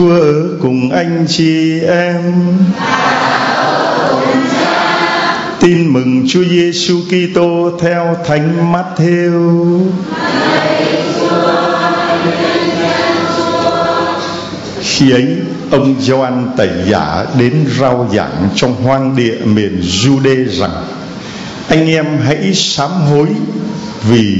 Chúa 0.00 0.14
ở 0.14 0.48
cùng 0.62 0.90
anh 0.90 1.24
chị 1.28 1.80
em. 1.80 2.22
Tin 5.60 5.92
mừng 5.92 6.24
Chúa 6.28 6.44
Giêsu 6.44 7.00
Kitô 7.08 7.78
theo 7.80 8.16
Thánh 8.26 8.72
Matthew. 8.72 9.80
Khi 14.80 15.10
ấy, 15.10 15.26
ông 15.70 15.94
Gioan 16.00 16.50
tẩy 16.56 16.70
giả 16.86 17.24
đến 17.38 17.54
rao 17.80 18.08
giảng 18.14 18.48
trong 18.54 18.74
hoang 18.74 19.16
địa 19.16 19.36
miền 19.44 19.80
Jude 19.80 20.48
rằng: 20.48 20.84
Anh 21.68 21.90
em 21.90 22.06
hãy 22.24 22.54
sám 22.54 22.90
hối 22.90 23.26
vì 24.08 24.38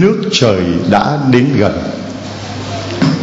nước 0.00 0.22
trời 0.32 0.60
đã 0.90 1.18
đến 1.30 1.46
gần. 1.58 1.72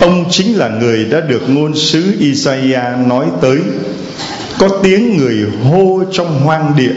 Ông 0.03 0.25
chính 0.29 0.57
là 0.57 0.69
người 0.69 1.05
đã 1.05 1.19
được 1.19 1.49
ngôn 1.49 1.75
sứ 1.75 2.15
Isaiah 2.19 3.07
nói 3.07 3.25
tới. 3.41 3.57
Có 4.59 4.69
tiếng 4.83 5.17
người 5.17 5.45
hô 5.63 6.03
trong 6.11 6.39
hoang 6.43 6.73
địa, 6.77 6.93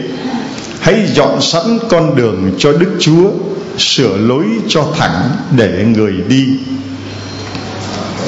Hãy 0.79 1.07
dọn 1.13 1.41
sẵn 1.41 1.63
con 1.89 2.15
đường 2.15 2.51
cho 2.57 2.71
Đức 2.71 2.91
Chúa, 2.99 3.31
Sửa 3.77 4.17
lối 4.17 4.45
cho 4.67 4.85
thẳng 4.97 5.29
để 5.57 5.85
người 5.95 6.13
đi. 6.27 6.47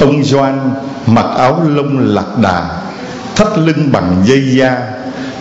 Ông 0.00 0.24
Doan 0.24 0.70
mặc 1.06 1.26
áo 1.36 1.62
lông 1.68 2.14
lạc 2.14 2.38
đà, 2.42 2.82
Thắt 3.36 3.58
lưng 3.58 3.88
bằng 3.92 4.22
dây 4.26 4.56
da, 4.56 4.76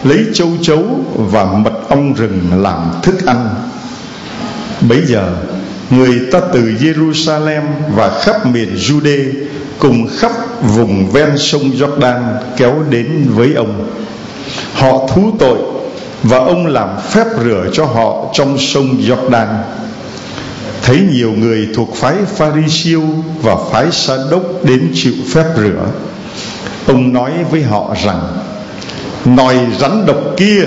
Lấy 0.04 0.26
châu 0.34 0.49
chấu 0.62 0.84
và 1.16 1.44
mật 1.44 1.90
ong 1.90 2.13
rừng 2.13 2.40
làm 2.58 2.91
thức 3.04 3.26
ăn. 3.26 3.49
Bấy 4.90 5.02
giờ 5.05 5.34
người 5.89 6.20
ta 6.31 6.39
từ 6.53 6.61
Jerusalem 6.61 7.61
và 7.95 8.20
khắp 8.20 8.45
miền 8.45 8.75
Jude 8.75 9.31
cùng 9.79 10.07
khắp 10.17 10.31
vùng 10.62 11.12
ven 11.12 11.38
sông 11.38 11.71
Jordan 11.71 12.21
kéo 12.57 12.75
đến 12.89 13.27
với 13.35 13.53
ông. 13.53 13.89
Họ 14.73 15.07
thú 15.07 15.31
tội 15.40 15.57
và 16.23 16.37
ông 16.37 16.68
làm 16.68 16.90
phép 17.09 17.26
rửa 17.43 17.65
cho 17.73 17.85
họ 17.85 18.26
trong 18.34 18.57
sông 18.57 18.98
Jordan. 19.07 19.48
Thấy 20.84 20.99
nhiều 21.13 21.31
người 21.31 21.68
thuộc 21.76 21.96
phái 21.96 22.15
Pharisêu 22.35 23.01
và 23.41 23.55
phái 23.71 23.91
Sa 23.91 24.13
đốc 24.31 24.43
đến 24.63 24.91
chịu 24.93 25.13
phép 25.34 25.46
rửa. 25.57 25.85
Ông 26.87 27.13
nói 27.13 27.31
với 27.51 27.63
họ 27.63 27.96
rằng: 28.05 28.21
Nòi 29.26 29.55
rắn 29.79 30.05
độc 30.05 30.18
kia, 30.37 30.62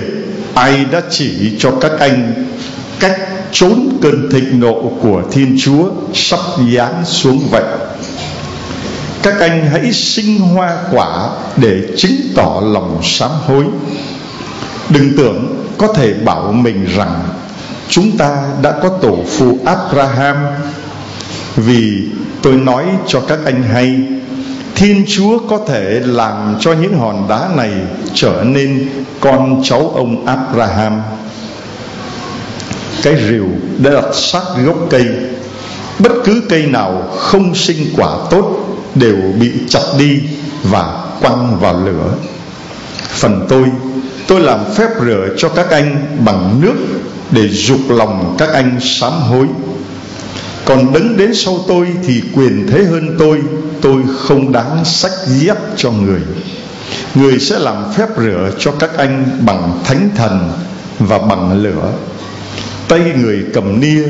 ai 0.54 0.84
đã 0.92 1.02
chỉ 1.10 1.56
cho 1.58 1.70
các 1.80 1.92
anh 1.98 2.46
cách 3.00 3.31
trốn 3.52 3.98
cơn 4.02 4.30
thịnh 4.30 4.60
nộ 4.60 4.92
của 5.02 5.22
Thiên 5.32 5.56
Chúa 5.60 5.90
sắp 6.14 6.40
giáng 6.74 7.04
xuống 7.04 7.40
vậy. 7.50 7.64
Các 9.22 9.40
anh 9.40 9.66
hãy 9.72 9.92
sinh 9.92 10.38
hoa 10.38 10.76
quả 10.92 11.28
để 11.56 11.82
chứng 11.96 12.16
tỏ 12.36 12.62
lòng 12.64 13.00
sám 13.02 13.30
hối. 13.46 13.64
Đừng 14.88 15.16
tưởng 15.16 15.64
có 15.78 15.92
thể 15.92 16.14
bảo 16.14 16.52
mình 16.52 16.86
rằng 16.96 17.22
chúng 17.88 18.16
ta 18.16 18.44
đã 18.62 18.72
có 18.82 18.88
tổ 18.88 19.18
phụ 19.28 19.58
Abraham 19.64 20.36
vì 21.56 22.02
tôi 22.42 22.52
nói 22.52 22.84
cho 23.06 23.20
các 23.20 23.38
anh 23.44 23.62
hay, 23.62 24.00
Thiên 24.74 25.04
Chúa 25.08 25.38
có 25.48 25.58
thể 25.68 26.00
làm 26.04 26.56
cho 26.60 26.72
những 26.72 26.98
hòn 26.98 27.26
đá 27.28 27.48
này 27.56 27.70
trở 28.14 28.44
nên 28.44 28.88
con 29.20 29.60
cháu 29.64 29.92
ông 29.94 30.26
Abraham 30.26 31.02
cái 33.02 33.16
rìu 33.28 33.46
đã 33.78 33.90
đặt 33.90 34.14
sát 34.14 34.42
gốc 34.66 34.76
cây. 34.90 35.06
Bất 35.98 36.12
cứ 36.24 36.42
cây 36.48 36.66
nào 36.66 37.10
không 37.18 37.54
sinh 37.54 37.86
quả 37.96 38.16
tốt 38.30 38.58
đều 38.94 39.16
bị 39.40 39.50
chặt 39.68 39.82
đi 39.98 40.20
và 40.62 41.04
quăng 41.20 41.60
vào 41.60 41.84
lửa. 41.84 42.14
Phần 43.08 43.46
tôi 43.48 43.64
tôi 44.26 44.40
làm 44.40 44.60
phép 44.74 44.88
rửa 45.00 45.28
cho 45.36 45.48
các 45.48 45.70
anh 45.70 46.16
bằng 46.24 46.60
nước 46.60 46.74
để 47.30 47.48
dục 47.48 47.80
lòng 47.88 48.36
các 48.38 48.48
anh 48.52 48.78
sám 48.80 49.12
hối. 49.12 49.46
Còn 50.64 50.92
đứng 50.92 51.16
đến 51.16 51.34
sau 51.34 51.58
tôi 51.68 51.86
thì 52.06 52.22
quyền 52.34 52.66
thế 52.70 52.84
hơn 52.84 53.16
tôi 53.18 53.38
tôi 53.80 54.02
không 54.18 54.52
đáng 54.52 54.84
sách 54.84 55.12
dép 55.26 55.56
cho 55.76 55.90
người. 55.90 56.20
Người 57.14 57.38
sẽ 57.38 57.58
làm 57.58 57.92
phép 57.92 58.08
rửa 58.16 58.50
cho 58.58 58.72
các 58.78 58.96
anh 58.96 59.38
bằng 59.46 59.80
thánh 59.84 60.10
thần 60.16 60.52
và 60.98 61.18
bằng 61.18 61.62
lửa 61.62 61.92
tay 62.92 63.12
người 63.22 63.44
cầm 63.54 63.80
nia, 63.80 64.02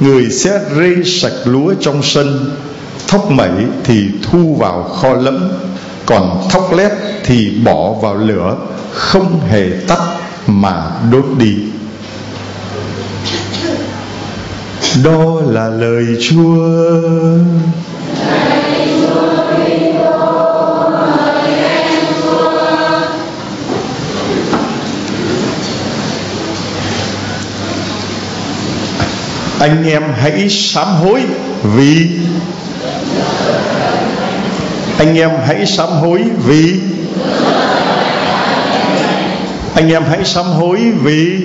người 0.00 0.30
sẽ 0.30 0.60
rê 0.76 0.94
sạch 1.04 1.32
lúa 1.44 1.74
trong 1.80 2.02
sân, 2.02 2.56
thóc 3.08 3.30
mẩy 3.30 3.50
thì 3.84 4.08
thu 4.22 4.56
vào 4.58 4.82
kho 4.82 5.14
lẫm, 5.14 5.48
còn 6.06 6.48
thóc 6.50 6.72
lép 6.76 6.92
thì 7.24 7.50
bỏ 7.64 7.92
vào 7.92 8.14
lửa, 8.14 8.56
không 8.92 9.40
hề 9.48 9.70
tắt 9.88 9.98
mà 10.46 10.90
đốt 11.12 11.24
đi. 11.38 11.56
Đó 15.04 15.40
là 15.46 15.68
lời 15.68 16.06
chúa. 16.20 16.72
Anh 29.60 29.84
em 29.88 30.02
hãy 30.20 30.48
sám 30.48 30.86
hối 30.86 31.20
vì 31.62 32.10
anh 34.98 35.18
em 35.18 35.30
hãy 35.46 35.66
sám 35.66 35.88
hối 35.88 36.22
vì 36.46 36.80
anh 39.74 39.92
em 39.92 40.02
hãy 40.10 40.24
sám 40.24 40.44
hối 40.44 40.78
vì 41.02 41.40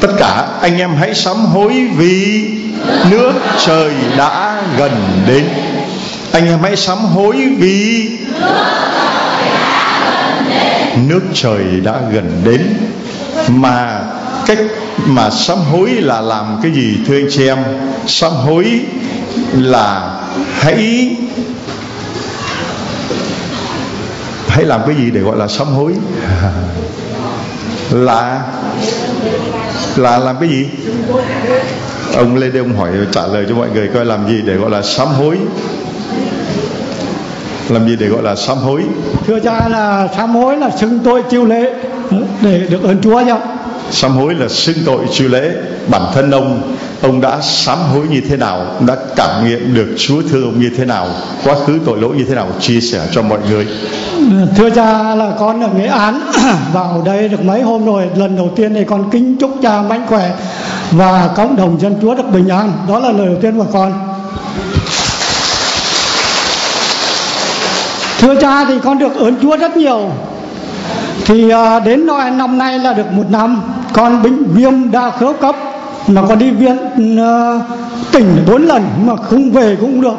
tất 0.00 0.08
cả 0.18 0.48
anh 0.60 0.78
em 0.78 0.94
hãy 0.94 1.14
sám 1.14 1.36
hối 1.36 1.72
vì 1.96 2.44
nước 3.10 3.32
trời 3.66 3.92
đã 4.18 4.62
gần 4.78 4.92
đến. 5.26 5.44
Anh 6.32 6.46
em 6.46 6.58
hãy 6.62 6.76
sám 6.76 6.98
hối 6.98 7.36
vì 7.58 8.08
nước 11.08 11.22
trời 11.34 11.80
đã 11.84 12.00
gần 12.12 12.42
đến. 12.44 12.74
Mà 13.48 14.00
cách 14.46 14.58
mà 15.06 15.30
sám 15.30 15.58
hối 15.58 15.90
là 15.90 16.20
làm 16.20 16.58
cái 16.62 16.72
gì, 16.72 16.98
thưa 17.06 17.16
anh 17.16 17.26
chị 17.30 17.46
em? 17.46 17.58
Sám 18.06 18.32
hối 18.32 18.80
là 19.52 20.20
hãy 20.52 21.16
hãy 24.48 24.64
làm 24.64 24.80
cái 24.86 24.96
gì 24.96 25.10
để 25.10 25.20
gọi 25.20 25.36
là 25.36 25.48
sám 25.48 25.66
hối? 25.66 25.92
Là 27.90 28.42
là 29.96 30.18
làm 30.18 30.36
cái 30.40 30.48
gì? 30.48 30.66
Ông 32.14 32.36
lên 32.36 32.52
đây 32.52 32.62
ông 32.62 32.76
hỏi, 32.76 32.90
trả 33.12 33.26
lời 33.26 33.46
cho 33.48 33.54
mọi 33.54 33.68
người 33.74 33.88
coi 33.94 34.04
làm 34.04 34.28
gì 34.28 34.42
để 34.46 34.54
gọi 34.54 34.70
là 34.70 34.82
sám 34.82 35.08
hối. 35.08 35.38
Làm 37.68 37.88
gì 37.88 37.96
để 37.96 38.06
gọi 38.06 38.22
là 38.22 38.36
sám 38.36 38.58
hối? 38.58 38.82
Thưa 39.26 39.38
cha 39.40 39.68
là 39.68 40.08
sám 40.16 40.34
hối 40.34 40.56
là 40.56 40.70
xưng 40.80 41.00
tôi 41.04 41.22
chịu 41.30 41.46
lễ 41.46 41.72
để 42.40 42.66
được 42.70 42.82
ơn 42.82 43.02
chúa 43.02 43.20
nhá 43.20 43.36
sám 43.90 44.12
hối 44.12 44.34
là 44.34 44.48
xưng 44.48 44.76
tội 44.86 44.98
chu 45.12 45.28
lễ. 45.28 45.50
Bản 45.88 46.02
thân 46.14 46.30
ông 46.30 46.76
ông 47.02 47.20
đã 47.20 47.40
sám 47.42 47.78
hối 47.92 48.06
như 48.10 48.20
thế 48.28 48.36
nào 48.36 48.66
đã 48.86 48.96
cảm 49.16 49.48
nghiệm 49.48 49.74
được 49.74 49.88
Chúa 49.98 50.22
thương 50.30 50.44
ông 50.44 50.60
như 50.60 50.70
thế 50.76 50.84
nào, 50.84 51.08
quá 51.44 51.54
khứ 51.66 51.78
tội 51.86 52.00
lỗi 52.00 52.16
như 52.16 52.24
thế 52.24 52.34
nào, 52.34 52.48
chia 52.60 52.80
sẻ 52.80 53.00
cho 53.12 53.22
mọi 53.22 53.38
người. 53.50 53.66
Thưa 54.56 54.70
cha 54.70 55.14
là 55.14 55.30
con 55.38 55.60
ở 55.60 55.68
Nghệ 55.76 55.86
An, 55.86 56.20
vào 56.72 57.02
đây 57.04 57.28
được 57.28 57.44
mấy 57.44 57.62
hôm 57.62 57.86
rồi. 57.86 58.08
Lần 58.16 58.36
đầu 58.36 58.50
tiên 58.56 58.74
thì 58.74 58.84
con 58.84 59.10
kính 59.10 59.36
chúc 59.40 59.50
cha 59.62 59.82
mạnh 59.82 60.06
khỏe 60.08 60.30
và 60.90 61.30
cộng 61.36 61.56
đồng 61.56 61.80
dân 61.80 61.96
Chúa 62.02 62.14
được 62.14 62.30
bình 62.32 62.48
an. 62.48 62.72
Đó 62.88 62.98
là 62.98 63.12
lời 63.12 63.26
đầu 63.26 63.36
tiên 63.42 63.58
của 63.58 63.66
con. 63.72 63.92
Thưa 68.20 68.34
cha 68.40 68.64
thì 68.64 68.74
con 68.84 68.98
được 68.98 69.16
ơn 69.16 69.34
Chúa 69.42 69.56
rất 69.56 69.76
nhiều 69.76 70.10
thì 71.26 71.50
à, 71.50 71.80
đến 71.80 72.06
năm 72.32 72.58
nay 72.58 72.78
là 72.78 72.92
được 72.92 73.12
một 73.12 73.24
năm. 73.30 73.62
Con 73.92 74.22
bệnh 74.22 74.44
viêm 74.44 74.90
đa 74.90 75.10
khớp 75.10 75.40
cấp. 75.40 75.56
Mà 76.06 76.22
con 76.28 76.38
đi 76.38 76.50
viện 76.50 76.76
uh, 76.76 77.62
tỉnh 78.12 78.44
bốn 78.46 78.62
lần 78.62 78.82
mà 79.06 79.16
không 79.16 79.50
về 79.50 79.76
cũng 79.80 80.00
được. 80.00 80.16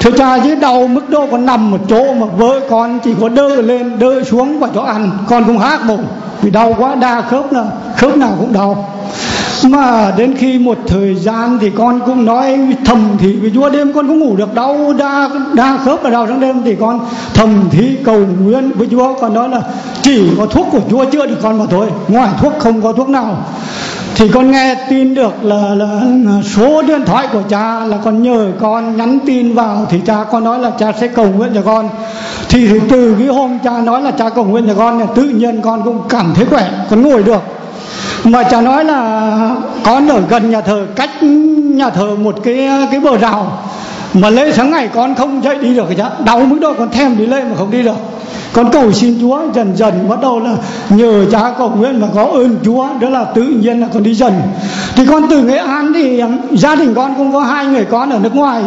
Thưa 0.00 0.10
cha 0.10 0.36
dưới 0.36 0.56
đau 0.56 0.86
mức 0.86 1.10
độ 1.10 1.26
còn 1.30 1.46
nằm 1.46 1.70
một 1.70 1.80
chỗ 1.88 2.14
mà 2.14 2.26
vợ 2.26 2.60
con 2.70 2.98
chỉ 3.04 3.14
có 3.20 3.28
đỡ 3.28 3.48
lên 3.62 3.98
đỡ 3.98 4.24
xuống 4.24 4.58
và 4.58 4.68
cho 4.74 4.82
ăn. 4.82 5.10
Con 5.28 5.44
cũng 5.44 5.58
hát 5.58 5.80
bụng 5.88 6.04
vì 6.42 6.50
đau 6.50 6.74
quá 6.78 6.94
đa 6.94 7.20
khớp 7.20 7.52
là 7.52 7.64
khớp 7.96 8.16
nào 8.16 8.36
cũng 8.40 8.52
đau 8.52 8.88
mà 9.64 10.12
đến 10.16 10.34
khi 10.36 10.58
một 10.58 10.78
thời 10.86 11.14
gian 11.14 11.58
thì 11.60 11.70
con 11.70 12.00
cũng 12.06 12.24
nói 12.24 12.58
thầm 12.84 13.16
thì 13.18 13.36
với 13.36 13.50
chúa 13.54 13.70
đêm 13.70 13.92
con 13.92 14.08
cũng 14.08 14.18
ngủ 14.18 14.36
được 14.36 14.54
đau 14.54 14.92
đa 14.98 15.30
đa 15.54 15.78
khớp 15.84 16.02
ở 16.02 16.10
đầu 16.10 16.26
trong 16.26 16.40
đêm. 16.40 16.62
Thì 16.64 16.76
con 16.80 17.00
thầm 17.34 17.68
thì 17.70 17.96
cầu 18.04 18.20
nguyện 18.44 18.70
với 18.74 18.88
chúa 18.90 19.14
con 19.20 19.34
nói 19.34 19.48
là 19.48 19.60
chỉ 20.02 20.30
có 20.38 20.46
thuốc 20.46 20.66
của 20.72 20.80
chúa 20.90 21.04
chữa 21.04 21.26
được 21.26 21.38
con 21.42 21.58
mà 21.58 21.64
thôi 21.70 21.86
ngoài 22.08 22.30
thuốc 22.40 22.52
không 22.58 22.82
có 22.82 22.92
thuốc 22.92 23.08
nào. 23.08 23.36
Thì 24.14 24.28
con 24.28 24.50
nghe 24.50 24.74
tin 24.90 25.14
được 25.14 25.44
là, 25.44 25.74
là 25.74 26.00
số 26.42 26.82
điện 26.82 27.00
thoại 27.06 27.28
của 27.32 27.42
cha 27.48 27.84
là 27.84 27.96
con 28.04 28.22
nhờ 28.22 28.52
con 28.60 28.96
nhắn 28.96 29.18
tin 29.26 29.54
vào 29.54 29.86
thì 29.90 29.98
cha 30.06 30.24
con 30.30 30.44
nói 30.44 30.58
là 30.58 30.70
cha 30.78 30.92
sẽ 31.00 31.08
cầu 31.08 31.26
nguyện 31.36 31.50
cho 31.54 31.62
con. 31.62 31.88
Thì, 32.48 32.68
thì 32.68 32.80
từ 32.90 33.14
cái 33.18 33.28
hôm 33.28 33.58
cha 33.64 33.80
nói 33.80 34.02
là 34.02 34.10
cha 34.10 34.30
cầu 34.30 34.44
nguyện 34.44 34.64
cho 34.68 34.74
con 34.74 34.98
thì 34.98 35.04
tự 35.14 35.22
nhiên 35.22 35.60
con 35.62 35.82
cũng 35.84 36.02
cảm 36.08 36.32
thấy 36.34 36.46
khỏe 36.46 36.70
con 36.90 37.02
ngồi 37.02 37.22
được 37.22 37.57
mà 38.24 38.42
cha 38.42 38.60
nói 38.60 38.84
là 38.84 39.30
con 39.84 40.08
ở 40.08 40.22
gần 40.28 40.50
nhà 40.50 40.60
thờ, 40.60 40.86
cách 40.96 41.22
nhà 41.74 41.90
thờ 41.90 42.16
một 42.16 42.36
cái 42.44 42.68
cái 42.90 43.00
bờ 43.00 43.18
rào. 43.18 43.58
Mà 44.14 44.30
lễ 44.30 44.52
sáng 44.52 44.70
ngày 44.70 44.88
con 44.94 45.14
không 45.14 45.44
dậy 45.44 45.58
đi 45.60 45.74
được 45.74 45.88
cha 45.98 46.10
đau 46.24 46.40
mức 46.40 46.58
độ 46.60 46.74
con 46.78 46.90
thèm 46.90 47.18
đi 47.18 47.26
lễ 47.26 47.44
mà 47.44 47.56
không 47.58 47.70
đi 47.70 47.82
được. 47.82 47.96
Con 48.52 48.70
cầu 48.72 48.92
xin 48.92 49.18
Chúa 49.20 49.40
dần 49.54 49.76
dần, 49.76 50.08
bắt 50.08 50.18
đầu 50.22 50.40
là 50.40 50.54
nhờ 50.90 51.24
cha 51.32 51.52
cầu 51.58 51.70
nguyện 51.70 52.00
và 52.00 52.08
có 52.14 52.24
ơn 52.24 52.56
Chúa, 52.64 52.88
đó 53.00 53.08
là 53.08 53.24
tự 53.24 53.42
nhiên 53.42 53.80
là 53.80 53.86
con 53.94 54.02
đi 54.02 54.14
dần. 54.14 54.32
Thì 54.96 55.06
con 55.06 55.26
từ 55.30 55.42
Nghệ 55.42 55.56
An 55.56 55.92
thì 55.94 56.22
gia 56.52 56.74
đình 56.74 56.94
con 56.94 57.14
cũng 57.16 57.32
có 57.32 57.40
hai 57.40 57.66
người 57.66 57.84
con 57.84 58.10
ở 58.10 58.18
nước 58.22 58.34
ngoài 58.34 58.62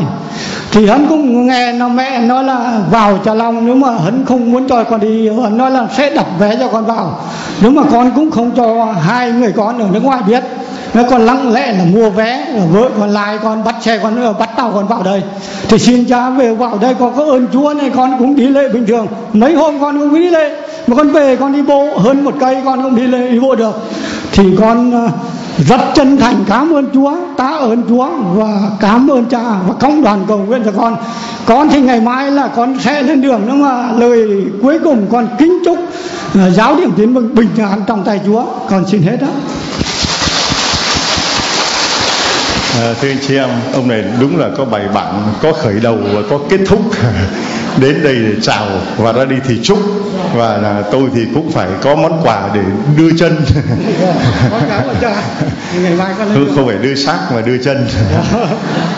thì 0.72 0.88
hắn 0.88 1.06
cũng 1.10 1.48
nghe 1.48 1.74
nó 1.74 1.88
mẹ 1.88 2.22
nói 2.22 2.44
là 2.44 2.80
vào 2.92 3.20
Trà 3.26 3.34
Long, 3.34 3.66
nếu 3.66 3.76
mà 3.76 3.92
hắn 4.04 4.26
không 4.26 4.52
muốn 4.52 4.68
cho 4.68 4.84
con 4.84 5.00
đi, 5.00 5.30
hắn 5.44 5.58
nói 5.58 5.72
là 5.72 5.88
sẽ 5.98 6.10
đặt 6.10 6.26
vé 6.40 6.56
cho 6.56 6.68
con 6.68 6.86
vào. 6.86 7.20
Nếu 7.62 7.72
mà 7.72 7.84
con 7.92 8.12
cũng 8.16 8.32
không 8.32 8.52
cho 8.52 8.94
hai 9.08 9.32
người 9.32 9.54
con 9.58 9.80
ở 9.80 9.88
nước 9.92 10.04
ngoài 10.04 10.22
biết 10.28 10.44
nó 10.94 11.04
còn 11.10 11.26
lặng 11.26 11.54
lẽ 11.54 11.74
là 11.74 11.84
mua 11.94 12.10
vé 12.10 12.46
vợ 12.72 12.90
con 13.00 13.10
lai 13.10 13.38
con, 13.44 13.64
bắt 13.64 13.76
xe 13.82 13.98
con 13.98 14.38
bắt 14.40 14.50
tàu 14.58 14.72
con 14.76 14.88
vào 14.88 15.04
đây. 15.04 15.22
Thì 15.70 15.80
xin 15.80 16.06
cha 16.06 16.30
về 16.30 16.54
vào 16.54 16.78
đây, 16.82 16.96
con 17.00 17.14
có 17.18 17.24
ơn 17.26 17.48
chúa 17.54 17.74
này 17.74 17.92
con 17.96 18.16
cũng 18.20 18.36
đi 18.36 18.48
lễ 18.48 18.70
bình 18.74 18.86
thường. 18.88 19.08
Mấy 19.34 19.54
hôm 19.54 19.82
con 19.82 20.00
cũng 20.00 20.16
đi 20.16 20.30
lễ, 20.30 20.56
mà 20.88 20.96
con 20.96 21.10
về 21.10 21.36
con 21.36 21.54
đi 21.54 21.62
bộ, 21.62 21.98
hơn 21.98 22.24
một 22.24 22.34
cây 22.40 22.58
con 22.66 22.82
không 22.84 22.96
đi 22.96 23.08
lễ, 23.08 23.32
đi 23.32 23.40
bộ 23.40 23.56
được. 23.56 23.92
Thì 24.32 24.44
con 24.60 25.10
rất 25.68 25.82
chân 25.96 26.18
thành 26.18 26.44
cảm 26.48 26.74
ơn 26.74 26.90
Chúa, 26.94 27.16
ta 27.38 27.48
ơn 27.48 27.84
Chúa 27.90 28.10
và 28.34 28.62
cảm 28.80 29.08
ơn 29.12 29.26
cha 29.26 29.44
và 29.68 29.74
công 29.80 30.04
đoàn 30.04 30.26
cầu 30.28 30.38
nguyện 30.38 30.62
cho 30.66 30.72
con. 30.78 30.98
Con 31.46 31.70
thì 31.70 31.82
ngày 31.82 32.02
mai 32.02 32.32
là 32.32 32.48
con 32.48 32.80
sẽ 32.80 33.04
lên 33.04 33.22
đường 33.22 33.42
nhưng 33.48 33.62
mà 33.62 33.92
lời 33.98 34.28
cuối 34.62 34.80
cùng 34.84 35.08
con 35.12 35.28
kính 35.40 35.60
chúc 35.66 35.78
à, 36.36 36.50
giáo 36.50 36.76
điểm 36.76 36.92
tiến 36.98 37.14
bình 37.14 37.36
bình 37.36 37.50
an 37.58 37.82
trong 37.88 38.04
tay 38.04 38.20
Chúa. 38.26 38.46
Con 38.70 38.88
xin 38.88 39.02
hết 39.02 39.18
đó. 39.22 39.28
À, 42.82 42.94
thưa 43.02 43.10
anh 43.10 43.18
chị 43.28 43.36
em, 43.36 43.50
ông 43.74 43.88
này 43.88 44.04
đúng 44.20 44.40
là 44.40 44.50
có 44.58 44.66
bài 44.66 44.84
bản, 44.94 45.14
có 45.42 45.54
khởi 45.54 45.80
đầu 45.80 45.98
và 46.14 46.22
có 46.30 46.40
kết 46.50 46.60
thúc. 46.68 46.80
Đến 47.78 48.04
đây 48.04 48.16
để 48.16 48.34
chào 48.42 48.68
và 48.98 49.14
ra 49.14 49.26
đi 49.26 49.36
thì 49.48 49.60
chúc. 49.64 49.80
Và 50.36 50.58
là 50.58 50.84
tôi 50.92 51.10
thì 51.16 51.22
cũng 51.34 51.52
phải 51.52 51.68
có 51.82 51.96
món 51.96 52.22
quà 52.24 52.50
để 52.54 52.62
đưa 52.98 53.18
chân. 53.20 53.36
Tôi 56.36 56.46
không 56.56 56.68
phải 56.68 56.78
đưa 56.82 56.96
xác 56.96 57.18
mà 57.36 57.42
đưa 57.42 57.58
chân. 57.58 57.88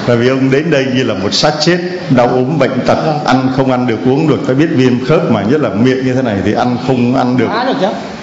Bởi 0.08 0.18
vì 0.18 0.30
ông 0.30 0.52
đến 0.52 0.72
đây 0.72 0.86
như 0.96 1.04
là 1.04 1.14
một 1.14 1.34
xác 1.34 1.52
chết, 1.66 1.78
đau 2.10 2.28
ốm 2.28 2.60
bệnh 2.60 2.80
tật, 2.88 2.98
ăn 3.26 3.52
không 3.58 3.72
ăn 3.72 3.88
được 3.88 4.00
uống 4.06 4.28
được, 4.28 4.40
ta 4.48 4.54
biết 4.54 4.68
viêm 4.72 5.06
khớp 5.06 5.32
mà 5.32 5.44
nhất 5.44 5.62
là 5.62 5.70
miệng 5.70 6.06
như 6.06 6.14
thế 6.14 6.22
này 6.22 6.38
thì 6.46 6.54
ăn 6.54 6.78
không 6.88 7.16
ăn 7.16 7.38
được, 7.38 7.50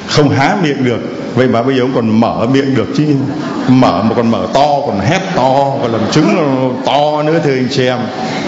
không 0.07 0.29
há 0.29 0.57
miệng 0.63 0.85
được. 0.85 1.01
Vậy 1.35 1.49
mà 1.49 1.63
bây 1.63 1.77
giờ 1.77 1.83
ông 1.83 1.93
còn 1.95 2.21
mở 2.21 2.47
miệng 2.53 2.75
được 2.75 2.89
chứ. 2.97 3.05
Mở 3.69 4.03
mà 4.03 4.15
còn 4.15 4.31
mở 4.31 4.47
to 4.55 4.67
còn 4.87 5.01
hét 5.01 5.21
to 5.37 5.73
còn 5.83 5.93
làm 5.93 6.01
chứng 6.13 6.27
to 6.87 7.23
nữa 7.23 7.41
thưa 7.45 7.55
anh 7.55 7.69
chị 7.71 7.87
em. 7.87 7.99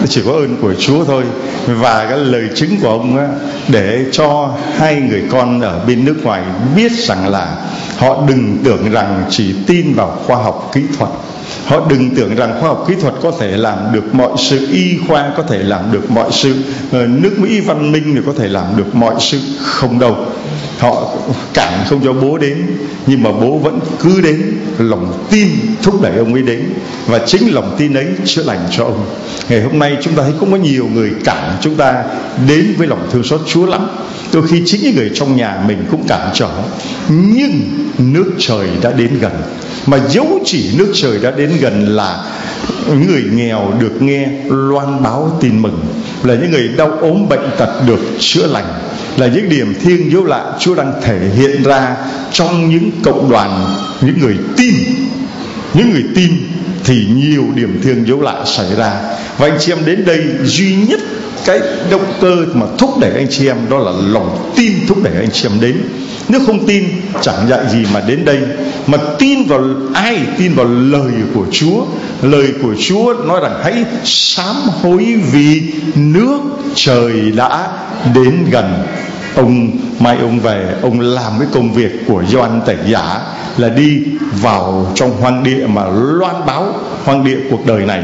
Chỉ 0.09 0.23
có 0.27 0.33
ơn 0.33 0.57
của 0.63 0.75
Chúa 0.75 1.05
thôi. 1.05 1.25
Và 1.67 2.07
cái 2.09 2.19
lời 2.19 2.49
chứng 2.55 2.77
của 2.83 2.89
ông 2.89 3.19
á, 3.19 3.29
để 3.69 4.05
cho 4.13 4.51
hai 4.77 4.97
người 4.97 5.23
con 5.31 5.61
ở 5.61 5.81
bên 5.87 6.05
nước 6.05 6.17
ngoài 6.23 6.43
biết 6.77 6.93
rằng 6.93 7.29
là 7.29 7.57
họ 7.99 8.25
đừng 8.29 8.59
tưởng 8.65 8.91
rằng 8.91 9.25
chỉ 9.31 9.55
tin 9.67 9.95
vào 9.95 10.19
khoa 10.27 10.37
học 10.37 10.71
kỹ 10.75 10.83
thuật. 10.99 11.11
Họ 11.67 11.81
đừng 11.89 12.11
tưởng 12.11 12.37
rằng 12.37 12.57
khoa 12.61 12.69
học 12.69 12.85
kỹ 12.89 12.95
thuật 13.01 13.15
có 13.23 13.33
thể 13.41 13.57
làm 13.57 13.79
được 13.93 14.15
mọi 14.15 14.33
sự 14.37 14.69
y 14.73 14.99
khoa 15.09 15.31
có 15.37 15.43
thể 15.43 15.59
làm 15.59 15.93
được 15.93 16.11
mọi 16.11 16.29
sự 16.31 16.55
ờ, 16.93 17.07
nước 17.07 17.39
mỹ 17.39 17.61
văn 17.61 17.93
minh 17.93 18.15
thì 18.15 18.21
có 18.27 18.33
thể 18.39 18.49
làm 18.49 18.65
được 18.77 18.95
mọi 18.95 19.15
sự. 19.19 19.41
Không 19.61 19.99
đâu 19.99 20.17
họ 20.82 21.12
cản 21.55 21.84
không 21.88 22.00
cho 22.05 22.12
bố 22.12 22.38
đến, 22.38 22.67
nhưng 23.06 23.23
mà 23.23 23.31
bố 23.32 23.58
vẫn 23.58 23.81
cứ 24.00 24.20
đến, 24.20 24.43
lòng 24.79 25.26
tin 25.31 25.49
thúc 25.82 26.02
đẩy 26.02 26.17
ông 26.17 26.32
ấy 26.32 26.43
đến. 26.43 26.64
Và 27.06 27.19
chính 27.26 27.55
lòng 27.55 27.75
tin 27.79 27.94
ấy 27.94 28.06
chữa 28.25 28.43
lành 28.43 28.61
cho 28.70 28.84
ông. 28.84 29.05
Ngày 29.49 29.61
hôm 29.61 29.79
nay 29.79 29.96
chúng 30.02 30.14
ta 30.14 30.23
thấy 30.23 30.32
cũng 30.40 30.50
có 30.50 30.56
nhiều 30.56 30.88
người 30.94 31.11
cản 31.25 31.56
chúng 31.61 31.76
ta 31.76 32.05
đến 32.49 32.75
với 32.79 32.87
lòng 32.87 33.08
thương 33.12 33.23
xót 33.23 33.40
chúa 33.46 33.67
lắm. 33.67 33.87
Đôi 34.32 34.49
khi 34.49 34.62
chính 34.67 34.81
những 34.82 34.94
người 34.94 35.11
trong 35.14 35.37
nhà 35.37 35.64
mình 35.67 35.84
cũng 35.90 36.06
cản 36.08 36.31
trở. 36.34 36.50
Nhưng 37.08 37.61
nước 37.99 38.32
trời 38.38 38.69
đã 38.82 38.93
đến 38.93 39.19
gần. 39.20 39.32
Mà 39.87 39.99
dấu 40.08 40.38
chỉ 40.44 40.70
nước 40.79 40.93
trời 40.94 41.19
đã 41.23 41.31
đến 41.31 41.50
gần 41.61 41.96
là 41.96 42.25
người 43.08 43.23
nghèo 43.32 43.73
được 43.81 44.02
nghe 44.02 44.29
loan 44.49 45.02
báo 45.02 45.38
tin 45.40 45.62
mừng 45.62 45.87
là 46.25 46.35
những 46.35 46.51
người 46.51 46.69
đau 46.69 46.91
ốm 46.91 47.29
bệnh 47.29 47.51
tật 47.59 47.87
được 47.87 48.01
chữa 48.19 48.47
lành, 48.47 48.65
là 49.17 49.27
những 49.27 49.49
điểm 49.49 49.75
thiêng 49.83 50.13
dấu 50.13 50.25
lạ 50.25 50.53
Chúa 50.59 50.75
đang 50.75 50.93
thể 51.03 51.19
hiện 51.37 51.63
ra 51.63 51.97
trong 52.33 52.71
những 52.71 52.91
cộng 53.03 53.31
đoàn, 53.31 53.75
những 54.01 54.21
người 54.21 54.37
tin, 54.57 54.75
những 55.75 55.91
người 55.91 56.05
tin 56.15 56.31
thì 56.84 57.06
nhiều 57.14 57.44
điểm 57.55 57.81
thiêng 57.82 58.06
dấu 58.08 58.20
lạ 58.20 58.44
xảy 58.46 58.76
ra. 58.76 58.93
Và 59.38 59.46
anh 59.46 59.58
chị 59.61 59.73
em 59.73 59.79
đến 59.84 60.05
đây, 60.05 60.20
duy 60.44 60.76
nhất 60.88 61.00
cái 61.44 61.61
động 61.90 62.12
cơ 62.20 62.37
mà 62.55 62.67
thúc 62.79 62.90
đẩy 63.00 63.11
anh 63.11 63.26
chị 63.31 63.46
em 63.46 63.56
đó 63.70 63.79
là 63.79 63.93
lòng 64.06 64.52
tin 64.56 64.73
thúc 64.88 64.99
đẩy 65.05 65.14
anh 65.14 65.31
chị 65.31 65.49
em 65.49 65.61
đến. 65.61 65.76
Nếu 66.29 66.40
không 66.46 66.67
tin, 66.67 66.84
chẳng 67.23 67.49
dạy 67.49 67.61
gì 67.73 67.87
mà 67.93 68.00
đến 68.00 68.25
đây. 68.25 68.38
Mà 68.87 68.99
tin 69.19 69.44
vào 69.44 69.61
ai? 69.94 70.19
Tin 70.38 70.55
vào 70.55 70.67
lời 70.67 71.12
của 71.34 71.46
Chúa. 71.52 71.84
Lời 72.23 72.49
của 72.62 72.75
Chúa 72.79 73.14
nói 73.26 73.40
rằng, 73.43 73.61
hãy 73.64 73.84
sám 74.05 74.56
hối 74.82 75.06
vì 75.32 75.62
nước 75.94 76.40
trời 76.75 77.12
đã 77.37 77.69
đến 78.14 78.44
gần 78.50 78.82
ông, 79.37 79.70
mai 80.00 80.17
ông 80.19 80.40
về, 80.40 80.75
ông 80.82 81.00
làm 81.00 81.32
cái 81.38 81.49
công 81.52 81.73
việc 81.73 81.93
của 82.06 82.25
doan 82.29 82.61
tẩy 82.67 82.76
giả 82.87 83.20
là 83.56 83.69
đi 83.69 84.05
vào 84.40 84.87
trong 84.94 85.20
hoang 85.20 85.43
địa 85.43 85.67
mà 85.67 85.84
loan 85.94 86.46
báo 86.46 86.75
hoang 87.05 87.25
địa 87.25 87.38
cuộc 87.50 87.67
đời 87.67 87.84
này 87.84 88.02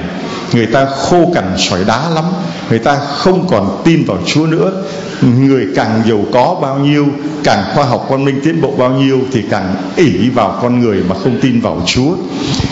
người 0.53 0.67
ta 0.67 0.87
khô 0.87 1.31
cằn 1.35 1.45
sỏi 1.59 1.85
đá 1.87 2.11
lắm, 2.11 2.25
người 2.71 2.79
ta 2.79 2.97
không 2.97 3.47
còn 3.49 3.83
tin 3.85 4.05
vào 4.05 4.19
Chúa 4.27 4.47
nữa. 4.47 4.73
Người 5.21 5.67
càng 5.75 6.03
giàu 6.09 6.25
có 6.33 6.57
bao 6.63 6.79
nhiêu, 6.79 7.07
càng 7.45 7.65
khoa 7.75 7.85
học 7.85 8.07
văn 8.11 8.25
minh 8.25 8.41
tiến 8.45 8.61
bộ 8.61 8.73
bao 8.79 8.91
nhiêu 8.91 9.21
thì 9.33 9.43
càng 9.51 9.77
ỷ 9.97 10.31
vào 10.35 10.59
con 10.63 10.81
người 10.81 11.03
mà 11.09 11.15
không 11.23 11.41
tin 11.41 11.61
vào 11.61 11.83
Chúa. 11.87 12.17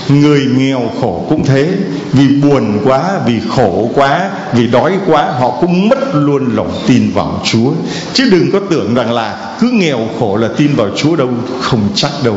Người 0.09 0.41
nghèo 0.59 0.81
khổ 1.01 1.27
cũng 1.29 1.45
thế, 1.45 1.73
vì 2.13 2.29
buồn 2.29 2.79
quá, 2.85 3.21
vì 3.27 3.41
khổ 3.57 3.91
quá, 3.95 4.31
vì 4.53 4.67
đói 4.67 4.93
quá, 5.07 5.33
họ 5.39 5.51
cũng 5.61 5.89
mất 5.89 6.15
luôn 6.15 6.57
lòng 6.57 6.73
tin 6.87 7.11
vào 7.15 7.41
Chúa. 7.45 7.71
Chứ 8.13 8.29
đừng 8.31 8.51
có 8.53 8.61
tưởng 8.71 8.95
rằng 8.95 9.13
là 9.13 9.57
cứ 9.61 9.71
nghèo 9.71 9.99
khổ 10.21 10.37
là 10.37 10.49
tin 10.57 10.75
vào 10.77 10.89
Chúa 10.97 11.17
đâu, 11.17 11.29
không 11.61 11.89
chắc 11.95 12.11
đâu 12.25 12.37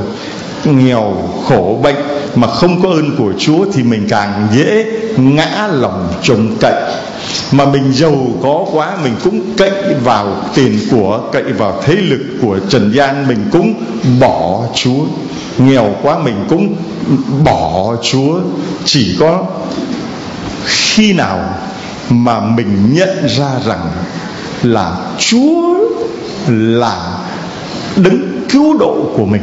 nghèo, 0.65 1.13
khổ, 1.47 1.79
bệnh 1.83 1.95
mà 2.35 2.47
không 2.47 2.81
có 2.81 2.89
ơn 2.89 3.15
của 3.17 3.33
Chúa 3.39 3.65
thì 3.73 3.83
mình 3.83 4.07
càng 4.09 4.47
dễ 4.55 4.85
ngã 5.17 5.67
lòng 5.71 6.13
trông 6.23 6.55
cậy. 6.59 6.73
Mà 7.51 7.65
mình 7.65 7.93
giàu 7.93 8.27
có 8.43 8.65
quá, 8.71 8.97
mình 9.03 9.13
cũng 9.23 9.41
cậy 9.57 9.71
vào 10.03 10.43
tiền 10.55 10.79
của, 10.91 11.21
cậy 11.31 11.43
vào 11.43 11.81
thế 11.85 11.95
lực 11.95 12.21
của 12.41 12.59
trần 12.69 12.91
gian, 12.95 13.27
mình 13.27 13.49
cũng 13.51 13.73
bỏ 14.19 14.61
Chúa. 14.75 15.05
Nghèo 15.57 15.95
quá, 16.01 16.19
mình 16.19 16.45
cũng 16.49 16.75
bỏ 17.45 17.95
Chúa. 18.11 18.39
Chỉ 18.85 19.15
có 19.19 19.45
khi 20.65 21.13
nào 21.13 21.39
mà 22.09 22.39
mình 22.39 22.93
nhận 22.93 23.27
ra 23.27 23.49
rằng 23.65 23.87
là 24.63 24.91
Chúa 25.17 25.75
là 26.47 27.17
đấng 27.95 28.45
cứu 28.49 28.77
độ 28.77 28.95
của 29.17 29.25
mình 29.25 29.41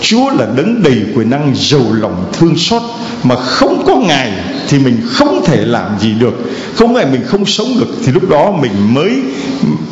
Chúa 0.00 0.30
là 0.30 0.46
đấng 0.56 0.82
đầy 0.82 1.02
quyền 1.14 1.30
năng 1.30 1.52
giàu 1.54 1.80
lòng 1.92 2.24
thương 2.32 2.56
xót 2.56 2.82
mà 3.22 3.36
không 3.36 3.84
có 3.86 3.94
ngài 3.94 4.32
thì 4.68 4.78
mình 4.78 5.00
không 5.10 5.44
thể 5.44 5.56
làm 5.56 5.98
gì 6.00 6.12
được. 6.12 6.34
Không 6.76 6.94
phải 6.94 7.06
mình 7.06 7.24
không 7.26 7.46
sống 7.46 7.66
được 7.80 7.88
thì 8.04 8.12
lúc 8.12 8.28
đó 8.28 8.50
mình 8.50 8.94
mới 8.94 9.12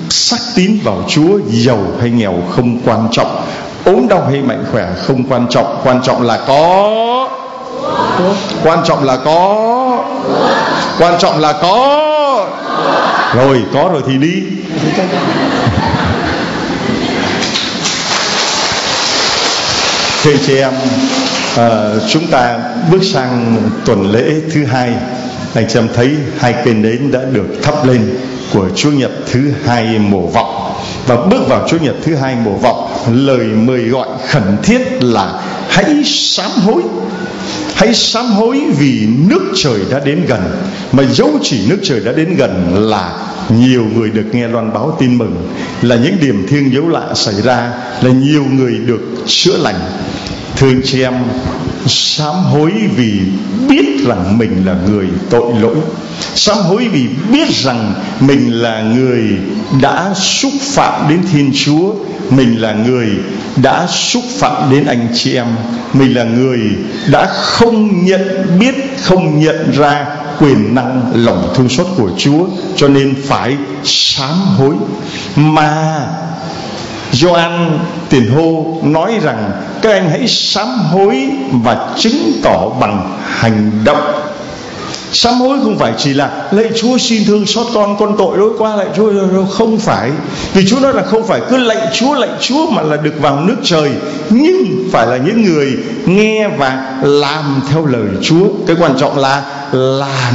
xác 0.08 0.36
tín 0.54 0.78
vào 0.84 1.04
Chúa, 1.08 1.38
giàu 1.48 1.78
hay 2.00 2.10
nghèo 2.10 2.34
không 2.50 2.78
quan 2.84 3.08
trọng. 3.12 3.42
Ốm 3.84 4.08
đau 4.08 4.26
hay 4.30 4.42
mạnh 4.42 4.64
khỏe 4.72 4.88
không 5.06 5.24
quan 5.28 5.46
trọng. 5.50 5.80
Quan 5.84 6.02
trọng 6.02 6.22
là 6.22 6.38
có. 6.46 7.28
Quan 8.64 8.78
trọng 8.84 9.04
là 9.04 9.16
có. 9.16 10.04
Quan 10.98 11.14
trọng 11.18 11.40
là 11.40 11.52
có. 11.52 12.02
Rồi 13.34 13.62
có 13.74 13.88
rồi 13.92 14.02
thì 14.06 14.18
đi. 14.18 14.42
Thưa 20.26 20.36
chị 20.46 20.56
em 20.56 20.72
à, 21.56 21.90
chúng 22.08 22.26
ta 22.26 22.58
bước 22.92 23.04
sang 23.04 23.56
tuần 23.84 24.10
lễ 24.12 24.34
thứ 24.54 24.64
hai. 24.64 24.92
Anh 25.54 25.66
chị 25.68 25.78
em 25.78 25.88
thấy 25.94 26.10
hai 26.38 26.54
cây 26.64 26.74
nến 26.74 27.10
đã 27.12 27.20
được 27.32 27.46
thắp 27.62 27.86
lên 27.86 28.14
của 28.52 28.68
Chúa 28.76 28.90
Nhật 28.90 29.10
thứ 29.32 29.40
hai 29.64 29.98
mổ 29.98 30.26
vọng. 30.26 30.72
Và 31.06 31.16
bước 31.16 31.48
vào 31.48 31.68
Chúa 31.68 31.78
Nhật 31.78 31.94
thứ 32.04 32.14
hai 32.14 32.36
mổ 32.44 32.50
vọng 32.50 32.88
lời 33.12 33.46
mời 33.46 33.82
gọi 33.82 34.08
khẩn 34.28 34.56
thiết 34.62 34.80
là 35.00 35.42
hãy 35.68 36.04
sám 36.04 36.50
hối. 36.50 36.82
Hãy 37.74 37.94
sám 37.94 38.26
hối 38.26 38.60
vì 38.78 39.08
nước 39.28 39.52
trời 39.56 39.80
đã 39.90 39.98
đến 39.98 40.24
gần. 40.28 40.40
Mà 40.92 41.02
dấu 41.12 41.30
chỉ 41.42 41.60
nước 41.68 41.78
trời 41.82 42.00
đã 42.00 42.12
đến 42.12 42.36
gần 42.36 42.74
là 42.90 43.12
nhiều 43.48 43.84
người 43.94 44.10
được 44.10 44.24
nghe 44.32 44.48
loan 44.48 44.72
báo 44.72 44.96
tin 45.00 45.18
mừng. 45.18 45.48
Là 45.82 45.96
những 45.96 46.16
điểm 46.20 46.46
thiêng 46.48 46.72
dấu 46.72 46.88
lạ 46.88 47.06
xảy 47.14 47.42
ra 47.42 47.70
là 48.02 48.10
nhiều 48.10 48.44
người 48.44 48.78
được 48.86 49.00
chữa 49.26 49.56
lành 49.56 49.80
thương 50.56 50.80
chị 50.84 51.02
em, 51.02 51.14
sám 51.86 52.34
hối 52.34 52.72
vì 52.96 53.20
biết 53.68 54.06
rằng 54.06 54.38
mình 54.38 54.66
là 54.66 54.76
người 54.88 55.06
tội 55.30 55.54
lỗi. 55.60 55.76
Sám 56.34 56.56
hối 56.58 56.88
vì 56.88 57.08
biết 57.32 57.48
rằng 57.50 57.94
mình 58.20 58.62
là 58.62 58.82
người 58.82 59.22
đã 59.82 60.14
xúc 60.14 60.52
phạm 60.60 61.08
đến 61.08 61.22
thiên 61.32 61.52
chúa. 61.64 61.92
Mình 62.30 62.62
là 62.62 62.72
người 62.72 63.08
đã 63.56 63.86
xúc 63.86 64.22
phạm 64.38 64.70
đến 64.70 64.86
anh 64.86 65.08
chị 65.14 65.34
em. 65.34 65.46
Mình 65.92 66.14
là 66.16 66.24
người 66.24 66.60
đã 67.10 67.26
không 67.26 68.04
nhận 68.04 68.58
biết, 68.58 68.74
không 69.02 69.40
nhận 69.40 69.72
ra 69.72 70.06
quyền 70.40 70.74
năng, 70.74 71.12
lòng 71.14 71.52
thương 71.56 71.68
xót 71.68 71.86
của 71.96 72.10
chúa. 72.18 72.46
Cho 72.76 72.88
nên 72.88 73.14
phải 73.26 73.56
sám 73.84 74.38
hối. 74.56 74.74
Mà 75.36 76.00
Gioan 77.12 77.78
tiền 78.10 78.30
hô 78.30 78.78
nói 78.82 79.12
rằng, 79.22 79.50
các 79.82 79.92
anh 79.92 80.10
hãy 80.10 80.28
sám 80.28 80.68
hối 80.68 81.30
và 81.52 81.88
chứng 81.98 82.32
tỏ 82.42 82.68
bằng 82.80 83.18
hành 83.28 83.70
động. 83.84 84.22
Sám 85.12 85.34
hối 85.34 85.58
không 85.64 85.78
phải 85.78 85.92
chỉ 85.98 86.14
là, 86.14 86.30
lạy 86.50 86.70
chúa 86.80 86.98
xin 86.98 87.24
thương 87.24 87.46
xót 87.46 87.66
con 87.74 87.96
con 87.98 88.16
tội 88.18 88.38
lỗi 88.38 88.50
qua 88.58 88.76
lạy 88.76 88.86
chúa. 88.96 89.12
Không 89.50 89.78
phải. 89.78 90.10
Vì 90.54 90.68
chúa 90.68 90.80
nói 90.80 90.94
là 90.94 91.02
không 91.02 91.26
phải 91.26 91.40
cứ 91.50 91.56
lạy 91.56 91.78
chúa 91.92 92.14
lạy 92.14 92.28
chúa 92.40 92.70
mà 92.70 92.82
là 92.82 92.96
được 92.96 93.14
vào 93.20 93.40
nước 93.40 93.56
trời, 93.62 93.90
nhưng 94.30 94.88
phải 94.92 95.06
là 95.06 95.16
những 95.16 95.42
người 95.42 95.78
nghe 96.06 96.48
và 96.48 96.98
làm 97.02 97.62
theo 97.70 97.86
lời 97.86 98.08
chúa. 98.22 98.46
Cái 98.66 98.76
quan 98.80 98.98
trọng 98.98 99.18
là 99.18 99.42
làm, 99.72 100.34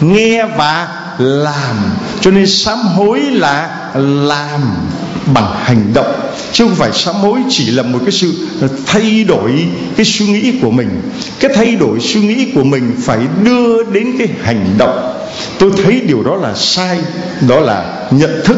nghe 0.00 0.44
và 0.56 0.88
làm. 1.18 1.76
Cho 2.20 2.30
nên 2.30 2.46
sám 2.46 2.78
hối 2.78 3.20
là 3.20 3.70
làm 3.94 4.60
bằng 5.34 5.54
hành 5.62 5.92
động, 5.94 6.14
chứ 6.52 6.64
không 6.64 6.74
phải 6.74 6.92
sám 6.92 7.14
hối 7.14 7.40
chỉ 7.48 7.70
là 7.70 7.82
một 7.82 7.98
cái 8.04 8.12
sự 8.12 8.34
thay 8.86 9.24
đổi 9.24 9.66
cái 9.96 10.06
suy 10.06 10.26
nghĩ 10.26 10.52
của 10.62 10.70
mình. 10.70 11.02
Cái 11.40 11.50
thay 11.54 11.76
đổi 11.76 12.00
suy 12.00 12.20
nghĩ 12.20 12.46
của 12.54 12.64
mình 12.64 12.96
phải 13.00 13.18
đưa 13.44 13.82
đến 13.82 14.06
cái 14.18 14.28
hành 14.42 14.74
động. 14.78 15.14
Tôi 15.58 15.70
thấy 15.84 16.00
điều 16.00 16.22
đó 16.22 16.36
là 16.36 16.54
sai, 16.54 16.98
đó 17.48 17.60
là 17.60 18.08
nhận 18.10 18.40
thức. 18.44 18.56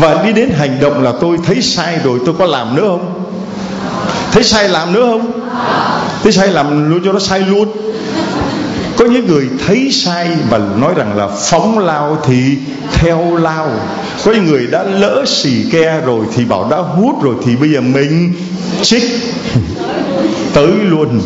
Và 0.00 0.22
đi 0.22 0.32
đến 0.32 0.50
hành 0.58 0.80
động 0.80 1.02
là 1.02 1.12
tôi 1.20 1.36
thấy 1.46 1.62
sai 1.62 1.98
rồi, 2.04 2.18
tôi 2.26 2.34
có 2.38 2.46
làm 2.46 2.76
nữa 2.76 2.82
không? 2.86 3.24
Thấy 4.32 4.44
sai 4.44 4.68
làm 4.68 4.92
nữa 4.92 5.06
không? 5.10 5.32
Thấy 6.22 6.32
sai 6.32 6.48
làm 6.48 6.90
luôn 6.90 7.00
cho 7.04 7.12
nó 7.12 7.18
sai 7.18 7.40
luôn 7.40 7.68
có 8.96 9.04
những 9.04 9.26
người 9.26 9.48
thấy 9.66 9.88
sai 9.92 10.28
và 10.50 10.58
nói 10.58 10.94
rằng 10.96 11.16
là 11.16 11.28
phóng 11.28 11.78
lao 11.78 12.18
thì 12.26 12.58
theo 12.92 13.36
lao. 13.36 13.70
Có 14.24 14.32
những 14.32 14.46
người 14.46 14.66
đã 14.66 14.82
lỡ 14.82 15.24
xì 15.26 15.70
ke 15.72 16.00
rồi 16.00 16.26
thì 16.34 16.44
bảo 16.44 16.68
đã 16.70 16.76
hút 16.76 17.22
rồi 17.22 17.34
thì 17.44 17.56
bây 17.56 17.70
giờ 17.70 17.80
mình 17.80 18.32
chích 18.82 19.02
tới 20.54 20.70
luôn. 20.82 21.20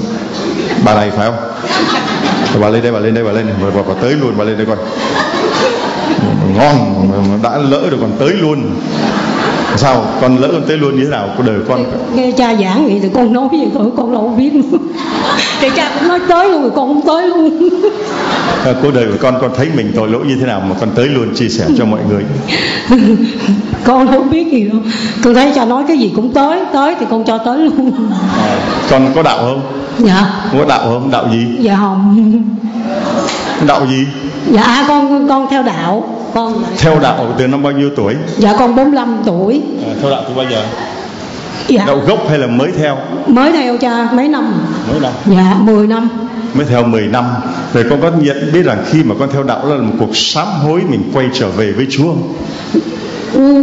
Bà 0.85 0.95
này 0.95 1.11
phải 1.11 1.31
không? 1.31 1.51
Bà 2.61 2.69
lên 2.69 2.83
đây 2.83 2.93
bà 2.93 2.99
lên 2.99 3.15
đây 3.15 3.25
bà 3.25 3.33
lên 3.33 3.47
bà, 3.63 3.71
bà, 3.75 3.83
bà 3.89 3.95
tới 4.03 4.13
luôn 4.13 4.35
bà 4.37 4.45
lên 4.45 4.57
đây 4.57 4.67
coi. 4.67 4.77
Ngon 6.57 7.41
đã 7.43 7.59
lỡ 7.59 7.81
rồi 7.91 8.01
còn 8.01 8.17
tới 8.19 8.33
luôn 8.33 8.81
sao? 9.77 10.05
Con 10.21 10.39
lỡ 10.39 10.49
con 10.53 10.63
tới 10.69 10.77
luôn 10.77 10.97
như 10.97 11.05
thế 11.05 11.11
nào? 11.11 11.29
Cuộc 11.37 11.43
đời 11.47 11.57
con 11.69 11.85
nghe 12.15 12.33
cha 12.33 12.55
giảng 12.55 12.85
vậy 12.85 12.99
thì 13.03 13.09
con 13.15 13.33
nói 13.33 13.49
gì 13.53 13.69
thôi 13.75 13.91
con 13.97 14.13
đâu 14.13 14.35
biết. 14.39 14.51
Thì 15.61 15.69
cha 15.77 15.91
cũng 15.99 16.09
nói 16.09 16.19
tới 16.29 16.49
luôn 16.49 16.63
rồi 16.63 16.71
con 16.77 16.89
không 16.89 17.03
tới 17.07 17.29
luôn. 17.29 17.69
À, 18.65 18.75
cuộc 18.83 18.95
đời 18.95 19.07
của 19.07 19.19
con 19.21 19.35
con 19.41 19.51
thấy 19.57 19.69
mình 19.77 19.93
tội 19.97 20.09
lỗi 20.09 20.27
như 20.27 20.37
thế 20.37 20.47
nào 20.47 20.63
mà 20.69 20.77
con 20.81 20.91
tới 20.95 21.09
luôn 21.09 21.35
chia 21.35 21.49
sẻ 21.49 21.65
cho 21.79 21.85
mọi 21.85 22.01
người? 22.09 22.25
Con 23.85 24.07
không 24.07 24.31
biết 24.31 24.53
gì 24.53 24.69
đâu. 24.69 24.81
Con 25.25 25.35
thấy 25.35 25.53
cha 25.55 25.65
nói 25.65 25.85
cái 25.89 25.99
gì 25.99 26.13
cũng 26.17 26.33
tới 26.33 26.61
tới 26.73 26.95
thì 27.01 27.07
con 27.11 27.25
cho 27.25 27.39
tới 27.39 27.59
luôn. 27.59 27.93
À, 28.39 28.59
con 28.91 29.13
có 29.15 29.23
đạo 29.23 29.39
không? 29.39 29.63
Dạ. 29.99 30.27
Có 30.53 30.65
đạo 30.69 30.81
không? 30.85 31.11
Đạo 31.11 31.29
gì? 31.33 31.47
Dạ 31.61 31.77
không. 31.77 32.43
Đạo 33.67 33.87
gì? 33.87 34.07
Dạ 34.51 34.85
con 34.89 35.29
con 35.29 35.47
theo 35.51 35.63
đạo 35.63 36.05
con 36.35 36.65
theo 36.79 36.99
đạo 37.01 37.35
từ 37.39 37.47
năm 37.47 37.63
bao 37.63 37.73
nhiêu 37.73 37.91
tuổi? 37.97 38.15
Dạ 38.39 38.55
con 38.59 38.77
45 38.77 39.23
tuổi. 39.27 39.63
À, 39.87 39.93
theo 40.01 40.11
đạo 40.11 40.23
từ 40.29 40.35
bao 40.35 40.47
giờ? 40.51 40.63
Dạ. 41.69 41.85
Đạo 41.87 42.01
gốc 42.07 42.29
hay 42.29 42.39
là 42.39 42.47
mới 42.47 42.73
theo? 42.79 42.97
Mới 43.27 43.53
theo 43.53 43.77
cha 43.77 44.09
mấy 44.13 44.29
năm. 44.29 44.53
Mới 44.91 45.01
năm. 45.01 45.13
Dạ 45.27 45.57
10 45.61 45.87
năm. 45.87 46.09
Mới 46.55 46.67
theo 46.67 46.85
10 46.85 47.07
năm. 47.07 47.25
Rồi 47.75 47.85
con 47.91 48.01
có 48.01 48.11
nhận 48.21 48.53
biết 48.53 48.63
rằng 48.63 48.85
khi 48.87 49.03
mà 49.03 49.15
con 49.19 49.29
theo 49.33 49.43
đạo 49.43 49.67
là 49.67 49.77
một 49.77 49.95
cuộc 49.99 50.17
sám 50.17 50.47
hối 50.63 50.81
mình 50.91 51.11
quay 51.15 51.27
trở 51.33 51.49
về 51.49 51.73
với 51.73 51.87
Chúa 51.91 52.05
không? 52.05 52.33
Ừ, 53.33 53.60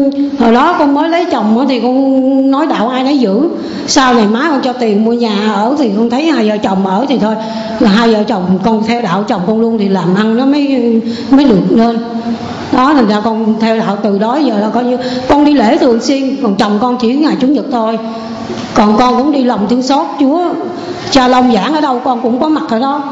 hồi 0.48 0.54
đó 0.54 0.76
con 0.80 0.94
mới 0.94 1.10
lấy 1.10 1.26
chồng 1.32 1.66
thì 1.70 1.80
con 1.80 2.52
nói 2.52 2.68
đạo 2.68 2.90
ai 2.90 3.04
nấy 3.04 3.18
giữ. 3.18 3.50
Sau 3.88 4.14
này 4.14 4.28
má 4.28 4.48
con 4.50 4.62
cho 4.62 4.74
tiền 4.74 5.06
mua 5.06 5.14
nhà 5.14 5.54
ở 5.54 5.76
thì 5.80 5.92
con 5.98 6.10
thấy 6.10 6.26
hai 6.26 6.50
vợ 6.50 6.58
chồng 6.58 6.88
ở 6.88 7.06
thì 7.10 7.18
thôi. 7.18 7.36
Là 7.80 7.90
hai 7.90 8.14
vợ 8.14 8.24
chồng 8.24 8.60
con 8.64 8.84
theo 8.88 9.02
đạo 9.02 9.24
chồng 9.28 9.42
con 9.48 9.62
luôn 9.62 9.78
thì 9.78 9.90
làm 9.90 10.16
ăn 10.16 10.38
nó 10.38 10.46
mới 10.46 11.02
mới 11.30 11.46
được 11.46 11.62
lên. 11.70 12.00
Đó 12.72 12.94
thành 12.94 13.08
ra 13.08 13.22
con 13.24 13.60
theo 13.60 13.78
đạo 13.78 13.98
từ 14.04 14.18
đó 14.18 14.36
giờ 14.36 14.54
là 14.60 14.70
coi 14.74 14.84
như 14.84 14.98
con 15.30 15.46
đi 15.46 15.54
lễ 15.54 15.78
thường 15.78 16.02
xuyên 16.02 16.38
còn 16.44 16.56
chồng 16.56 16.78
con 16.82 16.98
chỉ 16.98 17.14
ngày 17.14 17.36
chủ 17.42 17.48
nhật 17.48 17.66
thôi. 17.72 18.00
Còn 18.74 18.98
con 18.98 19.18
cũng 19.18 19.32
đi 19.32 19.44
lòng 19.44 19.68
thương 19.70 19.84
xót 19.84 20.08
chúa 20.20 20.50
cha 21.12 21.28
long 21.28 21.54
giảng 21.54 21.74
ở 21.74 21.82
đâu 21.82 22.02
con 22.04 22.22
cũng 22.22 22.40
có 22.40 22.50
mặt 22.50 22.64
ở 22.70 22.80
đó. 22.80 23.04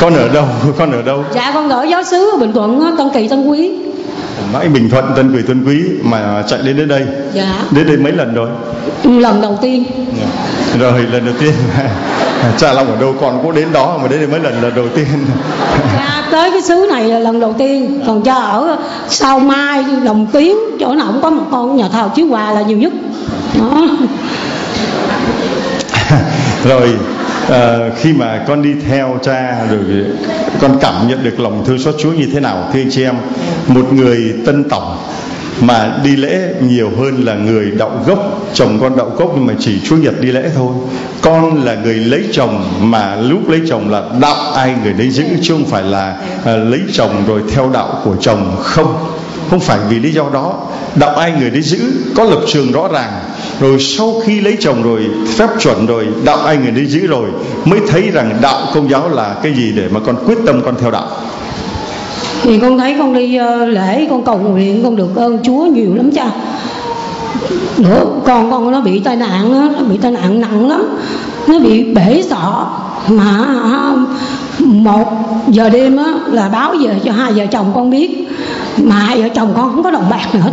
Con 0.00 0.14
ở 0.14 0.28
đâu? 0.28 0.44
Con 0.78 0.92
ở 0.92 1.02
đâu? 1.02 1.24
Dạ 1.34 1.50
con 1.54 1.68
ở 1.68 1.82
giáo 1.82 2.02
xứ 2.02 2.30
ở 2.30 2.36
bình 2.36 2.52
thuận 2.52 2.94
tân 2.98 3.10
kỳ 3.10 3.28
tân 3.28 3.46
quý 3.46 3.70
mãi 4.52 4.68
bình 4.68 4.90
thuận 4.90 5.04
tân 5.16 5.36
kỳ 5.36 5.42
tân 5.42 5.64
quý 5.64 5.82
mà 6.02 6.44
chạy 6.48 6.58
đến 6.62 6.76
đến 6.76 6.88
đây. 6.88 7.06
Dạ. 7.34 7.62
Đến 7.70 7.86
đây 7.86 7.96
mấy 7.96 8.12
lần 8.12 8.34
rồi? 8.34 8.48
Lần 9.04 9.40
đầu 9.42 9.58
tiên. 9.62 9.84
Rồi 10.78 11.02
lần 11.12 11.24
đầu 11.26 11.34
tiên. 11.40 11.52
Cha 12.58 12.72
long 12.72 12.86
ở 12.86 13.00
đâu 13.00 13.14
con 13.20 13.40
cũng 13.42 13.54
đến 13.54 13.72
đó 13.72 13.98
mà 14.02 14.08
đến 14.08 14.18
đây 14.18 14.28
mấy 14.28 14.40
lần 14.40 14.62
lần 14.62 14.74
đầu 14.74 14.88
tiên. 14.94 15.06
Cha 15.96 16.22
tới 16.30 16.50
cái 16.50 16.62
xứ 16.62 16.86
này 16.90 17.04
là 17.04 17.18
lần 17.18 17.40
đầu 17.40 17.54
tiên. 17.58 18.00
Còn 18.06 18.22
cha 18.22 18.34
ở 18.34 18.76
sau 19.08 19.40
mai 19.40 19.84
đồng 20.04 20.26
tiến 20.32 20.56
chỗ 20.80 20.94
nào 20.94 21.06
cũng 21.12 21.22
có 21.22 21.30
một 21.30 21.44
con 21.50 21.76
nhà 21.76 21.88
thờ 21.92 22.08
chiếu 22.14 22.26
hòa 22.26 22.52
là 22.52 22.62
nhiều 22.62 22.78
nhất. 22.78 22.92
Đó. 23.58 23.86
Rồi 26.64 26.94
à, 27.50 27.90
khi 27.96 28.12
mà 28.12 28.44
con 28.48 28.62
đi 28.62 28.70
theo 28.88 29.18
cha 29.22 29.66
rồi 29.70 30.04
con 30.60 30.78
cảm 30.80 31.08
nhận 31.08 31.24
được 31.24 31.40
lòng 31.40 31.64
thương 31.66 31.78
xót 31.78 31.94
Chúa 31.98 32.12
như 32.12 32.26
thế 32.32 32.40
nào 32.40 32.70
thưa 32.72 32.80
anh 32.80 32.90
chị 32.90 33.04
em? 33.04 33.14
Một 33.68 33.92
người 33.92 34.34
tân 34.46 34.64
tổng 34.68 34.96
mà 35.60 35.92
đi 36.04 36.16
lễ 36.16 36.54
nhiều 36.60 36.90
hơn 36.98 37.24
là 37.24 37.34
người 37.34 37.70
đạo 37.70 38.02
gốc 38.06 38.18
chồng 38.54 38.78
con 38.80 38.96
đạo 38.96 39.12
gốc 39.16 39.32
nhưng 39.34 39.46
mà 39.46 39.54
chỉ 39.58 39.80
chúa 39.84 39.96
nhật 39.96 40.20
đi 40.20 40.32
lễ 40.32 40.50
thôi. 40.54 40.74
Con 41.20 41.64
là 41.64 41.74
người 41.74 41.94
lấy 41.94 42.24
chồng 42.32 42.64
mà 42.80 43.16
lúc 43.16 43.48
lấy 43.48 43.60
chồng 43.68 43.90
là 43.90 44.02
đạo 44.20 44.52
ai 44.54 44.74
người 44.82 44.92
đấy 44.92 45.10
giữ 45.10 45.24
chứ 45.42 45.54
không 45.54 45.64
phải 45.64 45.82
là 45.82 46.16
à, 46.44 46.56
lấy 46.56 46.80
chồng 46.92 47.24
rồi 47.26 47.42
theo 47.52 47.70
đạo 47.72 48.00
của 48.04 48.16
chồng 48.20 48.56
không. 48.60 48.94
Không 49.50 49.60
phải 49.60 49.78
vì 49.88 49.98
lý 49.98 50.12
do 50.12 50.24
đó 50.32 50.66
đạo 50.94 51.16
ai 51.16 51.32
người 51.40 51.50
đấy 51.50 51.62
giữ 51.62 51.78
có 52.16 52.24
lập 52.24 52.40
trường 52.46 52.72
rõ 52.72 52.88
ràng 52.92 53.12
rồi 53.60 53.80
sau 53.80 54.14
khi 54.24 54.40
lấy 54.40 54.56
chồng 54.60 54.82
rồi 54.82 55.10
phép 55.26 55.48
chuẩn 55.60 55.86
rồi 55.86 56.06
đạo 56.24 56.38
anh 56.38 56.62
người 56.62 56.72
đi 56.72 56.86
giữ 56.86 57.06
rồi 57.06 57.28
mới 57.64 57.80
thấy 57.88 58.10
rằng 58.10 58.38
đạo 58.42 58.66
công 58.74 58.90
giáo 58.90 59.08
là 59.08 59.36
cái 59.42 59.52
gì 59.54 59.72
để 59.76 59.88
mà 59.90 60.00
con 60.00 60.16
quyết 60.26 60.38
tâm 60.46 60.62
con 60.64 60.74
theo 60.80 60.90
đạo. 60.90 61.06
Thì 62.42 62.58
con 62.58 62.78
thấy 62.78 62.94
con 62.98 63.14
đi 63.14 63.36
ờ, 63.36 63.66
lễ 63.66 64.06
con 64.10 64.24
cầu 64.24 64.38
nguyện 64.38 64.84
con 64.84 64.96
được 64.96 65.16
ơn 65.16 65.38
chúa 65.42 65.66
nhiều 65.66 65.94
lắm 65.94 66.10
cha. 66.10 66.30
Nữa 67.78 68.04
con 68.26 68.50
con 68.50 68.70
nó 68.70 68.80
bị 68.80 68.98
tai 68.98 69.16
nạn 69.16 69.52
đó, 69.52 69.68
nó 69.78 69.84
bị 69.88 69.98
tai 70.02 70.12
nạn 70.12 70.40
nặng 70.40 70.68
lắm. 70.68 70.98
Nó 71.46 71.58
bị 71.58 71.84
bể 71.84 72.22
sọ 72.30 72.70
mà 73.08 73.44
à, 73.62 73.94
một 74.58 75.08
giờ 75.48 75.68
đêm 75.68 75.96
á 75.96 76.14
là 76.26 76.48
báo 76.48 76.74
về 76.80 76.94
cho 77.04 77.12
hai 77.12 77.32
vợ 77.32 77.46
chồng 77.46 77.72
con 77.74 77.90
biết. 77.90 78.28
Mà 78.76 78.94
hai 78.94 79.22
vợ 79.22 79.28
chồng 79.34 79.52
con 79.56 79.70
không 79.74 79.82
có 79.82 79.90
đồng 79.90 80.10
bạc 80.10 80.34
nữa 80.34 80.40
hết 80.40 80.50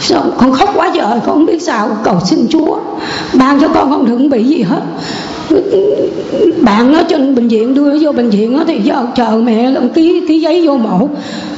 rồi 0.00 0.22
con 0.38 0.52
khóc 0.52 0.72
quá 0.76 0.90
trời 0.94 1.04
con 1.04 1.20
không 1.34 1.46
biết 1.46 1.62
sao, 1.62 1.88
cầu 2.04 2.20
xin 2.24 2.46
chúa. 2.50 2.78
Ban 3.32 3.60
cho 3.60 3.68
con 3.68 3.90
không 3.90 4.06
đừng 4.06 4.30
bị 4.30 4.44
gì 4.44 4.62
hết. 4.62 4.82
Bạn 6.60 6.92
nó 6.92 7.02
trên 7.08 7.34
bệnh 7.34 7.48
viện, 7.48 7.74
đưa 7.74 7.92
nó 7.92 7.98
vô 8.00 8.12
bệnh 8.12 8.30
viện 8.30 8.56
nó 8.56 8.64
thì 8.66 8.80
giờ 8.84 9.06
chờ 9.14 9.40
mẹ 9.44 9.70
lần 9.70 9.88
ký 9.88 10.22
ký 10.28 10.40
giấy 10.40 10.66
vô 10.66 10.76
mổ 10.76 11.08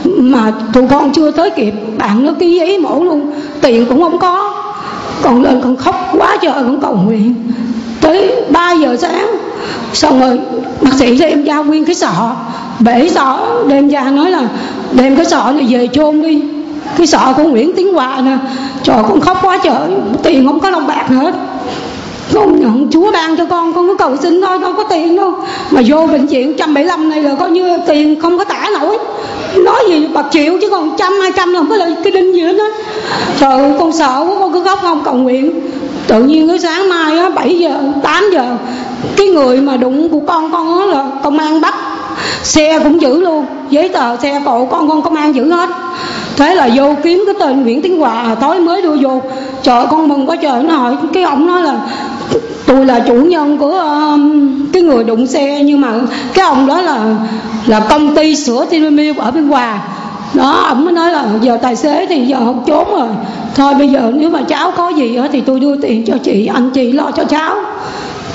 mà 0.04 0.52
tụi 0.72 0.88
con 0.90 1.12
chưa 1.12 1.30
tới 1.30 1.50
kịp, 1.50 1.74
bạn 1.98 2.26
nó 2.26 2.32
ký 2.32 2.58
giấy 2.58 2.78
mổ 2.78 3.04
luôn. 3.04 3.32
Tiền 3.60 3.86
cũng 3.86 4.02
không 4.02 4.18
có. 4.18 4.52
Còn 5.22 5.42
lên 5.42 5.60
con 5.64 5.76
khóc 5.76 5.94
quá 6.18 6.36
trời 6.42 6.52
con 6.54 6.80
cầu 6.80 6.98
nguyện. 7.06 7.34
Tới 8.00 8.32
3 8.50 8.72
giờ 8.72 8.96
sáng, 8.96 9.36
xong 9.92 10.20
rồi 10.20 10.38
bác 10.80 10.94
sĩ 10.94 11.18
đem 11.18 11.44
ra 11.44 11.58
nguyên 11.58 11.84
cái 11.84 11.94
sọ. 11.94 12.36
Bể 12.80 13.08
sọ, 13.08 13.38
đem 13.68 13.88
ra 13.88 14.10
nói 14.10 14.30
là 14.30 14.48
đem 14.92 15.16
cái 15.16 15.24
sọ 15.24 15.52
này 15.52 15.66
về 15.70 15.88
chôn 15.92 16.22
đi 16.22 16.42
cái 16.96 17.06
sợ 17.06 17.34
con 17.36 17.50
Nguyễn 17.50 17.72
Tiến 17.76 17.94
Hòa 17.94 18.20
nè, 18.24 18.38
trời, 18.82 18.96
con 19.08 19.20
khóc 19.20 19.38
quá 19.42 19.58
trời. 19.62 19.88
Tiền 20.22 20.46
không 20.46 20.60
có 20.60 20.70
đồng 20.70 20.86
bạc 20.86 21.04
hết 21.08 21.34
con 22.34 22.60
nhận 22.60 22.88
Chúa 22.90 23.12
ban 23.12 23.36
cho 23.36 23.44
con 23.44 23.72
con 23.72 23.86
cứ 23.86 23.94
cầu 23.98 24.16
xin 24.16 24.40
thôi, 24.40 24.58
đâu 24.58 24.72
có 24.76 24.84
tiền 24.84 25.16
đâu. 25.16 25.32
Mà 25.70 25.82
vô 25.86 26.06
bệnh 26.06 26.26
viện 26.26 26.48
175 26.48 27.08
này 27.08 27.22
là 27.22 27.34
coi 27.34 27.50
như 27.50 27.78
tiền 27.86 28.20
không 28.20 28.38
có 28.38 28.44
tả 28.44 28.68
nổi. 28.80 28.98
Nói 29.56 29.84
gì 29.88 30.06
bạc 30.12 30.26
triệu 30.30 30.52
chứ 30.60 30.68
còn 30.70 30.96
trăm, 30.98 31.12
hai 31.20 31.32
trăm 31.36 31.52
là 31.52 31.58
không 31.58 31.70
có 31.70 31.76
lời 31.76 31.96
cái 32.04 32.12
đinh 32.12 32.34
gì 32.34 32.40
hết 32.40 32.56
á. 32.58 32.66
Trời, 33.40 33.74
con 33.78 33.92
sợ 33.92 34.24
quá, 34.28 34.36
con 34.40 34.52
cứ 34.52 34.64
khóc 34.64 34.78
không, 34.82 35.02
cầu 35.04 35.14
nguyện. 35.14 35.60
Tự 36.06 36.22
nhiên 36.22 36.48
cái 36.48 36.58
sáng 36.58 36.88
mai 36.88 37.18
á 37.18 37.28
7 37.28 37.58
giờ 37.58 37.78
8 38.02 38.24
giờ, 38.32 38.56
cái 39.16 39.26
người 39.26 39.60
mà 39.60 39.76
đụng 39.76 40.08
của 40.08 40.20
con 40.26 40.52
con 40.52 40.78
á 40.78 40.86
là 40.86 41.06
công 41.22 41.38
an 41.38 41.60
bắt 41.60 41.74
xe 42.42 42.78
cũng 42.78 43.00
giữ 43.00 43.20
luôn 43.20 43.46
giấy 43.70 43.88
tờ 43.88 44.16
xe 44.16 44.42
cộ 44.44 44.64
con 44.64 44.88
con 44.88 45.02
công 45.02 45.14
an 45.14 45.34
giữ 45.34 45.50
hết. 45.50 45.68
Thế 46.36 46.54
là 46.54 46.68
vô 46.74 46.94
kiếm 47.02 47.22
cái 47.26 47.34
tên 47.40 47.62
nguyễn 47.62 47.82
tiến 47.82 47.98
hòa 47.98 48.12
à, 48.12 48.34
tối 48.34 48.60
mới 48.60 48.82
đưa 48.82 48.96
vô. 48.96 49.22
Trời 49.62 49.86
con 49.90 50.08
mừng 50.08 50.28
quá 50.28 50.36
trời 50.36 50.62
nó 50.62 50.74
hỏi 50.74 50.96
cái 51.12 51.22
ông 51.22 51.46
nói 51.46 51.62
là 51.62 51.80
tôi 52.66 52.86
là 52.86 53.00
chủ 53.00 53.14
nhân 53.14 53.58
của 53.58 53.78
um, 53.78 54.66
cái 54.72 54.82
người 54.82 55.04
đụng 55.04 55.26
xe 55.26 55.62
nhưng 55.64 55.80
mà 55.80 55.88
cái 56.34 56.46
ông 56.46 56.66
đó 56.66 56.82
là 56.82 57.14
là 57.66 57.80
công 57.80 58.14
ty 58.16 58.36
sữa 58.36 58.66
Tinamilk 58.70 59.16
ở 59.16 59.30
bên 59.30 59.48
Hòa. 59.48 59.78
Đó 60.34 60.64
ông 60.68 60.84
mới 60.84 60.94
nói 60.94 61.12
là 61.12 61.24
giờ 61.40 61.58
tài 61.62 61.76
xế 61.76 62.06
thì 62.06 62.26
giờ 62.26 62.36
không 62.38 62.62
trốn 62.66 62.90
rồi. 62.90 63.08
Thôi 63.54 63.74
bây 63.74 63.88
giờ 63.88 64.12
nếu 64.14 64.30
mà 64.30 64.42
cháu 64.48 64.72
có 64.76 64.88
gì 64.88 65.18
thì 65.32 65.40
tôi 65.40 65.60
đưa 65.60 65.76
tiền 65.76 66.04
cho 66.06 66.14
chị 66.24 66.46
anh 66.46 66.70
chị 66.70 66.92
lo 66.92 67.10
cho 67.16 67.24
cháu 67.24 67.56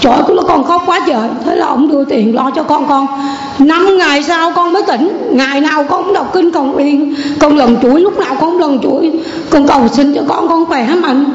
trời 0.01 0.13
ơi 0.13 0.24
con 0.48 0.63
khóc 0.63 0.84
quá 0.86 1.00
trời. 1.08 1.29
Thế 1.46 1.55
là 1.55 1.65
ông 1.65 1.88
đưa 1.88 2.05
tiền 2.05 2.36
lo 2.36 2.51
cho 2.55 2.63
con 2.63 2.88
con. 2.88 3.08
Năm 3.60 3.98
ngày 3.98 4.24
sau 4.24 4.51
con 4.51 4.74
mới 4.74 4.84
tỉnh. 4.84 5.29
Ngày 5.31 5.62
nào 5.62 5.84
con 5.84 6.03
cũng 6.03 6.13
đọc 6.13 6.34
kinh 6.34 6.51
cầu 6.51 6.63
nguyện. 6.63 7.15
Con 7.39 7.58
lần 7.58 7.77
chuỗi 7.81 8.01
lúc 8.01 8.20
nào 8.20 8.36
con 8.39 8.51
cũng 8.51 8.60
lần 8.60 8.79
chuỗi. 8.84 9.12
Con 9.50 9.67
cầu 9.67 9.88
xin 9.88 10.15
cho 10.15 10.22
con 10.27 10.50
con 10.50 10.65
khỏe 10.65 10.88
mạnh. 11.01 11.25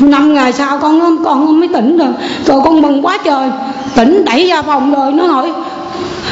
Năm 0.00 0.34
ngày 0.34 0.52
sau 0.52 0.78
con 0.78 1.24
con 1.24 1.60
mới 1.60 1.68
tỉnh 1.68 1.98
rồi 1.98 2.08
rồi 2.46 2.60
con 2.64 2.82
mừng 2.82 3.06
quá 3.06 3.18
trời. 3.24 3.50
Tỉnh 3.94 4.24
đẩy 4.24 4.48
ra 4.48 4.62
phòng 4.62 4.94
rồi 4.94 5.12
nó 5.12 5.26
hỏi 5.26 5.52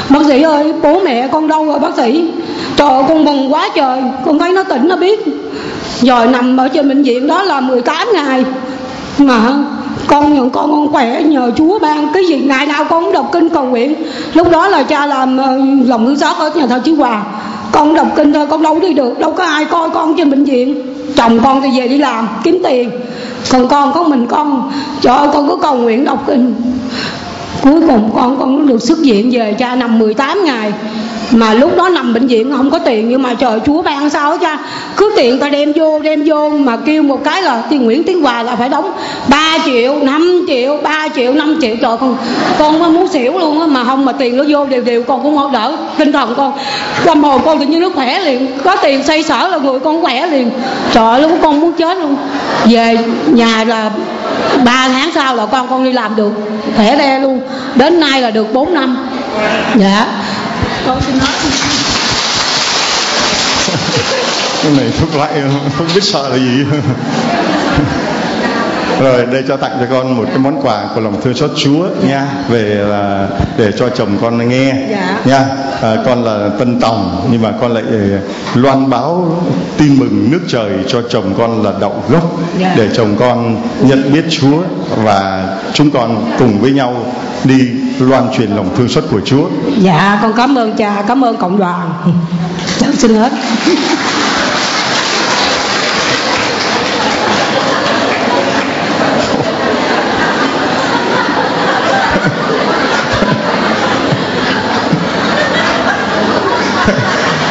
bác 0.09 0.25
sĩ 0.27 0.41
ơi 0.41 0.73
bố 0.83 0.99
mẹ 1.05 1.27
con 1.31 1.47
đâu 1.47 1.65
rồi 1.65 1.79
bác 1.79 1.95
sĩ? 1.97 2.29
Trời 2.75 2.89
ơi, 2.89 3.03
con 3.07 3.25
mừng 3.25 3.53
quá 3.53 3.69
trời. 3.75 4.03
Con 4.25 4.39
thấy 4.39 4.53
nó 4.53 4.63
tỉnh 4.63 4.87
nó 4.87 4.95
biết. 4.95 5.19
Rồi 6.01 6.27
nằm 6.27 6.57
ở 6.57 6.67
trên 6.67 6.89
bệnh 6.89 7.03
viện 7.03 7.27
đó 7.27 7.43
là 7.43 7.61
18 7.61 8.07
ngày. 8.13 8.45
Mà 9.17 9.39
con 10.09 10.33
nhận 10.33 10.49
con 10.49 10.71
con 10.71 10.91
khỏe, 10.91 11.23
nhờ 11.23 11.51
Chúa 11.55 11.79
ban 11.79 12.13
cái 12.13 12.25
gì, 12.25 12.37
ngày 12.39 12.65
nào 12.65 12.85
con 12.89 13.03
cũng 13.03 13.13
đọc 13.13 13.29
kinh 13.31 13.49
cầu 13.49 13.63
nguyện. 13.63 13.95
Lúc 14.33 14.51
đó 14.51 14.67
là 14.67 14.83
cha 14.83 15.05
làm 15.05 15.37
ờ, 15.37 15.57
lòng 15.85 16.05
thương 16.05 16.19
xót 16.19 16.37
ở 16.37 16.51
nhà 16.55 16.67
thờ 16.67 16.81
Chí 16.83 16.95
Hòa. 16.95 17.23
Con 17.71 17.93
đọc 17.93 18.07
kinh 18.15 18.33
thôi, 18.33 18.47
con 18.49 18.61
đâu 18.61 18.79
đi 18.79 18.93
được, 18.93 19.19
đâu 19.19 19.31
có 19.31 19.43
ai 19.43 19.65
coi 19.65 19.89
con 19.89 20.15
trên 20.17 20.29
bệnh 20.29 20.43
viện. 20.43 20.81
Chồng 21.15 21.39
con 21.43 21.61
thì 21.61 21.79
về 21.79 21.87
đi 21.87 21.97
làm, 21.97 22.27
kiếm 22.43 22.61
tiền. 22.63 22.91
Còn 23.51 23.67
con 23.67 23.93
có 23.93 24.03
mình 24.03 24.25
con, 24.27 24.71
trời 25.01 25.17
ơi, 25.17 25.27
con 25.33 25.49
cứ 25.49 25.55
cầu 25.61 25.75
nguyện 25.75 26.05
đọc 26.05 26.23
kinh 26.27 26.53
cuối 27.61 27.81
cùng 27.87 28.11
con 28.15 28.39
con 28.39 28.67
được 28.67 28.81
xuất 28.81 28.97
viện 28.99 29.29
về 29.31 29.55
cha 29.59 29.75
nằm 29.75 29.99
18 29.99 30.43
ngày. 30.45 30.73
Mà 31.31 31.53
lúc 31.53 31.77
đó 31.77 31.89
nằm 31.89 32.13
bệnh 32.13 32.27
viện 32.27 32.51
không 32.57 32.71
có 32.71 32.79
tiền, 32.79 33.09
nhưng 33.09 33.21
mà 33.21 33.33
trời, 33.33 33.59
chúa 33.65 33.81
ban 33.81 34.09
sao 34.09 34.37
cha 34.37 34.57
cứ 34.97 35.13
tiền 35.15 35.39
ta 35.39 35.49
đem 35.49 35.73
vô 35.73 35.99
đem 35.99 36.23
vô, 36.25 36.49
mà 36.49 36.77
kêu 36.77 37.03
một 37.03 37.23
cái 37.23 37.41
là 37.41 37.63
tiền 37.69 37.83
nguyễn 37.83 38.03
tiến 38.03 38.21
hòa 38.21 38.43
là 38.43 38.55
phải 38.55 38.69
đóng 38.69 38.91
3 39.29 39.57
triệu 39.65 39.95
5 40.01 40.45
triệu 40.47 40.77
3 40.83 41.07
triệu 41.15 41.33
5 41.33 41.57
triệu. 41.61 41.75
Trời, 41.81 41.97
con 42.59 42.79
con 42.79 42.93
muốn 42.93 43.07
xỉu 43.07 43.39
luôn 43.39 43.61
á, 43.61 43.67
mà 43.67 43.83
không 43.83 44.05
mà 44.05 44.11
tiền 44.11 44.37
nó 44.37 44.43
vô 44.47 44.65
đều 44.65 44.81
đều 44.81 45.03
con 45.03 45.23
cũng 45.23 45.37
không 45.37 45.51
đỡ. 45.51 45.77
Tinh 45.97 46.11
thần 46.11 46.33
con, 46.37 46.53
tâm 47.05 47.23
hồn 47.23 47.41
con 47.45 47.59
tự 47.59 47.65
nhiên 47.65 47.81
nó 47.81 47.89
khỏe 47.95 48.19
liền. 48.19 48.47
Có 48.63 48.75
tiền 48.75 49.03
xây 49.03 49.23
sở 49.23 49.47
là 49.47 49.57
người 49.57 49.79
con 49.79 50.01
khỏe 50.01 50.27
liền. 50.27 50.49
Trời, 50.93 51.21
lúc 51.21 51.31
con 51.41 51.59
muốn 51.59 51.73
chết 51.73 51.97
luôn. 51.97 52.15
Về 52.65 52.97
nhà 53.27 53.63
là 53.63 53.91
ba 54.65 54.89
tháng 54.89 55.11
sau 55.15 55.35
là 55.35 55.45
con 55.45 55.67
con 55.69 55.83
đi 55.83 55.91
làm 55.91 56.15
được. 56.15 56.31
Khỏe 56.75 56.97
re 56.97 57.19
luôn 57.19 57.39
đến 57.75 57.99
nay 57.99 58.21
là 58.21 58.31
được 58.31 58.53
4 58.53 58.73
năm. 58.73 59.09
Dạ. 59.75 60.07
Con 60.85 61.01
xin 61.01 61.17
nói 61.19 61.27
cái 64.63 64.71
này 64.77 64.91
thuốc 64.99 65.15
lại 65.15 65.31
không 65.77 65.87
biết 65.95 66.03
sợ 66.03 66.29
là 66.29 66.37
gì 66.37 66.63
rồi 68.99 69.25
đây 69.25 69.43
cho 69.47 69.57
tặng 69.57 69.71
cho 69.79 69.85
con 69.89 70.17
một 70.17 70.23
cái 70.27 70.37
món 70.37 70.61
quà 70.61 70.83
của 70.95 71.01
lòng 71.01 71.21
thương 71.21 71.33
xót 71.33 71.51
Chúa 71.55 71.87
nha. 72.07 72.27
Về 72.49 72.61
là 72.63 73.27
để 73.57 73.71
cho 73.77 73.89
chồng 73.89 74.17
con 74.21 74.49
nghe 74.49 74.73
dạ. 74.91 75.19
nha. 75.25 75.45
À, 75.81 75.95
con 76.05 76.23
là 76.23 76.49
Tân 76.59 76.79
Tòng 76.79 77.27
nhưng 77.31 77.41
mà 77.41 77.51
con 77.61 77.73
lại 77.73 77.83
ờ, 77.91 78.19
loan 78.55 78.89
báo 78.89 79.41
tin 79.77 79.99
mừng 79.99 80.31
nước 80.31 80.41
trời 80.47 80.71
cho 80.87 81.01
chồng 81.09 81.33
con 81.37 81.63
là 81.63 81.71
Đậu 81.81 82.03
Gốc. 82.09 82.23
Dạ. 82.59 82.73
để 82.77 82.89
chồng 82.93 83.15
con 83.19 83.61
nhận 83.81 84.13
biết 84.13 84.25
Chúa 84.29 84.61
và 85.03 85.47
chúng 85.73 85.91
con 85.91 86.31
cùng 86.39 86.61
với 86.61 86.71
nhau 86.71 86.95
đi 87.43 87.69
loan 87.99 88.23
truyền 88.37 88.51
lòng 88.51 88.69
thương 88.77 88.89
xót 88.89 89.03
của 89.11 89.21
Chúa. 89.25 89.47
Dạ 89.81 90.19
con 90.21 90.33
cảm 90.37 90.57
ơn 90.57 90.75
cha 90.77 91.03
cảm 91.07 91.23
ơn 91.25 91.37
cộng 91.37 91.57
đoàn. 91.57 91.91
Cháu 92.79 92.89
dạ, 92.91 92.97
xin 92.97 93.15
hết 93.15 93.31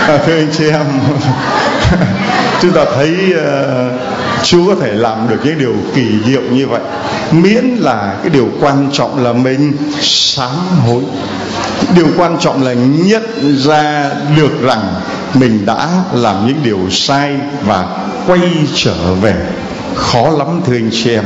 à, 0.09 0.19
thưa 0.27 0.37
anh 0.37 0.49
chị 0.59 0.65
em 0.65 0.87
chúng 2.63 2.73
ta 2.73 2.85
thấy 2.95 3.15
uh, 3.35 4.01
Chúa 4.43 4.67
có 4.67 4.75
thể 4.81 4.93
làm 4.93 5.29
được 5.29 5.37
những 5.45 5.59
điều 5.59 5.75
kỳ 5.95 6.07
diệu 6.27 6.43
như 6.43 6.67
vậy. 6.67 6.81
Miễn 7.33 7.65
là 7.65 8.17
cái 8.23 8.31
điều 8.31 8.49
quan 8.61 8.91
trọng 8.93 9.25
là 9.25 9.33
mình 9.33 9.73
sám 10.01 10.57
hối. 10.87 11.03
Điều 11.97 12.07
quan 12.17 12.37
trọng 12.41 12.63
là 12.63 12.73
nhận 13.07 13.57
ra 13.59 14.11
được 14.37 14.63
rằng 14.63 14.95
mình 15.35 15.67
đã 15.67 15.89
làm 16.13 16.47
những 16.47 16.61
điều 16.65 16.79
sai 16.91 17.33
và 17.67 17.87
quay 18.27 18.41
trở 18.75 19.15
về. 19.23 19.35
Khó 19.95 20.31
lắm 20.31 20.61
thưa 20.67 20.75
anh 20.75 20.91
chị 20.93 21.11
em. 21.11 21.25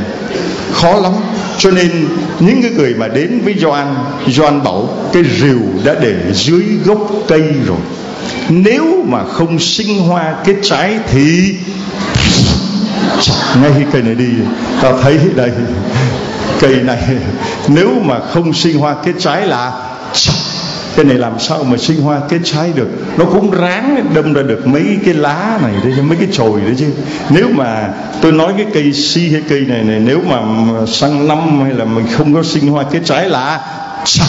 Khó 0.73 0.99
lắm. 0.99 1.11
Cho 1.57 1.71
nên 1.71 2.07
những 2.39 2.61
cái 2.61 2.71
người 2.71 2.93
mà 2.93 3.07
đến 3.07 3.41
với 3.45 3.55
Gioan 3.61 3.95
Gioan 4.27 4.63
bảo 4.63 4.89
cái 5.13 5.23
rìu 5.41 5.59
đã 5.83 5.95
để 6.01 6.15
dưới 6.33 6.63
gốc 6.85 6.97
cây 7.27 7.43
rồi 7.67 7.77
nếu 8.49 9.03
mà 9.07 9.23
không 9.23 9.59
sinh 9.59 9.99
hoa 9.99 10.35
cái 10.45 10.55
trái 10.63 10.99
thì 11.11 11.55
chặt 13.21 13.55
ngay 13.61 13.85
cây 13.91 14.01
này 14.01 14.15
đi, 14.15 14.29
ta 14.81 14.91
thấy 15.01 15.19
đây. 15.35 15.51
Cây 16.59 16.75
này, 16.75 17.03
nếu 17.67 17.89
mà 18.05 18.19
không 18.33 18.53
sinh 18.53 18.77
hoa 18.77 18.95
cái 19.05 19.13
trái 19.19 19.47
là 19.47 19.71
chặt 20.13 20.33
cái 20.95 21.05
này 21.05 21.17
làm 21.17 21.39
sao 21.39 21.63
mà 21.63 21.77
sinh 21.77 22.01
hoa 22.01 22.19
kết 22.29 22.39
trái 22.43 22.71
được? 22.75 22.87
Nó 23.17 23.25
cũng 23.25 23.51
ráng 23.51 24.05
đâm 24.13 24.33
ra 24.33 24.41
được 24.41 24.67
mấy 24.67 24.83
cái 25.05 25.13
lá 25.13 25.59
này 25.61 25.73
đấy 25.83 25.93
mấy 26.01 26.17
cái 26.17 26.27
chồi 26.31 26.61
đấy 26.61 26.75
chứ. 26.79 26.85
Nếu 27.29 27.47
mà 27.49 27.89
tôi 28.21 28.31
nói 28.31 28.53
cái 28.57 28.65
cây 28.73 28.93
si 28.93 29.29
hay 29.31 29.41
cây 29.49 29.59
này 29.59 29.83
này, 29.83 29.99
nếu 29.99 30.21
mà 30.27 30.37
sang 30.87 31.27
năm 31.27 31.63
hay 31.63 31.73
là 31.73 31.85
mình 31.85 32.05
không 32.17 32.33
có 32.33 32.43
sinh 32.43 32.67
hoa 32.67 32.83
kết 32.91 33.01
trái 33.05 33.29
là 33.29 33.61
chặt 34.05 34.25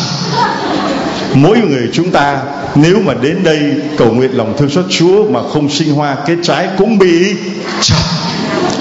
mỗi 1.35 1.59
người 1.59 1.88
chúng 1.92 2.11
ta 2.11 2.42
nếu 2.75 3.01
mà 3.05 3.14
đến 3.14 3.42
đây 3.44 3.75
cầu 3.97 4.12
nguyện 4.12 4.31
lòng 4.37 4.55
thương 4.59 4.70
xót 4.70 4.85
Chúa 4.90 5.31
mà 5.31 5.40
không 5.53 5.70
sinh 5.70 5.94
hoa 5.94 6.16
kết 6.27 6.37
trái 6.42 6.68
cũng 6.79 6.99
bị 6.99 7.35
chặt. 7.81 8.03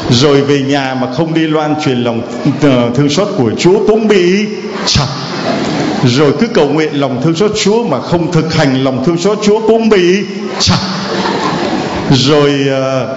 Rồi 0.09 0.41
về 0.41 0.61
nhà 0.61 0.95
mà 1.01 1.07
không 1.13 1.33
đi 1.33 1.41
loan 1.41 1.75
truyền 1.85 2.03
lòng 2.03 2.21
ờ, 2.61 2.91
thương 2.95 3.09
xót 3.09 3.27
của 3.37 3.51
Chúa 3.57 3.87
cũng 3.87 4.07
bị 4.07 4.45
chặt. 4.85 5.07
Rồi 6.05 6.33
cứ 6.39 6.47
cầu 6.47 6.69
nguyện 6.69 6.93
lòng 6.93 7.21
thương 7.23 7.35
xót 7.35 7.51
Chúa 7.63 7.83
mà 7.83 8.01
không 8.01 8.31
thực 8.31 8.53
hành 8.53 8.83
lòng 8.83 9.03
thương 9.05 9.17
xót 9.17 9.37
Chúa 9.43 9.67
cũng 9.67 9.89
bị 9.89 10.23
chặt. 10.59 10.77
Rồi 12.11 12.51
uh, 12.67 13.09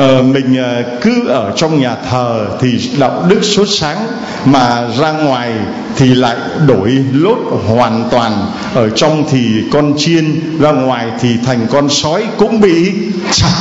Ờ, 0.00 0.22
mình 0.22 0.56
ờ, 0.56 0.82
cứ 1.00 1.28
ở 1.28 1.52
trong 1.56 1.80
nhà 1.80 1.96
thờ 2.10 2.46
thì 2.60 2.90
đạo 2.98 3.24
đức 3.28 3.40
sốt 3.42 3.68
sáng, 3.70 4.06
mà 4.44 4.86
ra 4.98 5.12
ngoài 5.12 5.52
thì 5.96 6.14
lại 6.14 6.36
đổi 6.66 7.04
lốt 7.12 7.38
hoàn 7.66 8.08
toàn. 8.10 8.52
Ở 8.74 8.90
trong 8.90 9.24
thì 9.30 9.64
con 9.72 9.94
chiên, 9.98 10.40
ra 10.58 10.72
ngoài 10.72 11.06
thì 11.20 11.28
thành 11.46 11.66
con 11.70 11.88
sói 11.88 12.24
cũng 12.38 12.60
bị 12.60 12.92
chặt. 13.32 13.54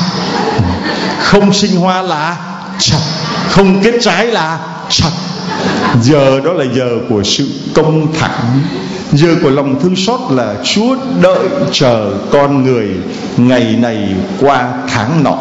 Không 1.20 1.54
sinh 1.54 1.76
hoa 1.76 2.02
là 2.02 2.38
chặt, 2.80 3.02
không 3.50 3.84
kết 3.84 3.94
trái 4.02 4.28
là 4.28 4.60
chặt. 4.90 5.12
Giờ 6.02 6.40
đó 6.40 6.54
là 6.54 6.66
giờ 6.76 6.90
của 7.10 7.24
sự 7.24 7.48
công 7.74 8.14
thẳng 8.20 8.62
giờ 9.12 9.36
của 9.42 9.50
lòng 9.50 9.80
thương 9.82 9.96
xót 9.96 10.20
là 10.32 10.56
chúa 10.64 10.96
đợi 11.22 11.48
chờ 11.72 12.12
con 12.32 12.64
người 12.64 12.90
ngày 13.38 13.76
này 13.82 14.16
qua 14.40 14.74
tháng 14.88 15.24
nọ. 15.24 15.38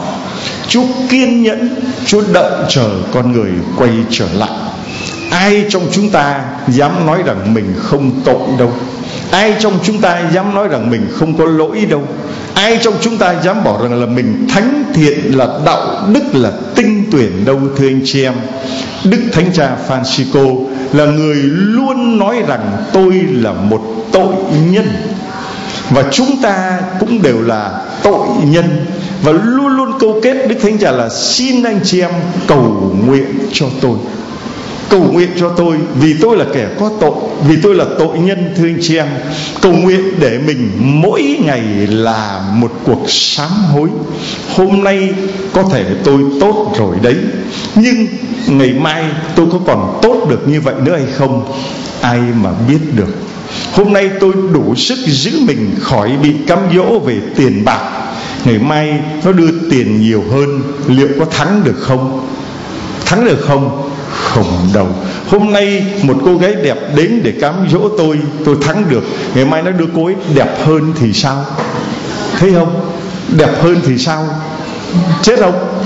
Chúa 0.68 0.85
kiên 1.11 1.42
nhẫn, 1.42 1.68
chúa 2.07 2.22
đợi 2.33 2.52
chờ 2.68 2.90
con 3.12 3.33
người 3.33 3.50
quay 3.76 3.90
trở 4.11 4.26
lại. 4.35 4.50
Ai 5.31 5.64
trong 5.68 5.83
chúng 5.92 6.11
ta 6.11 6.40
dám 6.68 7.07
nói 7.07 7.22
rằng 7.26 7.54
mình 7.54 7.74
không 7.78 8.20
tội 8.24 8.48
đâu? 8.59 8.72
Ai 9.31 9.54
trong 9.61 9.78
chúng 9.83 9.98
ta 9.98 10.22
dám 10.35 10.54
nói 10.54 10.68
rằng 10.68 10.90
mình 10.90 11.07
không 11.12 11.38
có 11.38 11.44
lỗi 11.44 11.87
đâu? 11.90 12.02
Ai 12.54 12.78
trong 12.83 12.94
chúng 13.00 13.18
ta 13.18 13.35
dám 13.44 13.64
bảo 13.64 13.83
rằng 13.83 14.00
là 14.00 14.07
mình 14.07 14.46
thánh 14.50 14.85
thiện 14.94 15.38
là 15.38 15.46
đạo 15.64 16.09
đức 16.14 16.24
là 16.33 16.50
tuyển 17.11 17.44
đâu 17.44 17.61
thưa 17.77 17.88
anh 17.88 18.01
chị 18.05 18.23
em. 18.23 18.35
Đức 19.05 19.21
thánh 19.33 19.53
cha 19.55 19.77
francisco 19.88 20.64
là 20.92 21.07
người 21.07 21.37
luôn 21.42 22.18
nói 22.18 22.37
rằng 22.49 22.77
tôi 22.92 23.12
là 23.12 23.53
một 23.53 23.83
tội 24.12 24.35
nhân. 24.71 24.87
Và 25.90 26.05
chúng 26.11 26.42
ta 26.42 26.81
cũng 27.01 27.23
đều 27.23 27.42
là 27.42 27.85
tội 28.03 28.27
nhân. 28.44 28.87
Và 29.23 29.33
luôn 29.33 29.66
luôn 29.66 29.92
câu 30.01 30.21
kết 30.23 30.49
đức 30.49 30.57
thánh 30.62 30.79
cha 30.79 30.92
là 30.92 31.09
xin 31.09 31.62
anh 31.62 31.81
chị 31.85 32.01
em 32.01 32.11
cầu 32.47 32.92
nguyện 33.07 33.38
cho 33.53 33.66
tôi 33.81 33.97
cầu 34.88 35.01
nguyện 35.12 35.31
cho 35.37 35.48
tôi. 35.48 35.77
Vì 36.01 36.14
tôi 36.20 36.37
là 36.37 36.44
kẻ 36.55 36.68
có 36.81 36.90
tội, 37.01 37.14
vì 37.48 37.57
tôi 37.62 37.74
là 37.74 37.85
tội 37.98 38.18
nhân 38.18 38.55
thưa 38.57 38.64
anh 38.64 38.79
chị 38.83 38.96
em 38.96 39.07
cầu 39.62 39.72
nguyện 39.72 40.01
để 40.20 40.38
mình 40.46 40.70
mỗi 40.79 41.38
ngày 41.44 41.62
là 41.90 42.42
một 42.55 42.72
cuộc 42.85 43.11
sám 43.11 43.51
hối. 43.72 43.88
Hôm 44.57 44.85
nay 44.85 45.14
có 45.53 45.62
thể 45.62 45.85
tôi 46.05 46.20
tốt 46.40 46.74
rồi 46.79 46.96
đấy, 47.03 47.16
nhưng 47.74 48.07
ngày 48.46 48.72
mai 48.72 49.05
tôi 49.37 49.46
có 49.53 49.59
còn 49.66 49.98
tốt 50.03 50.27
được 50.31 50.48
như 50.48 50.61
vậy 50.61 50.74
nữa 50.85 50.96
hay 50.96 51.07
không? 51.16 51.53
Ai 52.01 52.20
mà 52.42 52.51
biết 52.68 52.79
được. 52.96 53.14
Hôm 53.72 53.92
nay 53.92 54.11
tôi 54.20 54.33
đủ 54.53 54.74
sức 54.74 54.98
giữ 55.07 55.33
mình 55.40 55.70
khỏi 55.81 56.11
bị 56.22 56.33
cám 56.46 56.59
dỗ 56.77 56.98
về 56.98 57.16
tiền 57.37 57.64
bạc. 57.64 57.90
Ngày 58.44 58.59
mai 58.59 59.01
nó 59.24 59.33
đưa 59.33 59.51
tiền 59.70 60.01
nhiều 60.01 60.24
hơn, 60.31 60.62
liệu 60.87 61.09
có 61.18 61.24
thắng 61.24 61.64
được 61.64 61.77
không? 61.81 62.29
Thắng 63.05 63.24
được 63.24 63.38
không? 63.40 63.90
Không 64.12 64.71
đâu. 64.75 64.88
Hôm 65.29 65.53
nay 65.53 65.87
một 66.03 66.16
cô 66.25 66.37
gái 66.37 66.55
đẹp 66.55 66.79
đến 66.94 67.21
để 67.25 67.33
cám 67.40 67.55
dỗ 67.73 67.88
tôi 67.99 68.18
tôi 68.44 68.57
thắng 68.62 68.85
được. 68.88 69.03
Ngày 69.35 69.44
mai 69.44 69.62
nó 69.62 69.71
đưa 69.71 69.87
cô 69.94 70.05
ấy 70.05 70.14
đẹp 70.35 70.64
hơn 70.64 70.92
thì 71.01 71.12
sao? 71.12 71.44
Thấy 72.38 72.53
không? 72.55 72.90
Đẹp 73.37 73.62
hơn 73.62 73.81
thì 73.87 73.99
sao? 73.99 74.27
Chết 75.23 75.38
không? 75.38 75.83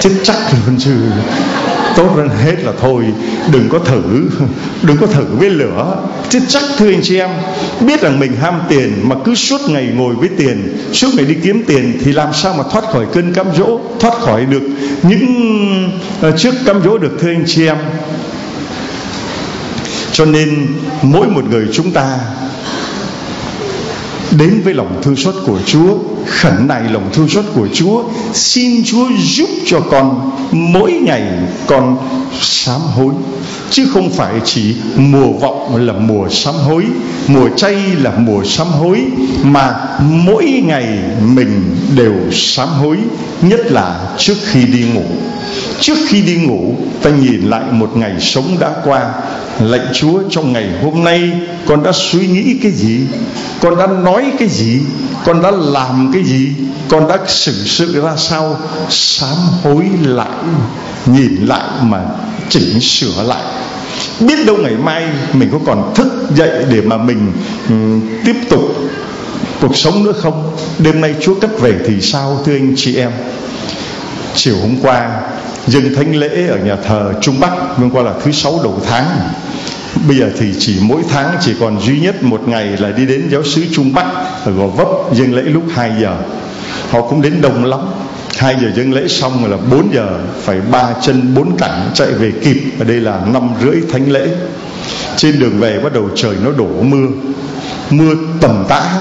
Chết 0.00 0.10
chắc 0.22 0.36
luôn 0.66 0.76
chứ 0.78 0.90
tốt 1.96 2.08
hơn 2.16 2.28
hết 2.28 2.56
là 2.62 2.72
thôi, 2.80 3.04
đừng 3.52 3.68
có 3.68 3.78
thử, 3.78 4.02
đừng 4.82 4.96
có 4.96 5.06
thử 5.06 5.24
với 5.30 5.50
lửa. 5.50 5.96
Chứ 6.28 6.40
chắc 6.48 6.62
thưa 6.78 6.90
anh 6.90 7.00
chị 7.02 7.18
em, 7.18 7.30
biết 7.80 8.00
rằng 8.00 8.20
mình 8.20 8.36
ham 8.36 8.60
tiền 8.68 8.92
mà 9.02 9.16
cứ 9.24 9.34
suốt 9.34 9.60
ngày 9.68 9.88
ngồi 9.94 10.14
với 10.14 10.28
tiền, 10.28 10.78
suốt 10.92 11.08
ngày 11.14 11.24
đi 11.24 11.34
kiếm 11.44 11.64
tiền 11.66 11.98
thì 12.04 12.12
làm 12.12 12.32
sao 12.34 12.54
mà 12.58 12.64
thoát 12.72 12.84
khỏi 12.84 13.06
cơn 13.12 13.34
cám 13.34 13.46
dỗ, 13.56 13.80
thoát 14.00 14.14
khỏi 14.14 14.46
được 14.46 14.62
những 15.02 15.90
ờ, 16.20 16.36
trước 16.38 16.54
cám 16.66 16.82
dỗ 16.84 16.98
được 16.98 17.18
thưa 17.20 17.28
anh 17.28 17.44
chị 17.46 17.66
em? 17.66 17.76
Cho 20.12 20.24
nên 20.24 20.66
mỗi 21.02 21.26
một 21.26 21.44
người 21.50 21.66
chúng 21.72 21.90
ta 21.90 22.18
đến 24.30 24.60
với 24.64 24.74
lòng 24.74 25.00
thương 25.02 25.16
xót 25.16 25.34
của 25.46 25.58
Chúa 25.66 25.98
khẩn 26.26 26.68
nài 26.68 26.82
lòng 26.90 27.10
thương 27.12 27.28
xót 27.28 27.44
của 27.54 27.68
Chúa, 27.74 28.02
xin 28.32 28.84
Chúa 28.84 29.08
giúp 29.18 29.48
cho 29.66 29.80
con 29.80 30.30
mỗi 30.52 30.92
ngày 30.92 31.22
con 31.66 31.96
sám 32.40 32.80
hối. 32.80 33.14
Chứ 33.70 33.88
không 33.94 34.10
phải 34.10 34.34
chỉ 34.44 34.74
mùa 34.96 35.32
vọng 35.32 35.86
là 35.86 35.92
mùa 35.92 36.28
sám 36.28 36.54
hối, 36.54 36.84
mùa 37.28 37.48
chay 37.56 37.74
là 37.74 38.12
mùa 38.18 38.44
sám 38.44 38.66
hối, 38.66 39.00
mà 39.42 39.74
mỗi 40.00 40.44
ngày 40.44 40.98
mình 41.34 41.76
đều 41.96 42.14
sám 42.32 42.68
hối, 42.68 42.96
nhất 43.42 43.60
là 43.72 44.00
trước 44.18 44.36
khi 44.44 44.64
đi 44.64 44.84
ngủ. 44.94 45.04
Trước 45.80 45.98
khi 46.08 46.22
đi 46.22 46.36
ngủ, 46.36 46.74
ta 47.02 47.10
nhìn 47.10 47.42
lại 47.42 47.62
một 47.70 47.96
ngày 47.96 48.12
sống 48.20 48.56
đã 48.60 48.70
qua. 48.84 49.14
Lạy 49.60 49.80
chúa, 49.94 50.22
trong 50.30 50.52
ngày 50.52 50.68
hôm 50.82 51.04
nay 51.04 51.30
con 51.66 51.82
đã 51.82 51.92
suy 51.94 52.26
nghĩ 52.26 52.56
cái 52.62 52.72
gì? 52.72 53.00
Con 53.60 53.76
đã 53.76 53.86
nói 53.86 54.24
cái 54.38 54.48
gì? 54.48 54.80
Con 55.24 55.42
đã 55.42 55.50
làm 55.50 56.11
cái 56.12 56.24
gì? 56.24 56.52
Con 56.88 57.08
đã 57.08 57.18
xử 57.26 57.52
sự 57.66 58.02
ra 58.02 58.16
sao? 58.16 58.58
Sám 58.88 59.36
hối 59.62 59.84
lại 60.02 60.30
nhìn 61.06 61.46
lại 61.46 61.68
mà 61.82 62.00
chỉnh 62.48 62.80
sửa 62.80 63.22
lại. 63.22 63.42
Biết 64.20 64.46
đâu 64.46 64.56
ngày 64.56 64.74
mai 64.74 65.06
mình 65.32 65.48
có 65.52 65.58
còn 65.66 65.94
thức 65.94 66.06
dậy 66.34 66.64
để 66.70 66.80
mà 66.80 66.96
mình 66.96 67.32
um, 67.68 68.00
tiếp 68.24 68.36
tục 68.50 68.60
cuộc 69.60 69.76
sống 69.76 70.04
nữa 70.04 70.12
không? 70.22 70.56
Đêm 70.78 71.00
nay 71.00 71.14
chúa 71.20 71.34
cất 71.34 71.60
về 71.60 71.74
thì 71.86 72.00
sao 72.00 72.42
thưa 72.44 72.52
anh 72.52 72.74
chị 72.76 72.96
em? 72.96 73.10
Chiều 74.34 74.56
hôm 74.60 74.76
qua 74.82 75.20
dân 75.66 75.94
thánh 75.94 76.16
lễ 76.16 76.46
ở 76.48 76.58
nhà 76.58 76.76
thờ 76.76 77.12
Trung 77.20 77.40
Bắc 77.40 77.50
hôm 77.76 77.90
qua 77.90 78.02
là 78.02 78.12
thứ 78.24 78.32
sáu 78.32 78.60
đầu 78.62 78.80
tháng 78.86 79.06
bây 80.08 80.16
giờ 80.16 80.30
thì 80.38 80.54
chỉ 80.58 80.76
mỗi 80.82 81.02
tháng 81.08 81.36
chỉ 81.40 81.54
còn 81.60 81.80
duy 81.80 82.00
nhất 82.00 82.22
một 82.22 82.48
ngày 82.48 82.66
là 82.66 82.90
đi 82.90 83.06
đến 83.06 83.28
giáo 83.30 83.42
sứ 83.42 83.62
Trung 83.72 83.92
Bắc 83.94 84.06
ở 84.44 84.52
Gò 84.52 84.66
Vấp 84.66 84.88
dâng 85.12 85.34
lễ 85.34 85.42
lúc 85.42 85.62
2 85.74 85.92
giờ. 86.00 86.16
Họ 86.90 87.02
cũng 87.02 87.22
đến 87.22 87.40
đông 87.40 87.64
lắm. 87.64 87.80
2 88.36 88.56
giờ 88.62 88.72
dâng 88.76 88.92
lễ 88.92 89.08
xong 89.08 89.40
rồi 89.40 89.50
là 89.50 89.56
4 89.70 89.94
giờ, 89.94 90.08
phải 90.42 90.60
ba 90.60 90.94
chân 91.02 91.34
bốn 91.34 91.56
cẳng 91.56 91.90
chạy 91.94 92.08
về 92.12 92.32
kịp. 92.44 92.62
Ở 92.78 92.84
đây 92.84 93.00
là 93.00 93.20
năm 93.32 93.48
rưỡi 93.62 93.76
thánh 93.92 94.10
lễ. 94.10 94.28
Trên 95.16 95.38
đường 95.38 95.58
về 95.58 95.80
bắt 95.80 95.92
đầu 95.92 96.08
trời 96.16 96.36
nó 96.44 96.50
đổ 96.50 96.82
mưa. 96.82 97.06
Mưa 97.90 98.14
tầm 98.40 98.64
tã 98.68 98.94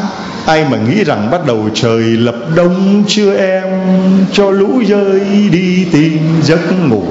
ai 0.45 0.65
mà 0.69 0.77
nghĩ 0.77 1.03
rằng 1.03 1.31
bắt 1.31 1.45
đầu 1.45 1.69
trời 1.73 2.01
lập 2.01 2.35
đông 2.55 3.03
chưa 3.07 3.37
em? 3.37 3.63
Cho 4.33 4.51
lũ 4.51 4.81
rơi 4.87 5.21
đi 5.51 5.85
tìm 5.91 6.19
giấc 6.43 6.59
ngủ. 6.89 7.03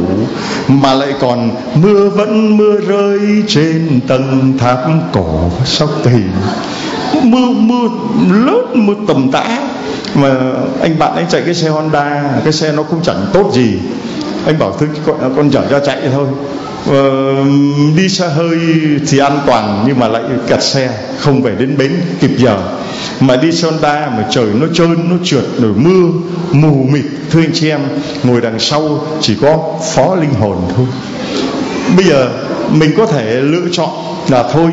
Mà 0.68 0.94
lại 0.94 1.14
còn 1.20 1.50
mưa 1.74 2.08
vẫn 2.08 2.56
mưa 2.56 2.76
rơi 2.88 3.20
trên 3.48 4.00
tầng 4.08 4.54
tháp 4.58 4.78
cổ 5.12 5.50
sóc 5.64 5.90
thì. 6.04 6.20
Mưa 7.22 7.46
mưa 7.46 7.88
lớn 8.32 8.86
mưa 8.86 8.94
tầm 9.08 9.30
tã. 9.32 9.58
Mà 10.14 10.28
anh 10.80 10.98
bạn 10.98 11.16
anh 11.16 11.26
chạy 11.28 11.42
cái 11.44 11.54
xe 11.54 11.68
Honda 11.68 12.22
cái 12.44 12.52
xe 12.52 12.72
nó 12.72 12.82
cũng 12.82 13.00
chẳng 13.02 13.26
tốt 13.32 13.50
gì. 13.54 13.78
Anh 14.46 14.58
bảo 14.58 14.76
thứ 14.80 14.86
con, 15.06 15.34
con 15.36 15.50
chở 15.50 15.62
cho 15.70 15.80
chạy 15.80 15.98
thôi. 16.12 16.26
Ờ, 16.86 17.34
đi 17.96 18.08
xe 18.08 18.28
hơi 18.28 18.58
thì 19.08 19.18
an 19.18 19.38
toàn 19.46 19.84
nhưng 19.86 19.98
mà 19.98 20.08
lại 20.08 20.22
kẹt 20.46 20.62
xe, 20.62 20.90
không 21.18 21.42
về 21.42 21.54
đến 21.58 21.76
bến 21.78 21.92
kịp 22.20 22.30
giờ. 22.36 22.58
Mà 23.20 23.36
đi 23.36 23.50
Honda 23.62 24.12
mà 24.16 24.24
trời 24.30 24.46
nó 24.54 24.66
trơn, 24.74 25.10
nó 25.10 25.16
trượt 25.24 25.44
rồi 25.58 25.72
mưa, 25.76 26.08
mù 26.52 26.86
mịt. 26.92 27.04
Thưa 27.30 27.40
anh 27.40 27.50
chị 27.54 27.68
em, 27.68 27.80
ngồi 28.22 28.40
đằng 28.40 28.58
sau 28.58 29.04
chỉ 29.20 29.34
có 29.42 29.58
phó 29.94 30.14
linh 30.14 30.34
hồn 30.34 30.56
thôi. 30.76 30.86
Bây 31.96 32.04
giờ 32.04 32.30
mình 32.72 32.90
có 32.96 33.06
thể 33.06 33.40
lựa 33.40 33.66
chọn 33.72 33.90
là 34.28 34.44
thôi. 34.52 34.70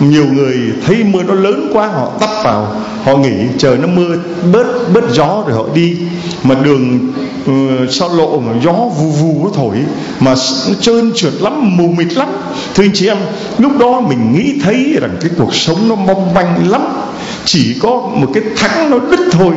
Nhiều 0.00 0.24
người 0.32 0.56
thấy 0.86 1.04
mưa 1.04 1.22
nó 1.22 1.34
lớn 1.34 1.70
quá, 1.72 1.86
họ 1.86 2.12
tắt 2.20 2.42
vào, 2.44 2.76
họ 3.04 3.16
nghỉ. 3.16 3.46
Trời 3.58 3.78
nó 3.78 3.86
mưa, 3.86 4.16
bớt 4.52 4.92
bớt 4.92 5.04
gió 5.12 5.44
rồi 5.46 5.56
họ 5.56 5.64
đi. 5.74 5.96
Mà 6.42 6.54
đường 6.54 6.98
Ừ, 7.46 7.86
sao 7.90 8.16
lộ 8.16 8.40
mà 8.40 8.52
gió 8.64 8.72
vù 8.72 9.10
vù 9.10 9.44
nó 9.44 9.50
thổi, 9.54 9.76
mà 10.20 10.34
nó 10.68 10.74
trơn 10.80 11.12
trượt 11.14 11.32
lắm, 11.40 11.76
mù 11.76 11.86
mịt 11.86 12.12
lắm. 12.12 12.28
Thưa 12.74 12.84
anh 12.84 12.90
chị 12.94 13.06
em, 13.06 13.16
lúc 13.58 13.78
đó 13.78 14.00
mình 14.00 14.32
nghĩ 14.32 14.60
thấy 14.62 14.96
rằng 15.00 15.16
cái 15.20 15.30
cuộc 15.38 15.54
sống 15.54 15.88
nó 15.88 15.94
mong 15.94 16.34
manh 16.34 16.70
lắm. 16.70 16.82
Chỉ 17.44 17.78
có 17.82 17.90
một 17.90 18.30
cái 18.34 18.42
thắng 18.56 18.90
nó 18.90 18.98
đứt 18.98 19.20
thôi. 19.32 19.54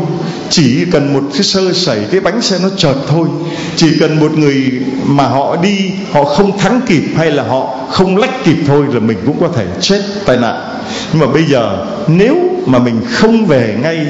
Chỉ 0.49 0.85
cần 0.91 1.13
một 1.13 1.23
cái 1.33 1.43
sơ 1.43 1.73
sẩy, 1.73 1.99
cái 2.11 2.19
bánh 2.21 2.41
xe 2.41 2.59
nó 2.63 2.69
chợt 2.77 2.95
thôi. 3.07 3.27
Chỉ 3.75 3.87
cần 3.99 4.19
một 4.19 4.37
người 4.37 4.71
mà 5.05 5.23
họ 5.23 5.55
đi, 5.55 5.91
họ 6.11 6.23
không 6.23 6.57
thắng 6.57 6.81
kịp 6.87 7.03
hay 7.15 7.31
là 7.31 7.43
họ 7.43 7.75
không 7.91 8.17
lách 8.17 8.43
kịp 8.45 8.57
thôi 8.67 8.85
là 8.93 8.99
mình 8.99 9.17
cũng 9.25 9.39
có 9.39 9.47
thể 9.55 9.65
chết 9.81 10.01
tai 10.25 10.37
nạn. 10.37 10.55
Nhưng 11.11 11.21
mà 11.21 11.27
bây 11.33 11.43
giờ, 11.43 11.85
nếu 12.07 12.35
mà 12.65 12.79
mình 12.79 13.01
không 13.11 13.45
về 13.45 13.77
ngay, 13.81 14.07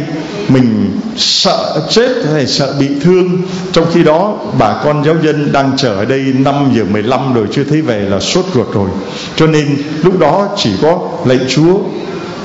mình 0.48 1.00
sợ 1.18 1.88
chết 1.90 2.12
hay 2.34 2.48
sợ 2.48 2.74
bị 2.80 2.88
thương. 3.02 3.42
Trong 3.72 3.86
khi 3.94 4.04
đó, 4.04 4.38
bà 4.60 4.82
con 4.84 5.06
giáo 5.06 5.16
dân 5.24 5.52
đang 5.52 5.72
chờ 5.78 5.96
ở 5.96 6.06
đây 6.06 6.34
5 6.40 6.72
giờ 6.76 6.84
15 6.92 7.34
rồi 7.34 7.48
chưa 7.52 7.64
thấy 7.64 7.82
về 7.82 8.00
là 8.00 8.20
sốt 8.20 8.46
ruột 8.54 8.74
rồi. 8.74 8.90
Cho 9.36 9.48
nên, 9.48 9.66
lúc 10.04 10.20
đó 10.20 10.48
chỉ 10.58 10.70
có 10.82 11.10
lạy 11.26 11.40
Chúa 11.48 11.80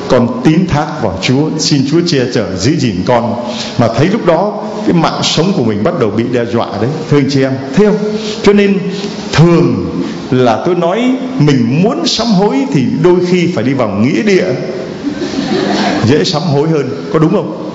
con 0.09 0.40
tín 0.44 0.66
thác 0.66 0.87
vào 1.03 1.18
Chúa, 1.23 1.51
xin 1.59 1.83
Chúa 1.90 2.01
che 2.07 2.18
chở, 2.35 2.57
giữ 2.57 2.77
gìn 2.77 2.97
con. 3.07 3.35
Mà 3.79 3.88
thấy 3.97 4.07
lúc 4.07 4.27
đó, 4.27 4.64
cái 4.87 4.92
mạng 4.92 5.21
sống 5.23 5.53
của 5.57 5.64
mình 5.64 5.85
bắt 5.85 6.01
đầu 6.01 6.11
bị 6.11 6.25
đe 6.33 6.44
dọa 6.44 6.66
đấy. 6.81 6.90
Thưa 7.11 7.18
anh 7.18 7.31
chị 7.31 7.42
em 7.42 7.53
thế 7.75 7.87
không? 7.87 7.97
Cho 8.42 8.53
nên, 8.53 8.79
thường 9.33 9.87
là 10.31 10.62
tôi 10.66 10.75
nói 10.75 11.12
mình 11.38 11.83
muốn 11.83 12.07
sám 12.07 12.27
hối 12.27 12.57
thì 12.73 12.85
đôi 13.03 13.16
khi 13.31 13.49
phải 13.55 13.64
đi 13.64 13.73
vào 13.73 13.88
nghĩa 13.88 14.23
địa 14.23 14.44
dễ 16.06 16.24
sám 16.24 16.42
hối 16.42 16.68
hơn, 16.68 17.11
có 17.12 17.18
đúng 17.18 17.32
không? 17.32 17.70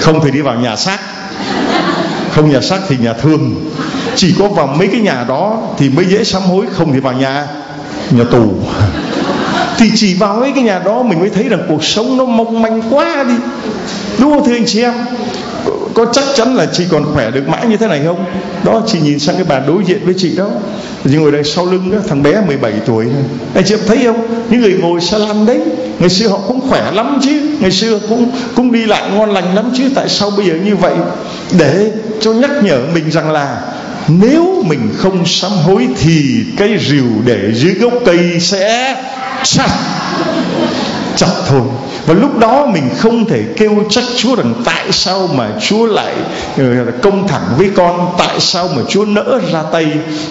Không 0.00 0.20
thì 0.24 0.30
đi 0.30 0.40
vào 0.40 0.54
nhà 0.54 0.76
xác. 0.76 0.98
Không 2.30 2.50
nhà 2.50 2.60
xác 2.60 2.78
thì 2.88 2.96
nhà 2.96 3.12
thương. 3.12 3.70
Chỉ 4.16 4.34
có 4.38 4.48
vào 4.48 4.66
mấy 4.66 4.88
cái 4.88 5.00
nhà 5.00 5.24
đó 5.28 5.58
thì 5.78 5.88
mới 5.88 6.04
dễ 6.04 6.24
sám 6.24 6.42
hối, 6.42 6.66
không 6.72 6.92
thì 6.92 7.00
vào 7.00 7.12
nhà 7.12 7.46
nhà 8.10 8.24
tù. 8.24 8.52
Thì 9.78 9.90
chỉ 9.96 10.14
vào 10.14 10.34
mấy 10.34 10.52
cái 10.54 10.64
nhà 10.64 10.78
đó 10.78 11.02
mình 11.02 11.20
mới 11.20 11.30
thấy 11.30 11.48
rằng 11.48 11.60
cuộc 11.68 11.84
sống 11.84 12.16
nó 12.16 12.24
mong 12.24 12.62
manh 12.62 12.82
quá 12.90 13.24
đi. 13.28 13.34
Đúng 14.18 14.32
không 14.32 14.46
thưa 14.46 14.52
anh 14.52 14.66
chị 14.66 14.82
em? 14.82 14.94
Có, 16.00 16.12
chắc 16.12 16.24
chắn 16.34 16.56
là 16.56 16.66
chị 16.72 16.84
còn 16.90 17.14
khỏe 17.14 17.30
được 17.30 17.48
mãi 17.48 17.66
như 17.66 17.76
thế 17.76 17.86
này 17.86 18.00
không? 18.04 18.24
Đó 18.64 18.82
chị 18.86 18.98
nhìn 19.00 19.18
sang 19.18 19.36
cái 19.36 19.44
bà 19.48 19.58
đối 19.58 19.84
diện 19.84 19.98
với 20.04 20.14
chị 20.18 20.36
đó. 20.36 20.46
Những 21.04 21.22
ngồi 21.22 21.32
đây 21.32 21.44
sau 21.44 21.66
lưng 21.66 21.90
đó 21.90 21.98
thằng 22.08 22.22
bé 22.22 22.40
17 22.46 22.72
tuổi 22.86 23.04
này 23.04 23.22
anh 23.54 23.64
chị 23.64 23.74
em 23.74 23.80
thấy 23.86 23.98
không? 24.04 24.44
Những 24.50 24.60
người 24.60 24.78
ngồi 24.82 25.00
xa 25.00 25.18
lăn 25.18 25.46
đấy 25.46 25.60
ngày 25.98 26.08
xưa 26.08 26.28
họ 26.28 26.38
cũng 26.48 26.60
khỏe 26.68 26.90
lắm 26.92 27.20
chứ. 27.22 27.40
Ngày 27.60 27.70
xưa 27.70 28.00
cũng 28.08 28.30
cũng 28.56 28.72
đi 28.72 28.86
lại 28.86 29.10
ngon 29.14 29.30
lành 29.30 29.54
lắm 29.54 29.72
chứ. 29.76 29.84
Tại 29.94 30.08
sao 30.08 30.30
bây 30.30 30.46
giờ 30.46 30.54
như 30.64 30.76
vậy? 30.76 30.94
Để 31.58 31.90
cho 32.20 32.32
nhắc 32.32 32.50
nhở 32.62 32.78
mình 32.94 33.10
rằng 33.10 33.30
là 33.30 33.60
nếu 34.08 34.62
mình 34.66 34.94
không 34.96 35.26
sám 35.26 35.50
hối 35.50 35.88
thì 36.00 36.44
cây 36.58 36.78
rìu 36.88 37.06
để 37.24 37.52
dưới 37.54 37.74
gốc 37.74 37.92
cây 38.06 38.40
sẽ 38.40 38.96
chặt. 39.44 39.70
Chặt 41.16 41.32
thôi 41.48 41.62
và 42.10 42.16
lúc 42.16 42.38
đó 42.38 42.66
mình 42.66 42.88
không 42.98 43.24
thể 43.24 43.42
kêu 43.56 43.84
trách 43.90 44.04
Chúa 44.16 44.34
rằng 44.34 44.54
tại 44.64 44.92
sao 44.92 45.28
mà 45.34 45.50
Chúa 45.60 45.86
lại 45.86 46.14
ờ, 46.58 46.64
công 47.02 47.28
thẳng 47.28 47.42
với 47.58 47.70
con, 47.76 48.14
tại 48.18 48.40
sao 48.40 48.68
mà 48.76 48.82
Chúa 48.88 49.04
nỡ 49.04 49.40
ra 49.52 49.62
tay. 49.72 49.86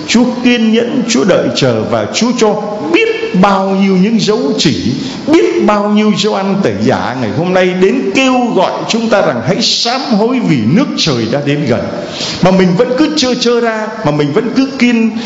Chúa 0.08 0.24
kiên 0.44 0.74
nhẫn, 0.74 1.04
Chúa 1.08 1.24
đợi 1.24 1.48
chờ 1.56 1.84
và 1.84 2.06
Chúa 2.14 2.32
cho 2.38 2.62
biết 2.94 3.36
bao 3.42 3.70
nhiêu 3.70 3.98
những 3.98 4.20
dấu 4.20 4.40
chỉ, 4.58 4.94
biết 5.28 5.66
bao 5.66 5.90
nhiêu 5.90 6.12
dấu 6.18 6.36
ăn 6.36 6.56
tẩy 6.64 6.74
giả 6.82 7.16
ngày 7.22 7.30
hôm 7.38 7.54
nay 7.54 7.74
đến 7.82 8.12
kêu 8.16 8.34
gọi 8.56 8.72
chúng 8.88 9.10
ta 9.10 9.22
rằng 9.22 9.42
hãy 9.48 9.62
sám 9.62 10.02
hối 10.02 10.40
vì 10.50 10.58
nước 10.66 10.88
trời 10.98 11.28
đã 11.32 11.40
đến 11.46 11.66
gần. 11.66 11.82
Mà 12.42 12.52
mình 12.52 12.68
vẫn 12.78 12.90
cứ 12.98 13.14
chơ 13.18 13.36
chơ 13.36 13.60
ra, 13.60 13.88
mà 14.06 14.12
mình 14.12 14.34
vẫn 14.34 14.52
cứ 14.56 14.70
kiên 14.80 15.18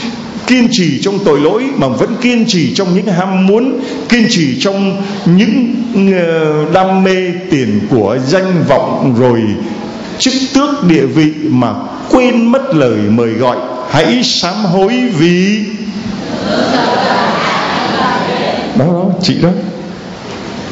kiên 0.48 0.68
trì 0.72 1.02
trong 1.02 1.20
tội 1.26 1.40
lỗi 1.40 1.64
mà 1.76 1.88
vẫn 1.88 2.16
kiên 2.22 2.46
trì 2.48 2.76
trong 2.76 2.96
những 2.96 3.08
ham 3.08 3.48
muốn, 3.48 3.80
kiên 4.10 4.28
trì 4.30 4.62
trong 4.62 5.02
những 5.26 5.76
ờ, 6.14 6.66
đam 6.74 7.04
mê 7.04 7.32
tiền 7.50 7.80
của 7.90 8.18
danh 8.28 8.64
vọng 8.68 9.16
rồi 9.20 9.42
chức 10.20 10.34
tước 10.54 10.84
địa 10.84 11.06
vị 11.06 11.32
mà 11.44 11.74
quên 12.12 12.46
mất 12.52 12.76
lời 12.76 12.98
mời 13.10 13.30
gọi. 13.30 13.58
Hãy 13.90 14.24
sám 14.24 14.54
hối 14.54 14.94
vì. 15.18 15.66
Đó 18.76 18.86
đó, 18.86 19.06
chị 19.22 19.36
đó. 19.42 19.50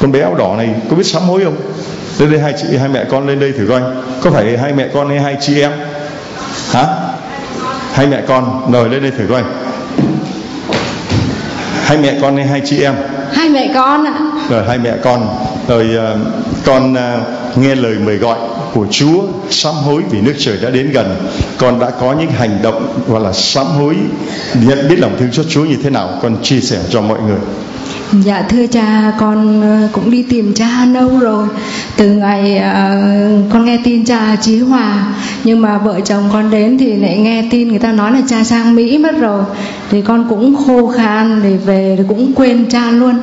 Con 0.01 0.11
bé 0.11 0.21
áo 0.21 0.35
đỏ 0.35 0.55
này, 0.57 0.69
có 0.89 0.95
biết 0.95 1.05
sám 1.05 1.23
hối 1.23 1.43
không? 1.43 1.55
Lên 2.19 2.31
đây, 2.31 2.39
hai 2.39 2.53
chị, 2.61 2.77
hai 2.77 2.89
mẹ 2.89 3.05
con 3.09 3.27
lên 3.27 3.39
đây 3.39 3.51
thử 3.51 3.65
coi. 3.69 3.81
Có 4.21 4.31
phải 4.31 4.57
hai 4.57 4.73
mẹ 4.73 4.87
con 4.93 5.09
hay 5.09 5.19
hai 5.19 5.37
chị 5.41 5.61
em? 5.61 5.71
Hả? 6.71 6.85
Hai 7.93 8.07
mẹ 8.07 8.21
con 8.27 8.71
rồi 8.71 8.89
lên 8.89 9.01
đây 9.01 9.11
thử 9.11 9.25
coi 9.29 9.43
hai 11.91 11.97
mẹ 11.97 12.17
con 12.21 12.37
hay 12.37 12.47
hai 12.47 12.61
chị 12.65 12.81
em? 12.81 12.95
Hai 13.33 13.49
mẹ 13.49 13.71
con 13.73 14.05
ạ. 14.05 14.13
Rồi 14.49 14.63
hai 14.67 14.77
mẹ 14.77 14.93
con. 15.03 15.27
Rồi 15.67 15.87
uh, 15.97 16.19
con 16.65 16.93
uh, 16.93 17.57
nghe 17.57 17.75
lời 17.75 17.95
mời 18.05 18.17
gọi 18.17 18.37
của 18.73 18.87
Chúa 18.91 19.23
sám 19.49 19.73
hối 19.73 20.01
vì 20.09 20.21
nước 20.21 20.33
trời 20.39 20.57
đã 20.61 20.69
đến 20.69 20.91
gần. 20.91 21.15
Con 21.57 21.79
đã 21.79 21.89
có 21.89 22.13
những 22.13 22.31
hành 22.31 22.59
động 22.61 22.99
gọi 23.07 23.21
là 23.21 23.33
sám 23.33 23.65
hối 23.65 23.95
nhận 24.53 24.89
biết 24.89 24.99
lòng 24.99 25.15
thương 25.19 25.31
cho 25.31 25.43
Chúa 25.43 25.65
như 25.65 25.77
thế 25.83 25.89
nào? 25.89 26.09
Con 26.21 26.43
chia 26.43 26.59
sẻ 26.59 26.77
cho 26.89 27.01
mọi 27.01 27.19
người 27.21 27.39
Dạ 28.19 28.41
thưa 28.49 28.67
cha 28.67 29.13
con 29.17 29.61
ờ, 29.61 29.87
cũng 29.91 30.11
đi 30.11 30.23
tìm 30.29 30.53
cha 30.53 30.85
lâu 30.85 31.19
rồi. 31.19 31.47
Từ 31.97 32.09
ngày 32.11 32.55
uh, 32.57 33.53
con 33.53 33.65
nghe 33.65 33.79
tin 33.83 34.05
cha 34.05 34.35
Chí 34.41 34.59
Hòa 34.59 35.05
Nhưng 35.43 35.61
mà 35.61 35.77
vợ 35.77 35.99
chồng 36.05 36.23
con 36.33 36.51
đến 36.51 36.77
thì 36.77 36.95
lại 36.95 37.17
nghe 37.17 37.47
tin 37.51 37.67
người 37.67 37.79
ta 37.79 37.91
nói 37.91 38.11
là 38.11 38.21
cha 38.27 38.43
sang 38.43 38.75
Mỹ 38.75 38.97
mất 38.97 39.19
rồi. 39.19 39.43
Thì 39.91 40.01
con 40.01 40.25
cũng 40.29 40.55
khô 40.55 40.87
khan 40.87 41.41
để 41.43 41.57
về 41.65 41.95
thì 41.97 42.03
cũng 42.07 42.31
quên 42.35 42.65
cha 42.69 42.91
luôn. 42.91 43.15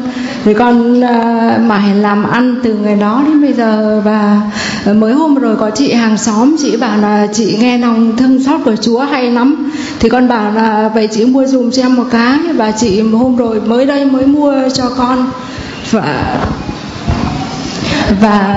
Thì 0.45 0.55
con 0.55 1.01
uh, 1.01 1.61
mãi 1.61 1.95
làm 1.95 2.25
ăn 2.31 2.57
từ 2.63 2.75
ngày 2.75 2.97
đó 2.97 3.25
đến 3.27 3.43
bây 3.43 3.53
giờ. 3.53 4.03
Và 4.05 4.41
mới 4.93 5.13
hôm 5.13 5.35
rồi 5.35 5.57
có 5.57 5.71
chị 5.71 5.93
hàng 5.93 6.19
xóm 6.19 6.57
chị 6.59 6.77
bảo 6.77 6.99
là 6.99 7.27
chị 7.33 7.57
nghe 7.61 7.79
lòng 7.79 8.17
thương 8.17 8.45
xót 8.45 8.61
của 8.65 8.77
Chúa 8.77 9.01
hay 9.01 9.31
lắm. 9.31 9.71
Thì 10.01 10.09
con 10.09 10.29
bảo 10.29 10.53
là 10.53 10.91
vậy 10.95 11.09
chị 11.13 11.25
mua 11.25 11.47
dùm 11.47 11.71
cho 11.71 11.83
em 11.83 11.97
một 11.97 12.05
cái. 12.11 12.39
Và 12.55 12.71
chị 12.71 13.01
hôm 13.01 13.37
rồi 13.37 13.61
mới 13.61 13.87
đây 13.87 14.05
mới 14.05 14.27
mua 14.27 14.69
cho 14.79 14.91
con. 14.97 15.31
Và 15.91 16.37
và 18.21 18.57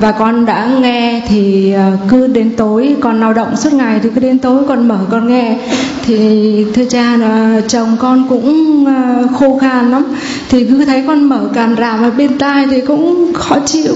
và 0.00 0.12
con 0.12 0.46
đã 0.46 0.68
nghe 0.80 1.22
thì 1.28 1.72
ờ, 1.72 1.96
cứ 2.10 2.26
đến 2.26 2.50
tối, 2.56 2.96
con 3.00 3.20
lao 3.20 3.32
động 3.32 3.56
suốt 3.56 3.72
ngày 3.72 4.00
thì 4.02 4.08
cứ 4.14 4.20
đến 4.20 4.38
tối 4.38 4.62
con 4.68 4.88
mở 4.88 4.98
con 5.10 5.28
nghe. 5.28 5.56
Thì 6.04 6.66
thưa 6.74 6.84
cha 6.84 7.16
là 7.16 7.60
chồng 7.68 7.96
con 8.00 8.24
cũng 8.28 8.84
ờ, 8.86 9.26
khô 9.38 9.58
khan 9.58 9.90
lắm. 9.90 10.04
Thì 10.48 10.64
cứ 10.64 10.84
thấy 10.84 11.04
con 11.06 11.24
mở 11.24 11.40
càn 11.54 11.76
ràm 11.76 12.02
ở 12.02 12.10
bên 12.10 12.38
tai 12.38 12.66
thì 12.70 12.80
cũng 12.80 13.32
khó 13.34 13.58
chịu. 13.66 13.94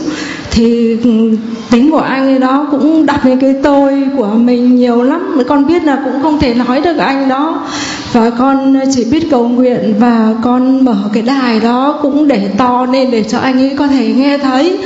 Thì 0.51 0.97
ừ, 1.05 1.37
tính 1.71 1.91
của 1.91 1.99
anh 1.99 2.27
ấy 2.27 2.39
đó 2.39 2.69
cũng 2.71 3.07
đặt 3.07 3.27
lên 3.27 3.41
cái 3.41 3.55
tôi 3.63 4.03
của 4.17 4.27
mình 4.27 4.77
nhiều 4.77 5.03
lắm. 5.03 5.39
Con 5.49 5.67
biết 5.67 5.85
là 5.85 5.99
cũng 6.05 6.23
không 6.23 6.41
thể 6.41 6.55
nói 6.55 6.81
được 6.81 6.97
anh 6.97 7.29
đó 7.29 7.67
và 8.13 8.31
con 8.31 8.77
chỉ 8.95 9.05
biết 9.05 9.31
cầu 9.31 9.49
nguyện 9.49 9.95
và 9.99 10.35
con 10.43 10.85
mở 10.85 10.97
cái 11.13 11.23
đài 11.23 11.61
đó 11.61 11.99
cũng 12.03 12.29
để 12.29 12.49
to 12.59 12.87
lên 12.93 13.11
để 13.11 13.23
cho 13.23 13.39
anh 13.39 13.59
ấy 13.59 13.75
có 13.79 13.87
thể 13.87 14.13
nghe 14.13 14.39
thấy. 14.39 14.79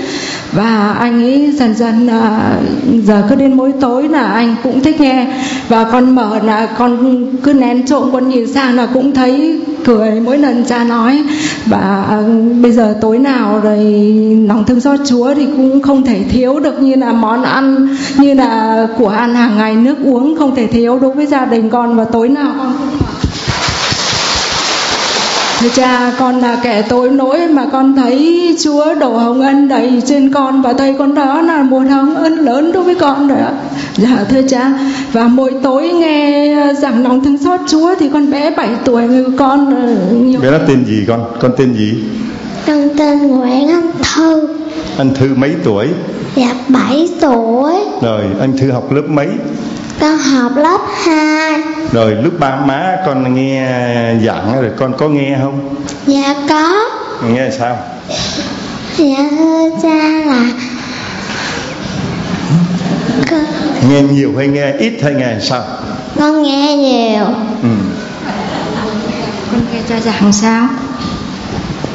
Và 0.52 0.96
anh 0.98 1.22
ấy 1.22 1.52
dần 1.54 1.74
dần 1.74 2.06
à, 2.06 2.52
giờ 3.04 3.22
cứ 3.28 3.34
đến 3.34 3.56
mỗi 3.56 3.72
tối 3.80 4.08
là 4.08 4.22
anh 4.22 4.56
cũng 4.62 4.80
thích 4.80 5.00
nghe. 5.00 5.26
Và 5.68 5.84
con 5.84 6.14
mở 6.14 6.38
là 6.44 6.66
con 6.66 7.26
cứ 7.42 7.52
nén 7.52 7.86
trộm 7.86 8.08
con 8.12 8.28
nhìn 8.28 8.52
sang 8.52 8.76
là 8.76 8.86
cũng 8.86 9.14
thấy 9.14 9.60
cười 9.84 10.20
mỗi 10.20 10.38
lần 10.38 10.64
cha 10.64 10.84
nói. 10.84 11.22
Và 11.66 12.04
à, 12.08 12.22
bây 12.62 12.72
giờ 12.72 12.96
tối 13.00 13.18
nào 13.18 13.60
rồi 13.62 13.78
lòng 14.48 14.64
thương 14.64 14.80
xót 14.80 15.00
Chúa 15.06 15.34
thì 15.34 15.46
cũng 15.56 15.82
không 15.82 16.04
thể 16.04 16.22
thiếu 16.30 16.60
được 16.60 16.82
như 16.82 16.94
là 16.94 17.12
món 17.12 17.42
ăn 17.42 17.96
như 18.16 18.34
là 18.34 18.86
của 18.98 19.08
ăn 19.08 19.34
hàng 19.34 19.56
ngày 19.56 19.76
nước 19.76 19.96
uống 20.04 20.36
không 20.38 20.54
thể 20.54 20.66
thiếu 20.66 20.98
đối 20.98 21.14
với 21.14 21.26
gia 21.26 21.44
đình 21.44 21.70
con. 21.70 21.96
Và 21.96 22.04
tối 22.04 22.28
nào 22.28 22.52
con 22.58 22.72
cũng 22.78 23.13
Thưa 25.64 25.70
cha, 25.74 26.12
con 26.18 26.40
là 26.40 26.60
kẻ 26.62 26.82
tối 26.82 27.10
lỗi 27.10 27.48
mà 27.48 27.66
con 27.72 27.96
thấy 27.96 28.56
Chúa 28.62 28.94
đổ 28.94 29.08
hồng 29.08 29.40
ân 29.40 29.68
đầy 29.68 30.02
trên 30.06 30.32
con 30.32 30.62
và 30.62 30.72
thấy 30.72 30.94
con 30.98 31.14
đó 31.14 31.42
là 31.42 31.62
một 31.62 31.82
hồng 31.90 32.14
ân 32.14 32.32
lớn 32.32 32.72
đối 32.72 32.84
với 32.84 32.94
con 32.94 33.28
rồi 33.28 33.38
ạ. 33.38 33.52
Dạ 33.96 34.24
thưa 34.30 34.42
cha, 34.48 34.72
và 35.12 35.28
mỗi 35.28 35.54
tối 35.62 35.88
nghe 35.88 36.54
giảng 36.78 37.02
lòng 37.02 37.24
thương 37.24 37.38
xót 37.38 37.60
Chúa 37.68 37.94
thì 38.00 38.08
con 38.12 38.30
bé 38.30 38.50
7 38.50 38.68
tuổi 38.84 39.02
người 39.02 39.24
con 39.38 39.74
ờ, 39.74 40.16
nhiều. 40.16 40.40
Bé 40.40 40.50
nó 40.50 40.58
tên 40.68 40.84
gì 40.84 41.04
con? 41.08 41.24
Con 41.40 41.50
tên 41.56 41.74
gì? 41.74 42.04
Con 42.66 42.88
tên 42.98 43.18
Nguyễn 43.18 43.68
Anh 43.68 43.90
Thư. 44.14 44.48
Anh 44.98 45.14
Thư 45.14 45.34
mấy 45.34 45.54
tuổi? 45.64 45.88
Dạ 46.36 46.54
7 46.68 47.08
tuổi. 47.20 47.72
Rồi, 48.02 48.22
anh 48.40 48.58
Thư 48.58 48.70
học 48.70 48.92
lớp 48.92 49.04
mấy? 49.08 49.28
Con 50.04 50.18
học 50.18 50.52
lớp 50.56 50.78
2 51.04 51.60
Rồi 51.92 52.14
lúc 52.14 52.32
ba 52.38 52.56
má 52.56 52.96
con 53.06 53.34
nghe 53.34 53.68
giảng 54.26 54.60
rồi 54.60 54.70
con 54.76 54.94
có 54.98 55.08
nghe 55.08 55.38
không? 55.42 55.74
Dạ 56.06 56.34
có 56.48 56.74
Nghe 57.28 57.50
sao? 57.58 57.76
Dạ 58.96 59.28
thưa 59.30 59.70
cha 59.82 59.88
là 60.26 60.50
con... 63.30 63.44
Nghe 63.88 64.02
nhiều 64.02 64.32
hay 64.38 64.48
nghe 64.48 64.72
ít 64.78 64.92
hay 65.02 65.14
nghe 65.14 65.36
sao? 65.40 65.62
Con 66.18 66.42
nghe 66.42 66.76
nhiều 66.76 67.24
ừ. 67.62 67.68
Con 69.50 69.60
nghe 69.72 69.80
cha 69.88 70.00
giảng 70.00 70.32
sao? 70.32 70.68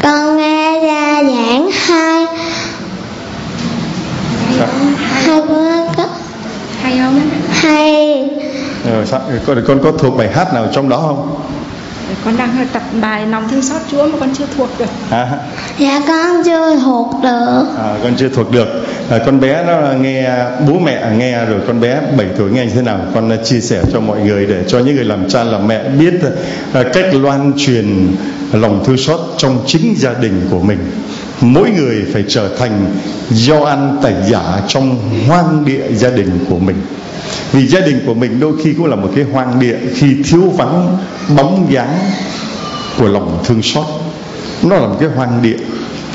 Con 0.03 0.37
nghe 0.37 0.79
cha 0.81 1.23
giảng 1.23 1.69
hai 1.71 2.25
Hai 4.57 5.41
con 5.97 6.18
hay 6.89 6.99
không? 6.99 7.21
Hay. 7.49 8.29
Rồi 8.91 9.05
sao 9.05 9.21
con 9.45 9.63
con 9.67 9.79
có 9.83 9.91
thuộc 9.91 10.17
bài 10.17 10.29
hát 10.33 10.53
nào 10.53 10.67
trong 10.73 10.89
đó 10.89 10.97
không? 11.07 11.41
Con 12.25 12.37
đang 12.37 12.67
tập 12.73 12.83
bài 13.01 13.27
lòng 13.27 13.49
thương 13.49 13.61
xót 13.61 13.81
Chúa 13.91 14.07
mà 14.07 14.17
con 14.19 14.29
chưa 14.35 14.45
thuộc 14.57 14.69
được. 14.79 14.85
À. 15.11 15.27
dạ 15.77 16.01
con 16.07 16.43
chưa 16.45 16.79
thuộc 16.79 17.07
được. 17.23 17.63
À, 17.77 17.95
con 18.03 18.13
chưa 18.17 18.29
thuộc 18.29 18.51
được. 18.51 18.67
À, 19.09 19.19
con 19.25 19.39
bé 19.39 19.63
nó 19.67 19.93
nghe 20.01 20.29
bố 20.67 20.79
mẹ 20.79 21.11
nghe 21.17 21.45
rồi 21.45 21.59
con 21.67 21.81
bé 21.81 22.01
7 22.17 22.27
tuổi 22.37 22.51
nghe 22.51 22.65
như 22.65 22.71
thế 22.75 22.81
nào 22.81 22.99
con 23.13 23.31
chia 23.43 23.59
sẻ 23.59 23.81
cho 23.93 23.99
mọi 23.99 24.19
người 24.19 24.45
để 24.45 24.63
cho 24.67 24.79
những 24.79 24.95
người 24.95 25.05
làm 25.05 25.29
cha 25.29 25.43
làm 25.43 25.67
mẹ 25.67 25.89
biết 25.89 26.13
à, 26.73 26.83
cách 26.93 27.05
loan 27.13 27.53
truyền 27.57 28.15
lòng 28.53 28.83
thương 28.85 28.97
xót 28.97 29.19
trong 29.37 29.63
chính 29.67 29.95
gia 29.97 30.13
đình 30.13 30.47
của 30.51 30.59
mình 30.59 30.79
mỗi 31.41 31.71
người 31.71 32.05
phải 32.13 32.23
trở 32.27 32.55
thành 32.57 32.95
do 33.29 33.63
ăn 33.63 33.99
tẩy 34.03 34.13
giả 34.29 34.61
trong 34.67 34.97
hoang 35.27 35.65
địa 35.65 35.83
gia 35.93 36.09
đình 36.09 36.45
của 36.49 36.59
mình. 36.59 36.75
Vì 37.51 37.67
gia 37.67 37.79
đình 37.79 37.99
của 38.05 38.13
mình 38.13 38.39
đôi 38.39 38.53
khi 38.63 38.73
cũng 38.73 38.85
là 38.85 38.95
một 38.95 39.09
cái 39.15 39.23
hoang 39.23 39.59
địa 39.59 39.77
khi 39.93 40.07
thiếu 40.23 40.41
vắng 40.41 40.97
bóng 41.37 41.67
dáng 41.71 41.99
của 42.97 43.07
lòng 43.07 43.43
thương 43.45 43.61
xót. 43.61 43.85
Nó 44.63 44.75
là 44.75 44.87
một 44.87 44.97
cái 44.99 45.09
hoang 45.09 45.41
địa. 45.41 45.57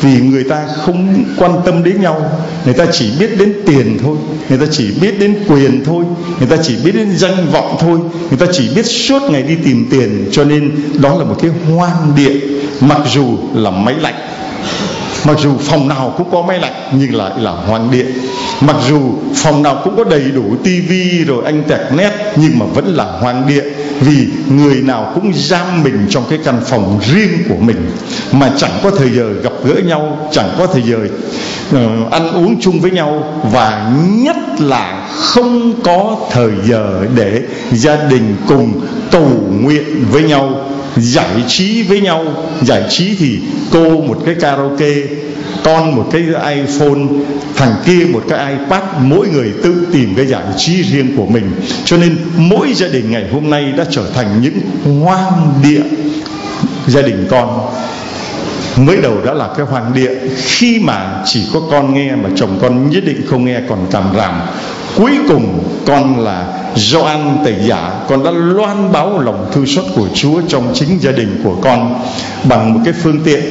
Vì 0.01 0.21
người 0.21 0.45
ta 0.45 0.67
không 0.67 1.25
quan 1.37 1.53
tâm 1.65 1.85
đến 1.85 2.01
nhau. 2.03 2.31
Người 2.65 2.75
ta 2.75 2.87
chỉ 2.93 3.11
biết 3.19 3.39
đến 3.39 3.55
tiền 3.67 3.99
thôi. 4.03 4.17
Người 4.49 4.59
ta 4.59 4.67
chỉ 4.71 4.91
biết 5.01 5.19
đến 5.21 5.39
quyền 5.49 5.85
thôi. 5.85 6.05
Người 6.39 6.49
ta 6.49 6.57
chỉ 6.63 6.77
biết 6.85 6.93
đến 6.95 7.17
danh 7.17 7.51
vọng 7.53 7.77
thôi. 7.81 7.99
Người 8.29 8.39
ta 8.39 8.47
chỉ 8.53 8.69
biết 8.75 8.87
suốt 8.87 9.23
ngày 9.31 9.43
đi 9.43 9.55
tìm 9.65 9.87
tiền. 9.91 10.29
Cho 10.33 10.45
nên 10.45 10.73
đó 11.03 11.19
là 11.19 11.25
một 11.25 11.37
cái 11.43 11.51
hoang 11.75 12.13
địa. 12.17 12.41
Mặc 12.81 13.01
dù 13.15 13.39
là 13.55 13.71
máy 13.71 13.95
lạnh 14.01 14.15
mặc 15.25 15.37
dù 15.43 15.57
phòng 15.61 15.89
nào 15.89 16.15
cũng 16.19 16.31
có 16.33 16.43
máy 16.43 16.59
lạnh 16.59 16.73
nhưng 16.93 17.15
lại 17.15 17.33
là 17.37 17.51
hoang 17.51 17.91
địa. 17.91 18.07
Mặc 18.61 18.77
dù 18.89 19.01
phòng 19.35 19.63
nào 19.63 19.81
cũng 19.85 19.97
có 19.97 20.05
đầy 20.05 20.25
đủ 20.35 20.57
tivi 20.65 21.25
rồi 21.25 21.45
anh 21.45 21.63
tẹt 21.69 21.81
nét 21.97 22.11
nhưng 22.37 22.59
mà 22.59 22.67
vẫn 22.67 22.87
là 22.87 23.05
hoang 23.05 23.47
địa 23.49 23.65
vì 24.01 24.29
người 24.49 24.75
nào 24.75 25.13
cũng 25.15 25.33
giam 25.35 25.83
mình 25.83 26.07
trong 26.11 26.25
cái 26.31 26.39
căn 26.45 26.61
phòng 26.67 27.01
riêng 27.13 27.39
của 27.49 27.57
mình. 27.61 27.91
Mà 28.33 28.51
chẳng 28.57 28.79
có 28.83 28.91
thời 28.91 29.11
giờ 29.11 29.33
gặp 29.43 29.53
gỡ 29.65 29.75
nhau 29.75 30.29
chẳng 30.33 30.51
có 30.59 30.67
thời 30.67 30.83
giờ 30.83 30.99
uh, 31.71 32.13
ăn 32.13 32.33
uống 32.33 32.61
chung 32.61 32.81
với 32.81 32.91
nhau 32.91 33.43
và 33.53 33.93
nhất 34.09 34.37
là 34.59 35.09
không 35.17 35.83
có 35.83 36.17
thời 36.31 36.51
giờ 36.69 37.07
để 37.17 37.43
gia 37.73 37.97
đình 37.97 38.37
cùng 38.49 38.81
cầu 39.11 39.31
nguyện 39.51 40.05
với 40.11 40.23
nhau 40.23 40.51
giải 40.97 41.45
trí 41.49 41.83
với 41.83 42.01
nhau. 42.01 42.25
Giải 42.63 42.83
trí 42.89 43.15
thì 43.19 43.39
cô 43.71 44.01
một 44.01 44.23
cái 44.27 44.35
karaoke, 44.41 44.95
con 45.65 45.97
một 45.97 46.09
cái 46.13 46.23
iPhone, 46.55 47.01
thằng 47.57 47.75
kia 47.87 48.07
một 48.13 48.25
cái 48.29 48.53
iPad. 48.53 48.83
Mỗi 49.01 49.29
người 49.29 49.53
tự 49.63 49.87
tìm 49.93 50.15
cái 50.17 50.27
giải 50.27 50.45
trí 50.57 50.83
riêng 50.83 51.17
của 51.17 51.27
mình. 51.27 51.51
Cho 51.85 51.97
nên 51.97 52.17
mỗi 52.37 52.75
gia 52.75 52.89
đình 52.89 53.11
ngày 53.11 53.25
hôm 53.33 53.51
nay 53.51 53.73
đã 53.77 53.85
trở 53.91 54.11
thành 54.15 54.43
những 54.43 54.61
hoang 55.01 55.61
địa 55.63 55.83
gia 56.87 57.03
đình 57.03 57.27
con 57.31 57.75
mới 58.77 58.97
đầu 58.97 59.15
đã 59.25 59.35
là 59.35 59.49
cái 59.57 59.67
hoàng 59.67 59.93
địa. 59.95 60.11
Khi 60.37 60.79
mà 60.79 61.23
chỉ 61.25 61.47
có 61.55 61.61
con 61.71 61.95
nghe 61.95 62.15
mà 62.15 62.29
chồng 62.37 62.59
con 62.63 62.91
nhất 62.91 63.05
định 63.07 63.23
không 63.31 63.45
nghe 63.45 63.61
còn 63.69 63.87
cảm 63.91 64.05
ràm 64.17 64.41
cuối 64.97 65.13
cùng 65.29 65.65
con 65.87 66.21
là 66.25 66.47
do 66.75 67.01
ăn 67.01 67.39
tẩy 67.45 67.55
giả. 67.67 67.93
Con 68.09 68.25
đã 68.25 68.31
loan 68.31 68.93
báo 68.93 69.21
lòng 69.21 69.51
thương 69.53 69.67
xót 69.67 69.85
của 69.97 70.09
Chúa 70.15 70.41
trong 70.49 70.73
chính 70.75 70.99
gia 71.01 71.13
đình 71.13 71.41
của 71.45 71.57
con 71.63 72.01
bằng 72.45 72.75
một 72.75 72.81
cái 72.85 72.95
phương 73.03 73.21
tiện. 73.25 73.45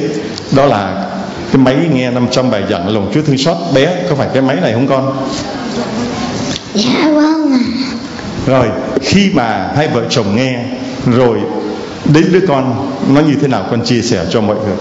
Đó 0.56 0.66
là 0.66 1.06
cái 1.52 1.62
máy 1.62 1.76
nghe 1.92 2.10
500 2.10 2.50
bài 2.50 2.62
giảng 2.70 2.94
lòng 2.94 3.10
Chúa 3.14 3.22
thương 3.22 3.38
xót. 3.38 3.56
Bé 3.74 4.04
có 4.08 4.14
phải 4.14 4.28
cái 4.34 4.42
máy 4.42 4.56
này 4.62 4.72
không 4.72 4.86
con? 4.86 5.16
Dạ 6.74 7.10
vâng 7.14 7.52
ạ. 7.52 7.64
Rồi 8.46 8.68
khi 9.02 9.30
mà 9.34 9.70
hai 9.76 9.88
vợ 9.88 10.02
chồng 10.10 10.36
nghe 10.36 10.64
rồi 11.06 11.38
đến 12.04 12.32
đứa 12.32 12.40
con 12.48 12.90
nó 13.14 13.20
như 13.20 13.34
thế 13.40 13.48
nào 13.48 13.66
con 13.70 13.84
chia 13.84 14.02
sẻ 14.02 14.24
cho 14.30 14.40
mọi 14.40 14.56
người 14.56 14.76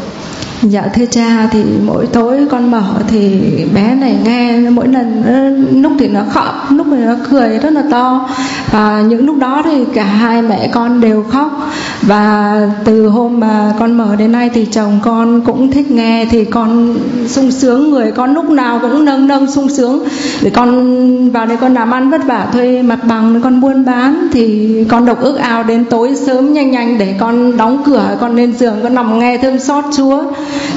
Dạ 0.69 0.87
thưa 0.93 1.05
cha, 1.05 1.47
thì 1.51 1.63
mỗi 1.85 2.07
tối 2.07 2.37
con 2.51 2.71
mở 2.71 2.83
thì 3.07 3.41
bé 3.75 3.95
này 3.95 4.17
nghe 4.23 4.59
mỗi 4.69 4.87
lần 4.87 5.23
ờ, 5.25 5.49
lúc 5.81 5.91
thì 5.99 6.07
nó 6.07 6.21
khóc, 6.29 6.67
lúc 6.69 6.87
thì 6.91 6.97
nó 6.97 7.15
cười 7.31 7.59
rất 7.59 7.73
là 7.73 7.83
to. 7.91 8.29
Và 8.71 9.01
những 9.07 9.25
lúc 9.25 9.37
đó 9.37 9.61
thì 9.65 9.85
cả 9.93 10.03
hai 10.03 10.41
mẹ 10.41 10.69
con 10.73 11.01
đều 11.01 11.23
khóc. 11.23 11.71
Và 12.01 12.55
từ 12.85 13.07
hôm 13.07 13.39
mà 13.39 13.73
con 13.79 13.97
mở 13.97 14.15
đến 14.15 14.31
nay 14.31 14.49
thì 14.53 14.65
chồng 14.65 14.99
con 15.03 15.41
cũng 15.41 15.71
thích 15.71 15.91
nghe, 15.91 16.25
thì 16.31 16.45
con 16.45 16.95
sung 17.27 17.51
sướng, 17.51 17.91
người 17.91 18.11
con 18.11 18.33
lúc 18.33 18.49
nào 18.49 18.79
cũng 18.81 19.05
nâng 19.05 19.27
nâng 19.27 19.51
sung 19.51 19.69
sướng. 19.69 20.03
Để 20.41 20.49
con 20.49 21.29
vào 21.29 21.45
đây 21.45 21.57
con 21.57 21.73
làm 21.73 21.91
ăn 21.91 22.09
vất 22.09 22.25
vả, 22.25 22.47
thuê 22.53 22.81
mặt 22.81 22.99
bằng 23.07 23.41
con 23.43 23.61
buôn 23.61 23.85
bán, 23.85 24.27
thì 24.33 24.69
con 24.89 25.05
độc 25.05 25.21
ước 25.21 25.37
ao 25.37 25.63
đến 25.63 25.85
tối 25.85 26.15
sớm 26.25 26.53
nhanh 26.53 26.71
nhanh 26.71 26.97
để 26.97 27.15
con 27.19 27.57
đóng 27.57 27.83
cửa, 27.85 28.17
con 28.21 28.35
lên 28.35 28.53
giường, 28.57 28.75
con 28.83 28.95
nằm 28.95 29.19
nghe 29.19 29.37
thương 29.37 29.59
xót 29.59 29.85
chúa 29.97 30.23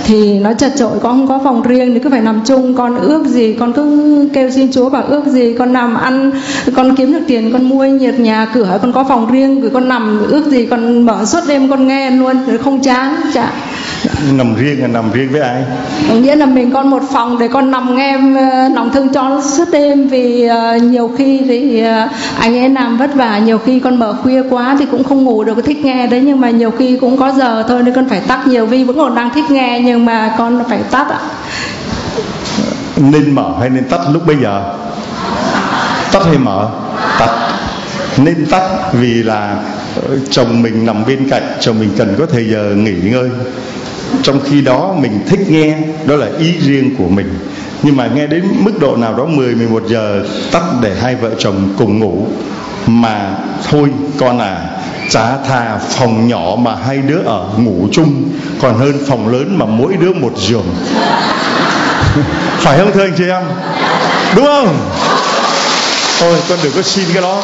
thì 0.04 0.38
nó 0.38 0.52
chật 0.52 0.72
chội 0.76 0.98
con 1.02 1.12
không 1.12 1.28
có 1.28 1.40
phòng 1.44 1.62
riêng 1.62 1.94
thì 1.94 2.00
cứ 2.00 2.10
phải 2.10 2.20
nằm 2.20 2.40
chung. 2.46 2.74
Con 2.74 2.96
ước 2.96 3.24
gì 3.26 3.56
con 3.60 3.72
cứ 3.72 4.28
kêu 4.32 4.50
xin 4.50 4.72
chúa 4.72 4.90
bảo 4.90 5.02
ước 5.02 5.26
gì. 5.26 5.54
Con 5.58 5.72
nằm 5.72 5.94
ăn 5.94 6.30
con 6.76 6.96
kiếm 6.96 7.12
được 7.12 7.20
tiền 7.26 7.52
con 7.52 7.68
mua 7.68 7.84
nhiệt 7.84 8.20
nhà 8.20 8.46
cửa 8.54 8.78
con 8.82 8.92
có 8.92 9.04
phòng 9.04 9.32
riêng 9.32 9.60
rồi 9.60 9.70
con 9.74 9.88
nằm 9.88 10.22
ước 10.28 10.46
gì 10.46 10.66
con 10.66 11.02
mở 11.06 11.24
suốt 11.24 11.40
đêm 11.48 11.70
con 11.70 11.88
nghe 11.88 12.10
luôn 12.10 12.36
rồi 12.46 12.58
không 12.58 12.80
chán 12.80 13.16
chả. 13.34 13.52
Nằm 14.32 14.54
riêng 14.54 14.82
là 14.82 14.86
nằm 14.86 15.04
riêng 15.12 15.28
với 15.32 15.40
ai? 15.40 15.64
Nghĩa 16.20 16.36
là 16.36 16.46
mình 16.46 16.70
con 16.70 16.90
một 16.90 17.02
phòng 17.12 17.38
để 17.38 17.48
con 17.48 17.70
nằm 17.70 17.96
nghe 17.96 18.12
ờ, 18.12 18.68
lòng 18.74 18.90
thương 18.94 19.08
cho 19.08 19.42
suốt 19.56 19.64
đêm. 19.72 20.08
Vì 20.08 20.48
uh, 20.48 20.82
nhiều 20.82 21.10
khi 21.18 21.40
thì 21.48 21.82
uh, 21.82 22.10
anh 22.38 22.58
ấy 22.58 22.68
làm 22.68 22.98
vất 22.98 23.14
vả. 23.14 23.38
Nhiều 23.38 23.58
khi 23.58 23.80
con 23.80 23.98
mở 23.98 24.16
khuya 24.22 24.42
quá 24.50 24.76
thì 24.78 24.84
cũng 24.90 25.04
không 25.04 25.24
ngủ 25.24 25.44
được 25.44 25.64
thích 25.64 25.84
nghe 25.84 26.06
đấy. 26.06 26.22
Nhưng 26.24 26.40
mà 26.40 26.50
nhiều 26.50 26.70
khi 26.70 26.96
cũng 26.96 27.16
có 27.16 27.32
giờ 27.32 27.64
thôi 27.68 27.82
nên 27.84 27.94
con 27.94 28.08
phải 28.08 28.20
tắt 28.20 28.46
nhiều 28.46 28.66
vì 28.66 28.84
vẫn 28.84 28.96
còn 28.96 29.14
đang 29.14 29.30
thích 29.34 29.44
nghe 29.50 29.55
nghe 29.56 29.80
nhưng 29.84 30.04
mà 30.04 30.34
con 30.38 30.62
phải 30.68 30.78
tắt 30.90 31.06
ạ. 31.10 31.20
Nên 32.96 33.34
mở 33.34 33.54
hay 33.60 33.70
nên 33.70 33.88
tắt 33.88 34.00
lúc 34.12 34.26
bây 34.26 34.36
giờ? 34.36 34.74
Tắt 36.12 36.22
hay 36.26 36.38
mở? 36.38 36.68
Tắt. 37.18 37.30
Nên 38.16 38.46
tắt 38.46 38.62
vì 38.92 39.22
là 39.22 39.56
ờ, 40.08 40.18
chồng 40.30 40.62
mình 40.62 40.86
nằm 40.86 41.04
bên 41.06 41.28
cạnh, 41.30 41.42
chồng 41.60 41.78
mình 41.78 41.90
cần 41.98 42.14
có 42.18 42.26
thời 42.26 42.48
giờ 42.48 42.74
nghỉ 42.76 42.94
ngơi. 43.02 43.30
Trong 44.22 44.40
khi 44.44 44.60
đó 44.60 44.94
mình 44.98 45.20
thích 45.26 45.50
nghe, 45.50 45.78
đó 46.06 46.16
là 46.16 46.26
ý 46.38 46.52
riêng 46.60 46.96
của 46.98 47.08
mình. 47.08 47.38
Nhưng 47.82 47.96
mà 47.96 48.06
nghe 48.14 48.26
đến 48.26 48.44
mức 48.60 48.72
độ 48.80 48.96
nào 48.96 49.14
đó 49.16 49.26
10 49.26 49.54
11 49.54 49.82
giờ, 49.88 50.24
tắt 50.52 50.62
để 50.82 50.94
hai 51.00 51.14
vợ 51.14 51.30
chồng 51.38 51.74
cùng 51.78 51.98
ngủ 51.98 52.26
mà 52.86 53.34
thôi, 53.70 53.90
con 54.18 54.38
à 54.38 54.58
chả 55.10 55.36
thà 55.48 55.78
phòng 55.78 56.28
nhỏ 56.28 56.56
mà 56.58 56.74
hai 56.86 56.98
đứa 56.98 57.22
ở 57.26 57.48
ngủ 57.56 57.88
chung, 57.92 58.24
còn 58.62 58.78
hơn 58.78 59.04
phòng 59.08 59.28
lớn 59.28 59.58
mà 59.58 59.66
mỗi 59.66 59.96
đứa 59.96 60.12
một 60.12 60.32
giường. 60.36 60.74
Phải 62.58 62.78
không 62.78 62.92
thưa 62.92 63.02
anh 63.02 63.14
chị 63.18 63.24
em? 63.28 63.42
Đúng 64.36 64.44
không? 64.44 64.78
Thôi, 66.20 66.38
con 66.48 66.58
đừng 66.62 66.72
có 66.72 66.82
xin 66.82 67.04
cái 67.12 67.22
đó. 67.22 67.42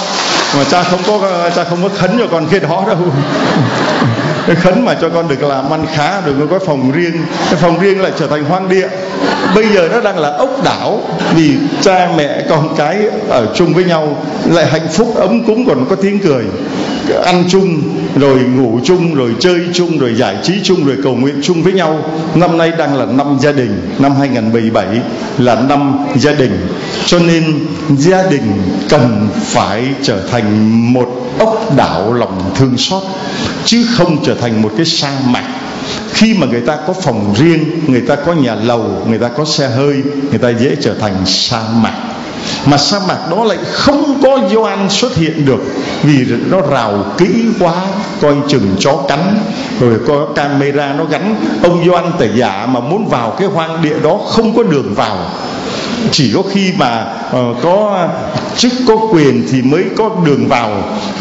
Mà 0.56 0.64
cha 0.70 0.82
không 0.82 1.00
có, 1.06 1.50
cha 1.56 1.64
không 1.64 1.82
có 1.82 1.88
khấn 1.98 2.10
cho 2.18 2.26
con 2.30 2.46
cái 2.50 2.60
đó 2.60 2.84
đâu. 2.86 2.98
Khấn 4.62 4.84
mà 4.84 4.94
cho 5.00 5.08
con 5.08 5.28
được 5.28 5.42
làm 5.42 5.70
ăn 5.70 5.86
khá 5.94 6.20
được 6.20 6.34
có 6.50 6.58
phòng 6.66 6.90
riêng. 6.92 7.24
Cái 7.50 7.56
phòng 7.60 7.78
riêng 7.78 8.00
lại 8.00 8.12
trở 8.18 8.26
thành 8.26 8.44
hoang 8.44 8.68
địa 8.68 8.88
bây 9.54 9.68
giờ 9.68 9.88
nó 9.92 10.00
đang 10.00 10.18
là 10.18 10.28
ốc 10.28 10.64
đảo 10.64 11.00
vì 11.34 11.56
cha 11.80 12.08
mẹ 12.16 12.44
con 12.48 12.74
cái 12.76 12.98
ở 13.28 13.46
chung 13.54 13.72
với 13.74 13.84
nhau, 13.84 14.16
lại 14.50 14.66
hạnh 14.66 14.88
phúc 14.92 15.14
ấm 15.16 15.44
cúng 15.46 15.64
còn 15.66 15.86
có 15.90 15.96
tiếng 15.96 16.18
cười. 16.18 16.44
Ăn 17.24 17.44
chung, 17.48 17.82
rồi 18.16 18.38
ngủ 18.38 18.80
chung, 18.84 19.14
rồi 19.14 19.30
chơi 19.40 19.60
chung, 19.72 19.98
rồi 19.98 20.14
giải 20.14 20.36
trí 20.42 20.52
chung, 20.64 20.84
rồi 20.86 20.96
cầu 21.02 21.14
nguyện 21.14 21.40
chung 21.42 21.62
với 21.62 21.72
nhau. 21.72 21.98
Năm 22.34 22.58
nay 22.58 22.72
đang 22.78 22.96
là 22.96 23.06
năm 23.06 23.38
gia 23.40 23.52
đình, 23.52 23.90
năm 23.98 24.12
2017 24.18 24.86
là 25.38 25.54
năm 25.54 25.98
gia 26.16 26.32
đình. 26.32 26.66
Cho 27.06 27.18
nên 27.18 27.66
gia 27.88 28.22
đình 28.22 28.62
cần 28.88 29.28
phải 29.34 29.84
trở 30.02 30.20
thành 30.30 30.70
một 30.92 31.08
ốc 31.38 31.76
đảo 31.76 32.12
lòng 32.12 32.50
thương 32.54 32.76
xót, 32.76 33.02
chứ 33.64 33.86
không 33.94 34.24
trở 34.24 34.34
thành 34.34 34.62
một 34.62 34.70
cái 34.76 34.86
sa 34.86 35.10
mạc 35.26 35.44
khi 36.22 36.34
mà 36.34 36.46
người 36.46 36.60
ta 36.60 36.76
có 36.86 36.92
phòng 36.92 37.34
riêng, 37.36 37.64
người 37.86 38.00
ta 38.00 38.16
có 38.16 38.32
nhà 38.32 38.54
lầu, 38.54 38.84
người 39.08 39.18
ta 39.18 39.28
có 39.28 39.44
xe 39.44 39.68
hơi, 39.68 40.02
người 40.30 40.38
ta 40.38 40.50
dễ 40.50 40.76
trở 40.82 40.94
thành 40.94 41.14
sa 41.26 41.62
mạc. 41.74 41.94
Mà 42.66 42.76
sa 42.76 42.98
mạc 43.08 43.18
đó 43.30 43.44
lại 43.44 43.58
không 43.72 44.20
có 44.22 44.38
Gioan 44.52 44.90
xuất 44.90 45.16
hiện 45.16 45.46
được 45.46 45.60
vì 46.02 46.26
nó 46.50 46.60
rào 46.60 47.04
kỹ 47.18 47.44
quá, 47.60 47.74
coi 48.20 48.34
chừng 48.48 48.76
chó 48.78 48.92
cắn. 49.08 49.38
Rồi 49.80 49.98
có 50.06 50.26
camera 50.34 50.92
nó 50.92 51.04
gắn, 51.04 51.36
ông 51.62 51.84
Gioan 51.86 52.12
tẩy 52.18 52.30
giả 52.34 52.66
mà 52.66 52.80
muốn 52.80 53.08
vào 53.08 53.30
cái 53.38 53.48
hoang 53.48 53.82
địa 53.82 53.98
đó 54.02 54.18
không 54.28 54.56
có 54.56 54.62
đường 54.62 54.94
vào 54.94 55.18
chỉ 56.10 56.32
có 56.34 56.42
khi 56.52 56.72
mà 56.78 57.06
uh, 57.36 57.56
có 57.62 58.08
chức 58.56 58.72
có 58.88 58.96
quyền 59.12 59.46
thì 59.50 59.62
mới 59.62 59.84
có 59.96 60.10
đường 60.26 60.48
vào. 60.48 60.70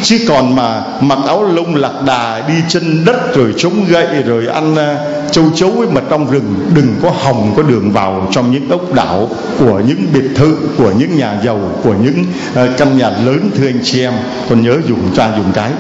Chứ 0.04 0.18
còn 0.28 0.56
mà 0.56 0.84
mặc 1.02 1.20
áo 1.28 1.44
lông 1.44 1.76
lạc 1.76 1.94
đà 2.06 2.48
đi 2.48 2.54
chân 2.70 3.06
đất 3.06 3.36
rồi 3.36 3.54
chống 3.58 3.86
gậy 3.90 4.08
rồi 4.26 4.48
ăn 4.48 4.74
uh, 4.74 5.32
châu 5.32 5.46
chấu 5.56 5.72
với 5.72 5.88
mà 5.88 6.02
trong 6.10 6.32
rừng 6.32 6.70
đừng 6.76 6.96
có 7.02 7.10
hòng 7.10 7.54
có 7.58 7.64
đường 7.64 7.92
vào 7.92 8.28
trong 8.32 8.52
những 8.52 8.70
ốc 8.70 8.94
đảo 8.94 9.30
của 9.60 9.82
những 9.88 10.06
biệt 10.14 10.30
thự 10.36 10.58
của 10.78 10.92
những 10.98 11.18
nhà 11.18 11.38
giàu 11.46 11.60
của 11.84 11.94
những 12.04 12.26
uh, 12.52 12.78
căn 12.78 12.98
nhà 12.98 13.10
lớn 13.10 13.52
thưa 13.58 13.68
anh 13.68 13.80
chị 13.84 14.02
em. 14.02 14.14
Con 14.50 14.62
nhớ 14.62 14.78
dùng 14.88 15.00
cha 15.16 15.32
dùng 15.38 15.52
cái 15.54 15.72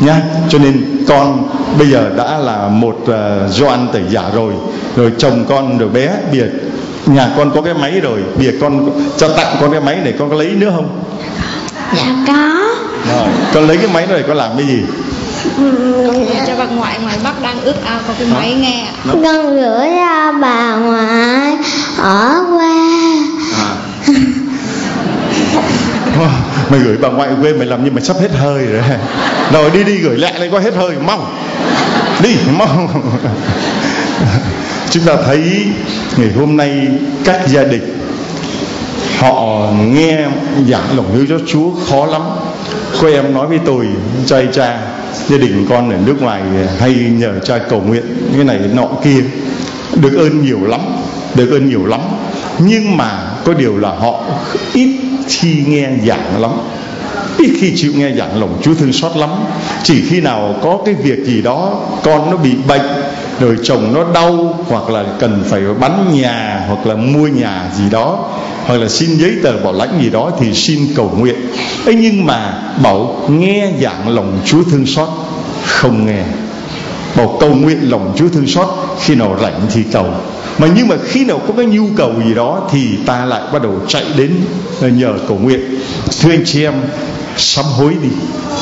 nha 0.00 0.22
cho 0.48 0.58
nên 0.58 1.04
con 1.08 1.48
bây 1.78 1.90
giờ 1.90 2.10
đã 2.16 2.38
là 2.38 2.68
một 2.68 2.96
uh, 3.02 3.50
Doan 3.50 3.88
tẩy 3.92 4.02
giả 4.10 4.22
rồi. 4.34 4.52
Rồi 4.96 5.12
chồng 5.18 5.44
con 5.48 5.78
rồi 5.78 5.88
bé 5.88 6.08
biệt 6.32 6.50
nhà 7.14 7.28
con 7.36 7.50
có 7.54 7.62
cái 7.62 7.74
máy 7.74 8.00
rồi 8.00 8.20
giờ 8.38 8.52
con 8.60 8.90
cho 9.18 9.28
tặng 9.28 9.56
con 9.60 9.72
cái 9.72 9.80
máy 9.80 9.96
này 9.96 10.14
con 10.18 10.30
có 10.30 10.36
lấy 10.36 10.46
nữa 10.46 10.72
không? 10.74 11.04
Dạ 11.96 12.14
có. 12.26 12.60
Rồi 13.08 13.28
con 13.54 13.66
lấy 13.66 13.76
cái 13.76 13.88
máy 13.94 14.06
này 14.06 14.22
con 14.28 14.36
làm 14.36 14.50
cái 14.56 14.66
gì? 14.66 14.82
Cho 16.46 16.52
bà 16.58 16.64
ngoại 16.64 16.98
ngoài 17.02 17.18
Bắc 17.24 17.42
đang 17.42 17.60
ước 17.60 17.84
ao 17.84 18.00
có 18.08 18.14
cái 18.18 18.28
máy 18.34 18.54
nghe 18.54 18.86
con 19.04 19.56
gửi 19.56 19.88
cho 19.96 20.32
bà 20.40 20.76
ngoại 20.76 21.56
ở 21.98 22.44
quê. 22.50 22.66
À. 23.56 23.76
mày 26.70 26.80
gửi 26.80 26.96
bà 27.00 27.08
ngoại 27.08 27.30
quê 27.40 27.52
mày 27.52 27.66
làm 27.66 27.84
như 27.84 27.90
mày 27.90 28.04
sắp 28.04 28.16
hết 28.20 28.30
hơi 28.32 28.66
rồi. 28.66 28.82
Rồi 29.52 29.70
đi 29.70 29.84
đi 29.84 29.98
gửi 29.98 30.18
lại 30.18 30.34
đây 30.38 30.48
có 30.52 30.58
hết 30.58 30.74
hơi 30.74 30.96
mau. 31.06 31.26
Đi 32.22 32.36
mau 32.58 32.90
chúng 34.90 35.04
ta 35.04 35.16
thấy 35.26 35.42
ngày 36.16 36.30
hôm 36.36 36.56
nay 36.56 36.88
các 37.24 37.48
gia 37.48 37.64
đình, 37.64 37.82
họ 39.18 39.66
nghe 39.86 40.26
giảng 40.68 40.96
lòng 40.96 41.14
yêu 41.14 41.26
cho 41.28 41.38
Chúa 41.46 41.70
khó 41.88 42.06
lắm. 42.06 42.22
Cô 43.00 43.08
em 43.08 43.34
nói 43.34 43.46
với 43.46 43.58
tôi 43.66 43.86
trai 44.26 44.48
cha, 44.52 44.80
gia 45.28 45.38
đình 45.38 45.66
con 45.68 45.90
ở 45.90 45.96
nước 46.06 46.22
ngoài 46.22 46.42
hay 46.78 46.94
nhờ 46.94 47.40
cha 47.44 47.58
cầu 47.58 47.80
nguyện 47.80 48.02
cái 48.34 48.44
này 48.44 48.58
nọ 48.74 48.86
kia, 49.04 49.22
được 49.94 50.16
ơn 50.16 50.44
nhiều 50.44 50.60
lắm, 50.66 50.80
được 51.34 51.50
ơn 51.50 51.68
nhiều 51.68 51.86
lắm. 51.86 52.00
Nhưng 52.58 52.96
mà 52.96 53.30
có 53.44 53.54
điều 53.54 53.78
là 53.78 53.90
họ 53.90 54.24
ít 54.74 54.96
khi 55.28 55.64
nghe 55.66 55.88
giảng 56.06 56.40
lắm, 56.40 56.50
ít 57.38 57.50
khi 57.60 57.72
chịu 57.76 57.92
nghe 57.96 58.12
giảng 58.18 58.40
lòng 58.40 58.60
Chúa 58.62 58.74
thương 58.74 58.92
xót 58.92 59.16
lắm. 59.16 59.30
Chỉ 59.82 60.02
khi 60.08 60.20
nào 60.20 60.54
có 60.62 60.78
cái 60.84 60.94
việc 60.94 61.24
gì 61.24 61.42
đó, 61.42 61.80
con 62.02 62.30
nó 62.30 62.36
bị 62.36 62.50
bệnh 62.68 62.86
rồi 63.40 63.56
chồng 63.62 63.94
nó 63.94 64.04
đau, 64.14 64.64
hoặc 64.68 64.90
là 64.90 65.04
cần 65.18 65.44
phải 65.48 65.62
bán 65.80 66.14
nhà, 66.14 66.64
hoặc 66.68 66.86
là 66.86 66.94
mua 66.94 67.26
nhà 67.26 67.70
gì 67.78 67.84
đó, 67.90 68.30
hoặc 68.66 68.76
là 68.76 68.88
xin 68.88 69.18
giấy 69.18 69.32
tờ 69.42 69.58
bảo 69.58 69.72
lãnh 69.72 70.00
gì 70.02 70.10
đó 70.10 70.30
thì 70.40 70.54
xin 70.54 70.80
cầu 70.96 71.12
nguyện. 71.18 71.36
Ấy 71.86 71.94
nhưng 71.94 72.26
mà 72.26 72.62
bảo 72.82 73.16
nghe 73.28 73.72
giảng 73.82 74.08
lòng 74.08 74.38
Chúa 74.44 74.62
thương 74.70 74.86
xót, 74.86 75.08
không 75.66 76.06
nghe. 76.06 76.22
Bảo 77.16 77.36
cầu 77.40 77.54
nguyện 77.54 77.90
lòng 77.90 78.12
Chúa 78.16 78.28
thương 78.28 78.46
xót, 78.46 78.68
khi 79.00 79.14
nào 79.14 79.36
rảnh 79.42 79.60
thì 79.72 79.82
cầu. 79.92 80.06
Mà 80.58 80.68
nhưng 80.76 80.88
mà 80.88 80.96
khi 81.04 81.24
nào 81.24 81.40
có 81.48 81.54
cái 81.56 81.66
nhu 81.66 81.86
cầu 81.96 82.12
gì 82.26 82.34
đó 82.34 82.68
thì 82.72 82.96
ta 83.06 83.24
lại 83.24 83.42
bắt 83.52 83.62
đầu 83.62 83.72
chạy 83.88 84.04
đến 84.16 84.36
ờ, 84.80 84.88
nhờ 84.88 85.14
cầu 85.28 85.38
nguyện. 85.38 85.60
Thưa 86.20 86.30
anh 86.30 86.42
chị 86.44 86.64
em, 86.64 86.74
sám 87.36 87.64
hối 87.64 87.94
đi 88.02 88.08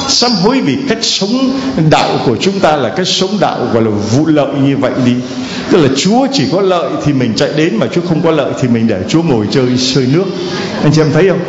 sám 0.09 0.31
hối 0.31 0.61
vì 0.61 0.79
cách 0.89 0.99
sống 1.03 1.61
đạo 1.91 2.09
của 2.27 2.37
chúng 2.41 2.61
ta 2.61 2.77
là 2.77 2.89
cách 2.89 3.09
sống 3.09 3.31
đạo 3.41 3.59
gọi 3.73 3.83
là 3.83 3.91
vụ 3.91 4.27
lợi 4.27 4.49
như 4.65 4.77
vậy 4.77 4.93
đi. 5.07 5.15
Tức 5.71 5.79
là 5.79 5.89
Chúa 5.97 6.27
chỉ 6.33 6.45
có 6.53 6.61
lợi 6.61 6.91
thì 7.05 7.13
mình 7.13 7.33
chạy 7.37 7.49
đến 7.57 7.77
mà 7.77 7.87
Chúa 7.93 8.01
không 8.09 8.21
có 8.23 8.31
lợi 8.31 8.53
thì 8.61 8.69
mình 8.69 8.87
để 8.87 9.01
Chúa 9.09 9.23
ngồi 9.23 9.47
chơi 9.51 9.77
sơi 9.79 10.07
nước. 10.13 10.25
Anh 10.83 10.93
chị 10.93 11.01
em 11.01 11.11
thấy 11.13 11.29
không? 11.29 11.41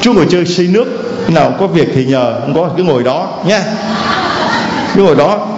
Chúa 0.00 0.12
ngồi 0.12 0.26
chơi 0.30 0.46
sơi 0.46 0.66
nước. 0.66 0.84
Nào, 1.28 1.54
có 1.58 1.66
việc 1.66 1.88
thì 1.94 2.04
nhờ, 2.04 2.40
không 2.40 2.54
có 2.54 2.70
cứ 2.76 2.82
ngồi 2.82 3.02
đó, 3.02 3.42
nha. 3.46 3.62
Cứ 4.94 5.02
ngồi 5.02 5.16
đó, 5.16 5.48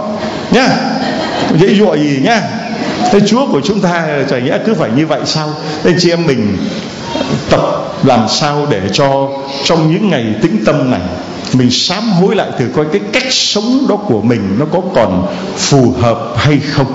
nha. 0.50 0.68
Dễ 1.58 1.74
dụa 1.74 1.96
gì 1.96 2.20
nhá 2.24 2.42
Thế 3.12 3.20
Chúa 3.26 3.46
của 3.52 3.61
chúng 3.61 3.80
ta 3.80 4.08
chả 4.30 4.38
nghĩa 4.38 4.58
cứ 4.66 4.74
phải 4.74 4.90
như 4.96 5.06
vậy 5.06 5.20
sao? 5.24 5.48
Anh 5.84 5.94
chị 5.98 6.11
em 6.11 6.26
mình 6.26 6.56
tập 7.50 7.61
làm 8.04 8.28
sao 8.28 8.66
để 8.70 8.80
cho 8.92 9.28
trong 9.64 9.92
những 9.92 10.11
ngày 10.11 10.26
tĩnh 10.42 10.64
tâm 10.66 10.90
này 10.90 11.00
mình 11.53 11.70
sám 11.70 12.11
hối 12.11 12.36
lại 12.36 12.48
thử 12.59 12.64
coi 12.74 12.86
cái 12.92 13.01
cách 13.12 13.32
sống 13.32 13.86
đó 13.88 13.96
của 13.96 14.22
mình 14.22 14.57
nó 14.59 14.66
có 14.72 14.80
còn 14.94 15.26
phù 15.57 15.94
hợp 16.01 16.34
hay 16.36 16.59
không. 16.59 16.86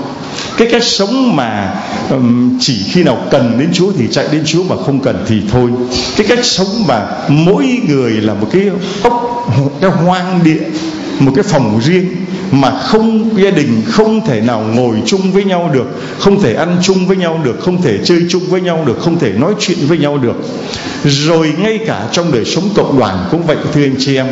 Cái 0.56 0.68
cách 0.70 0.84
sống 0.84 1.36
mà 1.36 1.74
um, 2.10 2.58
chỉ 2.60 2.82
khi 2.90 3.02
nào 3.02 3.18
cần 3.30 3.58
đến 3.58 3.70
Chúa 3.72 3.92
thì 3.98 4.08
chạy 4.10 4.26
đến 4.32 4.42
Chúa 4.46 4.62
mà 4.62 4.76
không 4.86 5.00
cần 5.00 5.24
thì 5.28 5.42
thôi. 5.52 5.70
Cái 6.16 6.26
cách 6.28 6.44
sống 6.44 6.84
mà 6.88 7.06
mỗi 7.28 7.80
người 7.88 8.10
là 8.10 8.34
một 8.34 8.48
cái 8.52 8.62
ốc 9.02 9.46
cái 9.80 9.90
hoang 9.90 10.44
địa 10.44 10.60
một 11.18 11.32
cái 11.34 11.44
phòng 11.44 11.80
riêng 11.84 12.25
mà 12.52 12.70
không, 12.70 13.30
gia 13.42 13.50
đình 13.50 13.82
không 13.86 14.26
thể 14.26 14.40
nào 14.40 14.64
ngồi 14.74 14.96
chung 15.06 15.32
với 15.32 15.44
nhau 15.44 15.70
được, 15.74 15.86
không 16.18 16.42
thể 16.42 16.54
ăn 16.54 16.76
chung 16.82 17.06
với 17.06 17.16
nhau 17.16 17.40
được, 17.44 17.56
không 17.60 17.82
thể 17.82 17.98
chơi 18.04 18.20
chung 18.28 18.42
với 18.48 18.60
nhau 18.60 18.84
được, 18.86 18.98
không 19.00 19.18
thể 19.18 19.32
nói 19.32 19.54
chuyện 19.60 19.78
với 19.88 19.98
nhau 19.98 20.18
được. 20.18 20.36
Rồi 21.04 21.52
ngay 21.58 21.78
cả 21.86 22.08
trong 22.12 22.32
đời 22.32 22.44
sống 22.44 22.64
cộng 22.74 22.98
đoàn 22.98 23.24
cũng 23.30 23.46
vậy, 23.46 23.56
thưa 23.74 23.82
anh 23.82 23.94
chị 23.98 24.16
em. 24.16 24.26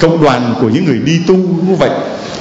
Cộng 0.00 0.22
đoàn 0.22 0.54
của 0.60 0.68
những 0.68 0.84
người 0.84 0.98
đi 0.98 1.20
tu 1.26 1.34
cũng 1.34 1.76
vậy 1.76 1.90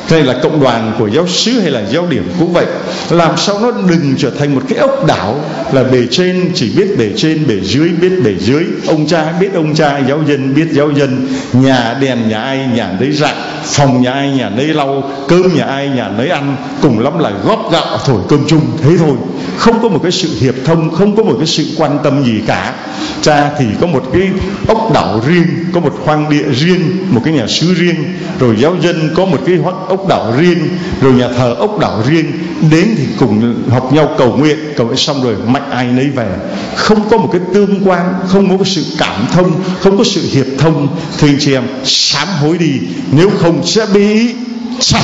hay 0.09 0.23
là 0.23 0.33
cộng 0.43 0.59
đoàn 0.61 0.93
của 0.99 1.07
giáo 1.07 1.27
sứ 1.27 1.59
hay 1.59 1.71
là 1.71 1.81
giáo 1.91 2.07
điểm 2.09 2.31
cũng 2.39 2.53
vậy. 2.53 2.65
Làm 3.09 3.37
sao 3.37 3.59
nó 3.59 3.71
đừng 3.71 4.15
trở 4.17 4.31
thành 4.39 4.55
một 4.55 4.61
cái 4.69 4.77
ốc 4.77 5.05
đảo 5.07 5.39
là 5.71 5.83
bề 5.83 6.07
trên 6.11 6.51
chỉ 6.55 6.71
biết 6.77 6.97
bề 6.97 7.09
trên, 7.15 7.47
bề 7.47 7.55
dưới 7.63 7.89
biết 7.89 8.11
bề 8.23 8.35
dưới. 8.39 8.63
Ông 8.87 9.07
cha 9.07 9.33
biết 9.39 9.53
ông 9.53 9.75
cha, 9.75 9.99
giáo 10.07 10.23
dân 10.27 10.55
biết 10.55 10.67
giáo 10.71 10.91
dân. 10.91 11.27
Nhà 11.53 11.97
đèn, 12.01 12.29
nhà 12.29 12.41
ai, 12.41 12.67
nhà 12.75 12.91
đấy 12.99 13.11
rạng 13.11 13.37
phòng 13.63 14.01
nhà 14.01 14.11
ai, 14.11 14.31
nhà 14.31 14.49
nấy 14.49 14.65
lau. 14.65 15.11
Cơm 15.27 15.55
nhà 15.55 15.63
ai, 15.63 15.89
nhà 15.89 16.09
nấy 16.17 16.29
ăn. 16.29 16.55
Cùng 16.81 16.99
lắm 16.99 17.19
là 17.19 17.31
góp 17.43 17.71
gạo 17.71 17.99
thổi 18.05 18.21
cơm 18.29 18.39
chung. 18.47 18.61
Thế 18.83 18.97
thôi. 18.97 19.17
Không 19.57 19.81
có 19.81 19.89
một 19.89 19.99
cái 20.03 20.11
sự 20.11 20.29
hiệp 20.39 20.55
thông, 20.65 20.95
không 20.95 21.15
có 21.15 21.23
một 21.23 21.35
cái 21.37 21.47
sự 21.47 21.65
quan 21.77 21.99
tâm 22.03 22.23
gì 22.23 22.41
cả. 22.47 22.73
Cha 23.21 23.49
thì 23.59 23.65
có 23.81 23.87
một 23.87 24.03
cái 24.13 24.29
ốc 24.67 24.91
đảo 24.93 25.21
riêng, 25.27 25.47
có 25.73 25.79
một 25.79 25.93
khoang 26.05 26.29
địa 26.29 26.51
riêng, 26.53 26.97
một 27.09 27.21
cái 27.25 27.33
nhà 27.33 27.47
sứ 27.47 27.73
riêng. 27.73 27.95
Rồi 28.39 28.55
giáo 28.59 28.75
dân 28.81 29.09
có 29.15 29.25
một 29.25 29.39
cái 29.45 29.55
ốc 29.87 29.96
ốc 29.97 30.07
đảo 30.07 30.33
riêng, 30.37 30.69
rồi 31.01 31.13
nhà 31.13 31.27
thờ 31.37 31.55
ốc 31.59 31.79
đảo 31.79 32.03
riêng. 32.07 32.31
Đến 32.71 32.95
thì 32.97 33.03
cùng 33.19 33.63
học 33.69 33.93
nhau 33.93 34.09
cầu 34.17 34.35
nguyện. 34.37 34.57
Cầu 34.77 34.87
nguyện 34.87 34.97
xong 34.97 35.23
rồi 35.23 35.35
mạnh 35.47 35.69
ai 35.71 35.87
nấy 35.87 36.09
về. 36.09 36.27
Không 36.75 37.09
có 37.09 37.17
một 37.17 37.29
cái 37.31 37.41
tương 37.53 37.89
quan, 37.89 38.13
không 38.27 38.49
có 38.49 38.57
một 38.57 38.67
sự 38.67 38.85
cảm 38.99 39.27
thông, 39.31 39.51
không 39.79 39.97
có 39.97 40.03
sự 40.03 40.21
hiệp 40.31 40.45
thông. 40.57 40.87
Thưa 41.17 41.27
anh 41.27 41.37
chị 41.39 41.53
em, 41.53 41.63
sám 41.83 42.27
hối 42.41 42.57
đi. 42.57 42.71
Nếu 43.11 43.29
không 43.41 43.65
sẽ 43.65 43.85
bị 43.93 44.35
chặt. 44.79 45.03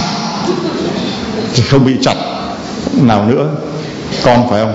Thì 1.54 1.64
không 1.70 1.86
bị 1.86 1.94
chặt. 2.02 2.16
Nào 3.02 3.26
nữa? 3.26 3.50
Con 4.24 4.50
phải 4.50 4.62
không? 4.64 4.74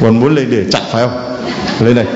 Còn 0.00 0.20
muốn 0.20 0.34
lên 0.34 0.50
để 0.50 0.64
chặt 0.72 0.80
phải 0.92 1.08
không? 1.08 1.36
Lên 1.80 1.94
đây. 1.94 2.06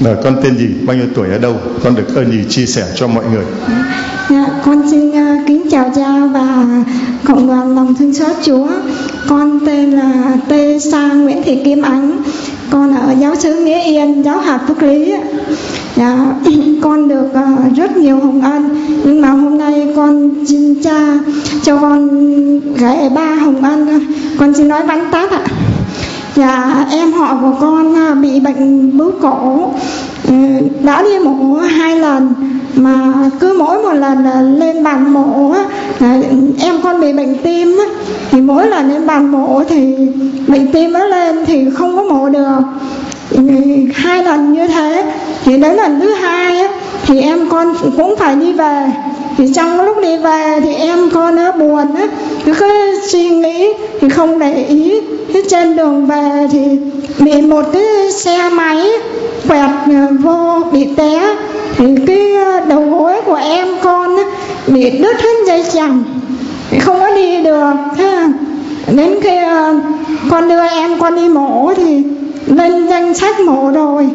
Là 0.00 0.14
con 0.24 0.36
tên 0.42 0.58
gì, 0.58 0.68
bao 0.86 0.96
nhiêu 0.96 1.06
tuổi 1.14 1.28
ở 1.28 1.38
đâu, 1.38 1.54
con 1.84 1.94
được 1.94 2.14
ơn 2.14 2.32
gì 2.32 2.44
chia 2.48 2.66
sẻ 2.66 2.84
cho 2.94 3.06
mọi 3.06 3.24
người. 3.32 3.44
Dạ, 4.30 4.46
con 4.64 4.90
xin 4.90 5.10
uh, 5.10 5.46
kính 5.46 5.70
chào 5.70 5.90
cha 5.96 6.26
và 6.32 6.64
cộng 7.24 7.48
đoàn 7.48 7.74
lòng 7.74 7.94
thương 7.94 8.14
xót 8.14 8.36
Chúa. 8.44 8.68
Con 9.28 9.60
tên 9.66 9.90
là 9.90 10.36
Tê 10.48 10.78
Sang 10.78 11.24
Nguyễn 11.24 11.42
Thị 11.42 11.58
Kim 11.64 11.82
Ánh. 11.82 12.22
Con 12.70 12.96
ở 12.96 13.14
giáo 13.20 13.36
xứ 13.36 13.54
Nghĩa 13.64 13.82
Yên, 13.82 14.22
giáo 14.22 14.38
hạt 14.38 14.60
Phước 14.68 14.82
Lý. 14.82 15.14
Dạ, 15.96 16.18
con 16.82 17.08
được 17.08 17.26
uh, 17.26 17.76
rất 17.76 17.96
nhiều 17.96 18.16
hồng 18.16 18.42
ân 18.42 18.86
nhưng 19.04 19.20
mà 19.20 19.28
hôm 19.28 19.58
nay 19.58 19.92
con 19.96 20.30
xin 20.46 20.82
cha 20.82 21.18
cho 21.62 21.76
con 21.76 22.08
gửi 22.60 23.08
ba 23.14 23.34
hồng 23.34 23.62
ân. 23.62 24.00
Con 24.38 24.54
xin 24.54 24.68
nói 24.68 24.86
vắn 24.86 25.00
tát 25.12 25.30
ạ. 25.30 25.44
Dạ 26.36 26.86
em 26.90 27.12
họ 27.12 27.36
của 27.40 27.52
con 27.60 27.94
à, 27.94 28.14
bị 28.14 28.40
bệnh 28.40 28.98
bướu 28.98 29.12
cổ. 29.22 29.70
Ừ, 30.28 30.34
đã 30.82 31.02
đi 31.02 31.18
mổ 31.18 31.54
hai 31.54 31.98
lần, 31.98 32.34
mà 32.74 33.12
cứ 33.40 33.56
mỗi 33.58 33.82
một 33.82 33.92
lần 33.92 34.24
lên 34.58 34.82
bàn 34.82 35.12
mổ 35.12 35.54
à, 36.00 36.20
em 36.58 36.74
con 36.82 37.00
bị 37.00 37.12
bệnh 37.12 37.38
tim 37.42 37.78
thì 38.30 38.40
mỗi 38.40 38.68
lần 38.68 38.88
lên 38.88 39.06
bàn 39.06 39.32
mổ 39.32 39.62
thì 39.68 39.96
bệnh 40.48 40.72
tim 40.72 40.92
nó 40.92 41.04
lên 41.04 41.46
thì 41.46 41.70
không 41.74 41.96
có 41.96 42.02
mổ 42.02 42.28
được. 42.28 42.60
Ừ, 43.30 43.42
hai 43.94 44.24
lần 44.24 44.52
như 44.52 44.68
thế, 44.68 45.12
thì 45.44 45.58
đến 45.58 45.76
lần 45.76 46.00
thứ 46.00 46.14
hai 46.14 46.64
thì 47.06 47.20
em 47.20 47.48
con 47.48 47.74
cũng 47.96 48.14
phải 48.18 48.36
đi 48.36 48.52
về 48.52 48.86
thì 49.36 49.44
trong 49.54 49.80
lúc 49.80 49.96
đi 50.02 50.16
về 50.16 50.60
thì 50.62 50.74
em 50.74 51.10
con 51.10 51.36
nó 51.36 51.52
buồn 51.52 51.94
á 51.94 52.06
cứ 52.44 53.00
suy 53.08 53.28
nghĩ 53.30 53.72
thì 54.00 54.08
không 54.08 54.38
để 54.38 54.64
ý. 54.68 55.00
Thế 55.32 55.42
trên 55.48 55.76
đường 55.76 56.06
về 56.06 56.48
thì 56.52 56.78
bị 57.18 57.42
một 57.42 57.64
cái 57.72 58.12
xe 58.12 58.48
máy 58.48 58.88
quẹt 59.48 59.70
ờ, 59.86 60.06
vô 60.22 60.62
bị 60.72 60.88
té. 60.96 61.36
Thì 61.76 61.84
cái 62.06 62.34
ờ, 62.34 62.60
đầu 62.60 62.80
gối 62.90 63.14
của 63.26 63.34
em 63.34 63.68
con 63.82 64.16
á, 64.16 64.22
bị 64.66 64.90
đứt 64.90 65.20
hết 65.22 65.46
dây 65.46 65.64
chằng. 65.72 66.02
Không 66.80 67.00
có 67.00 67.14
đi 67.14 67.42
được 67.42 67.72
thế 67.96 68.26
đến 68.92 69.18
khi 69.22 69.36
ờ, 69.36 69.74
con 70.30 70.48
đưa 70.48 70.62
em 70.62 70.98
con 70.98 71.16
đi 71.16 71.28
mổ 71.28 71.72
thì 71.76 72.02
lên 72.46 72.86
danh 72.86 73.14
sách 73.14 73.40
mổ 73.40 73.70
rồi. 73.74 74.08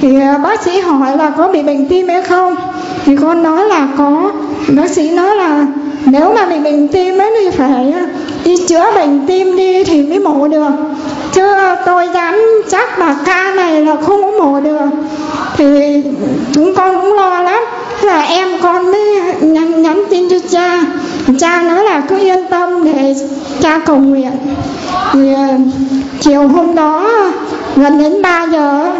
Thì 0.00 0.08
bác 0.42 0.62
sĩ 0.62 0.80
hỏi 0.80 1.16
là 1.16 1.30
có 1.30 1.48
bị 1.48 1.62
bệnh 1.62 1.88
tim 1.88 2.08
hay 2.08 2.22
không? 2.22 2.56
Thì 3.04 3.16
con 3.16 3.42
nói 3.42 3.64
là 3.68 3.88
có 3.98 4.30
bác 4.76 4.90
sĩ 4.90 5.10
nói 5.10 5.36
là 5.36 5.66
nếu 6.04 6.34
mà 6.34 6.46
bị 6.46 6.58
bệnh 6.58 6.88
tim 6.88 7.18
ấy 7.18 7.30
thì 7.40 7.50
phải 7.50 7.92
à, 7.92 8.06
đi 8.44 8.56
chữa 8.68 8.92
bệnh 8.94 9.26
tim 9.26 9.56
đi 9.56 9.84
thì 9.84 10.02
mới 10.02 10.18
mổ 10.18 10.48
được. 10.48 10.70
Chứ 11.32 11.42
tôi 11.86 12.08
dám 12.14 12.38
chắc 12.70 12.98
là 12.98 13.16
ca 13.24 13.52
này 13.56 13.84
là 13.84 13.96
không 13.96 14.22
có 14.22 14.30
mổ 14.30 14.60
được. 14.60 14.88
Thì 15.56 16.02
chúng 16.52 16.74
con 16.74 17.00
cũng 17.00 17.12
lo 17.12 17.42
lắm. 17.42 17.60
Thế 18.00 18.08
là 18.08 18.22
em 18.22 18.48
con 18.62 18.92
mới 18.92 19.22
nhắn, 19.40 19.82
nhắn 19.82 20.02
tin 20.10 20.28
cho 20.28 20.36
cha. 20.50 20.80
Cha 21.38 21.62
nói 21.62 21.84
là 21.84 22.02
cứ 22.08 22.18
yên 22.18 22.46
tâm 22.50 22.84
để 22.84 23.14
cha 23.60 23.78
cầu 23.86 23.96
nguyện. 23.96 24.32
Thì 25.12 25.34
à, 25.34 25.58
chiều 26.20 26.48
hôm 26.48 26.74
đó 26.74 27.10
gần 27.76 27.98
đến 27.98 28.22
3 28.22 28.46
giờ 28.52 28.92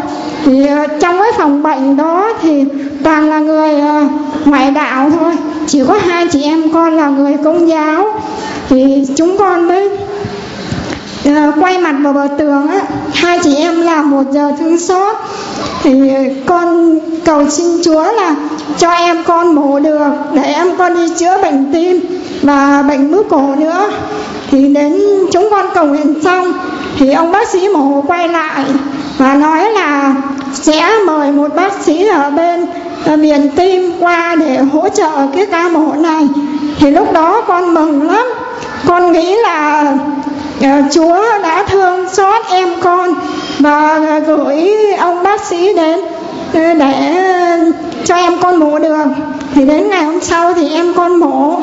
thì 0.44 0.66
à, 0.66 0.86
trong 1.00 1.18
cái 1.18 1.32
phòng 1.36 1.62
bệnh 1.62 1.96
đó 1.96 2.32
thì 2.42 2.64
toàn 3.08 3.28
là 3.28 3.38
người 3.38 3.80
ờ, 3.80 4.02
ngoại 4.44 4.70
đạo 4.70 5.10
thôi. 5.10 5.32
Chỉ 5.66 5.82
có 5.88 5.98
hai 6.06 6.26
chị 6.26 6.42
em 6.42 6.72
con 6.72 6.96
là 6.96 7.08
người 7.08 7.36
công 7.44 7.68
giáo. 7.68 8.06
Thì 8.68 9.06
chúng 9.16 9.38
con 9.38 9.68
mới 9.68 9.88
ờ, 11.24 11.52
quay 11.60 11.78
mặt 11.78 11.94
vào 12.02 12.12
bờ 12.12 12.28
tường 12.38 12.68
á. 12.68 12.80
Hai 13.14 13.38
chị 13.44 13.56
em 13.56 13.80
làm 13.80 14.10
một 14.10 14.22
giờ 14.32 14.52
thương 14.58 14.78
xót. 14.78 15.16
Thì 15.82 16.10
con 16.46 16.98
cầu 17.24 17.48
xin 17.48 17.66
Chúa 17.84 18.12
là 18.12 18.34
cho 18.78 18.90
em 18.90 19.24
con 19.24 19.54
mổ 19.54 19.80
được, 19.80 20.10
để 20.34 20.42
em 20.42 20.76
con 20.76 20.94
đi 20.94 21.14
chữa 21.18 21.42
bệnh 21.42 21.72
tim 21.72 22.00
và 22.42 22.82
bệnh 22.88 23.12
bướu 23.12 23.22
cổ 23.30 23.54
nữa. 23.58 23.90
Thì 24.50 24.68
đến 24.74 25.02
chúng 25.32 25.48
con 25.50 25.66
cầu 25.74 25.84
nguyện 25.84 26.14
xong, 26.24 26.52
thì 26.98 27.12
ông 27.12 27.32
bác 27.32 27.48
sĩ 27.48 27.68
mổ 27.68 28.02
quay 28.06 28.28
lại 28.28 28.64
và 29.18 29.34
nói 29.34 29.72
là 29.72 30.14
sẽ 30.52 30.90
mời 31.06 31.32
một 31.32 31.54
bác 31.56 31.72
sĩ 31.72 32.06
ở 32.06 32.30
bên 32.30 32.66
viện 33.04 33.48
tim 33.56 33.92
qua 34.00 34.36
để 34.40 34.58
hỗ 34.72 34.88
trợ 34.88 35.10
cái 35.34 35.46
ca 35.46 35.68
mổ 35.68 35.92
này. 35.92 36.28
Thì 36.78 36.90
lúc 36.90 37.12
đó 37.12 37.42
con 37.48 37.74
mừng 37.74 38.10
lắm. 38.10 38.26
Con 38.86 39.12
nghĩ 39.12 39.36
là 39.36 39.92
ờ, 40.62 40.68
Chúa 40.92 41.24
đã 41.42 41.64
thương 41.68 42.08
xót 42.08 42.46
em 42.50 42.68
con. 42.80 43.14
Và 43.58 43.94
ờ, 43.94 44.18
gửi 44.18 44.74
ông 44.98 45.22
bác 45.22 45.46
sĩ 45.46 45.74
đến 45.74 46.00
ờ, 46.54 46.74
để 46.74 47.24
cho 48.04 48.16
em 48.16 48.40
con 48.40 48.56
mổ 48.56 48.78
được. 48.78 49.04
Thì 49.54 49.64
đến 49.64 49.90
ngày 49.90 50.04
hôm 50.04 50.20
sau 50.20 50.54
thì 50.54 50.68
em 50.68 50.94
con 50.94 51.16
mổ 51.16 51.62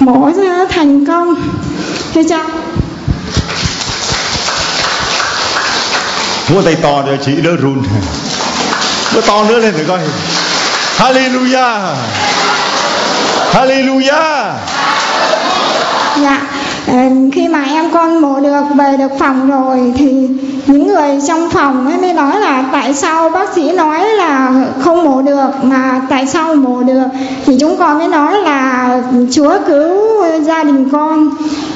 mổ 0.00 0.30
thành 0.68 1.06
công. 1.06 1.34
Thưa 2.14 2.22
cha. 2.28 2.38
Múa 6.48 6.62
tay 6.62 6.76
to 6.82 7.02
cho 7.06 7.16
chị 7.26 7.32
đỡ 7.42 7.56
run. 7.56 7.82
Múa 9.14 9.20
to 9.20 9.44
nữa 9.44 9.58
lên 9.58 9.72
thử 9.72 9.84
coi. 9.88 9.98
Hallelujah. 10.98 11.96
Hallelujah. 13.52 14.52
Dạ. 16.22 16.40
Ờ, 16.86 16.94
khi 17.32 17.48
mà 17.48 17.64
em 17.64 17.90
con 17.90 18.20
mổ 18.20 18.40
được 18.40 18.62
về 18.74 18.96
được 18.96 19.18
phòng 19.18 19.50
rồi 19.50 19.92
thì 19.96 20.28
những 20.66 20.86
người 20.86 21.20
trong 21.28 21.50
phòng 21.50 21.86
ấy 21.86 21.98
mới 21.98 22.12
nói 22.12 22.40
là 22.40 22.64
tại 22.72 22.94
sao 22.94 23.30
bác 23.30 23.52
sĩ 23.54 23.72
nói 23.72 24.04
là 24.04 24.52
không 24.80 25.04
mổ 25.04 25.22
được, 25.22 25.48
mà 25.62 26.00
tại 26.08 26.26
sao 26.26 26.54
mổ 26.54 26.82
được? 26.82 27.04
Thì 27.46 27.56
chúng 27.60 27.76
con 27.78 27.98
mới 27.98 28.08
nói 28.08 28.34
là 28.34 28.88
Chúa 29.32 29.58
cứu 29.66 30.24
gia 30.40 30.64
đình 30.64 30.88
con 30.92 31.30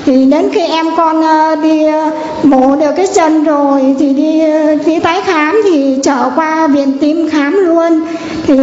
thì 0.06 0.24
đến 0.24 0.48
khi 0.52 0.60
em 0.60 0.86
con 0.96 1.22
ờ, 1.22 1.56
đi 1.56 1.84
ờ, 1.84 2.10
mổ 2.42 2.76
được 2.76 2.92
cái 2.96 3.06
chân 3.14 3.44
rồi 3.44 3.96
thì 3.98 4.12
đi 4.12 4.40
ờ, 4.40 4.74
đi 4.86 4.98
tái 5.00 5.22
khám 5.26 5.60
thì 5.64 5.98
trở 6.02 6.30
qua 6.36 6.66
viện 6.66 6.98
tim 7.00 7.28
khám 7.30 7.52
luôn. 7.52 8.00
Thì 8.46 8.56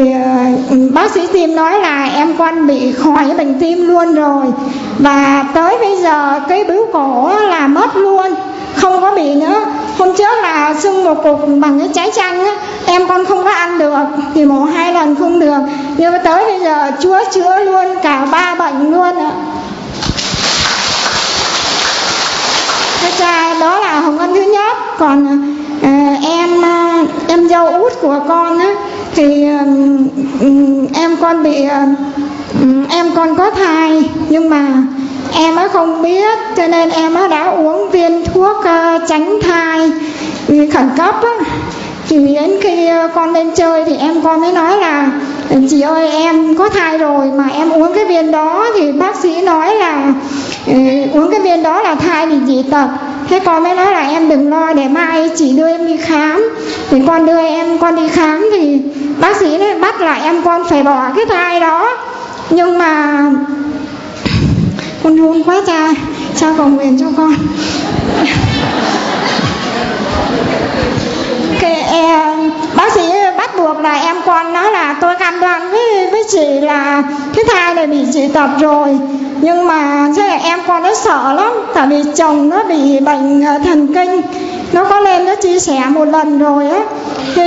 bác 0.93 1.11
sĩ 1.11 1.27
tim 1.33 1.55
nói 1.55 1.79
là 1.79 2.09
em 2.15 2.33
con 2.37 2.67
bị 2.67 2.91
khỏi 2.91 3.25
bệnh 3.37 3.59
tim 3.59 3.87
luôn 3.87 4.15
rồi. 4.15 4.45
Và 4.99 5.45
tới 5.53 5.77
bây 5.81 5.97
giờ 6.01 6.39
cái 6.49 6.63
bướu 6.63 6.85
cổ 6.93 7.31
là 7.49 7.67
mất 7.67 7.95
luôn, 7.95 8.25
không 8.75 9.01
có 9.01 9.15
bị 9.15 9.35
nữa. 9.35 9.55
Hôm 9.97 10.15
trước 10.15 10.41
là 10.41 10.73
sưng 10.79 11.03
một 11.03 11.23
cục 11.23 11.39
bằng 11.59 11.79
cái 11.79 11.89
trái 11.93 12.11
chanh 12.15 12.45
á, 12.45 12.55
em 12.85 13.07
con 13.07 13.25
không 13.25 13.43
có 13.43 13.49
ăn 13.49 13.79
được 13.79 14.03
thì 14.33 14.45
mổ 14.45 14.63
hai 14.63 14.93
lần 14.93 15.15
không 15.15 15.39
được. 15.39 15.59
Nhưng 15.97 16.11
mà 16.11 16.17
tới 16.17 16.45
bây 16.45 16.59
giờ 16.59 16.91
chúa 16.99 17.19
chữa 17.31 17.59
luôn 17.63 17.85
cả 18.03 18.27
ba 18.31 18.55
bệnh 18.55 18.91
luôn 18.91 19.15
ạ. 19.17 19.31
Cái 23.03 23.11
trai 23.19 23.59
đó 23.59 23.79
là 23.79 23.99
hồng 23.99 24.17
ân 24.17 24.33
thứ 24.33 24.41
nhất. 24.41 24.77
Còn 24.99 25.27
à, 25.83 26.15
em 26.23 26.65
à, 26.65 27.05
em 27.27 27.49
dâu 27.49 27.67
út 27.67 27.93
của 28.01 28.19
con 28.27 28.59
á 28.59 28.73
thì 29.15 29.45
à, 29.45 29.65
em 30.93 31.15
con 31.21 31.43
bị 31.43 31.63
à, 31.65 31.87
em 32.89 33.11
con 33.15 33.35
có 33.35 33.51
thai. 33.51 34.09
Nhưng 34.29 34.49
mà 34.49 34.67
em 35.35 35.55
á 35.55 35.67
không 35.73 36.01
biết 36.01 36.37
cho 36.57 36.67
nên 36.67 36.89
em 36.89 37.15
á 37.15 37.27
đã 37.27 37.43
uống 37.43 37.91
viên 37.91 38.25
thuốc 38.25 38.57
uh, 38.57 39.01
tránh 39.09 39.39
thai 39.41 39.91
vì 40.47 40.69
khẩn 40.69 40.89
cấp 40.97 41.15
á. 41.23 41.45
Thì 42.09 42.35
đến 42.35 42.51
khi 42.61 42.89
con 43.15 43.33
lên 43.33 43.51
chơi 43.55 43.83
thì 43.85 43.95
em 43.95 44.21
con 44.21 44.41
mới 44.41 44.51
nói 44.51 44.77
là 44.77 45.11
chị 45.69 45.81
ơi 45.81 46.09
em 46.09 46.57
có 46.57 46.69
thai 46.69 46.97
rồi 46.97 47.31
mà 47.37 47.47
em 47.53 47.69
uống 47.69 47.93
cái 47.95 48.05
viên 48.05 48.31
đó. 48.31 48.65
Thì 48.75 48.91
bác 48.91 49.15
sĩ 49.15 49.41
nói 49.41 49.75
là 49.75 50.13
ừ, 50.67 50.73
uống 51.13 51.31
cái 51.31 51.39
viên 51.39 51.63
đó 51.63 51.81
là 51.81 51.95
thai 51.95 52.27
bị 52.27 52.35
dị 52.47 52.63
tật. 52.71 52.87
Thế 53.29 53.39
con 53.39 53.63
mới 53.63 53.75
nói 53.75 53.91
là 53.91 54.09
em 54.09 54.29
đừng 54.29 54.49
lo 54.49 54.73
để 54.73 54.87
mai 54.87 55.29
chị 55.35 55.51
đưa 55.57 55.67
em 55.67 55.87
đi 55.87 55.97
khám. 55.97 56.49
Thì 56.89 57.01
con 57.07 57.25
đưa 57.25 57.39
em 57.39 57.77
con 57.77 57.95
đi 57.95 58.07
khám 58.09 58.49
thì 58.51 58.81
bác 59.19 59.37
sĩ 59.37 59.57
bắt 59.81 60.01
là 60.01 60.13
em 60.13 60.43
con 60.43 60.63
phải 60.69 60.83
bỏ 60.83 61.09
cái 61.15 61.25
thai 61.25 61.59
đó. 61.59 61.89
Nhưng 62.49 62.77
mà 62.77 63.21
con 65.03 65.15
run 65.15 65.43
quá 65.43 65.61
cha 65.67 65.89
cha 66.35 66.47
cầu 66.57 66.67
nguyện 66.67 66.97
cho 66.99 67.05
con. 67.17 67.35
Cái 71.59 71.81
e, 71.81 72.35
bác 72.75 72.93
sĩ 72.93 73.01
bắt 73.37 73.57
buộc 73.57 73.79
là 73.79 73.92
chị 76.33 76.59
là 76.61 77.03
cái 77.35 77.45
thai 77.49 77.73
này 77.73 77.87
bị 77.87 78.05
dị 78.05 78.27
tật 78.27 78.49
rồi. 78.59 78.99
Nhưng 79.41 79.67
mà 79.67 80.09
thế 80.15 80.27
là 80.27 80.35
em 80.35 80.59
con 80.67 80.83
nó 80.83 80.93
sợ 80.95 81.33
lắm 81.33 81.53
tại 81.73 81.87
vì 81.87 82.03
chồng 82.15 82.49
nó 82.49 82.63
bị 82.63 82.99
bệnh 82.99 83.41
ờ, 83.41 83.59
thần 83.65 83.93
kinh. 83.93 84.21
Nó 84.73 84.83
có 84.83 84.99
lên 84.99 85.25
nó 85.25 85.35
chia 85.35 85.59
sẻ 85.59 85.83
một 85.89 86.05
lần 86.05 86.39
rồi 86.39 86.69
á. 86.69 86.79
Thì 87.35 87.43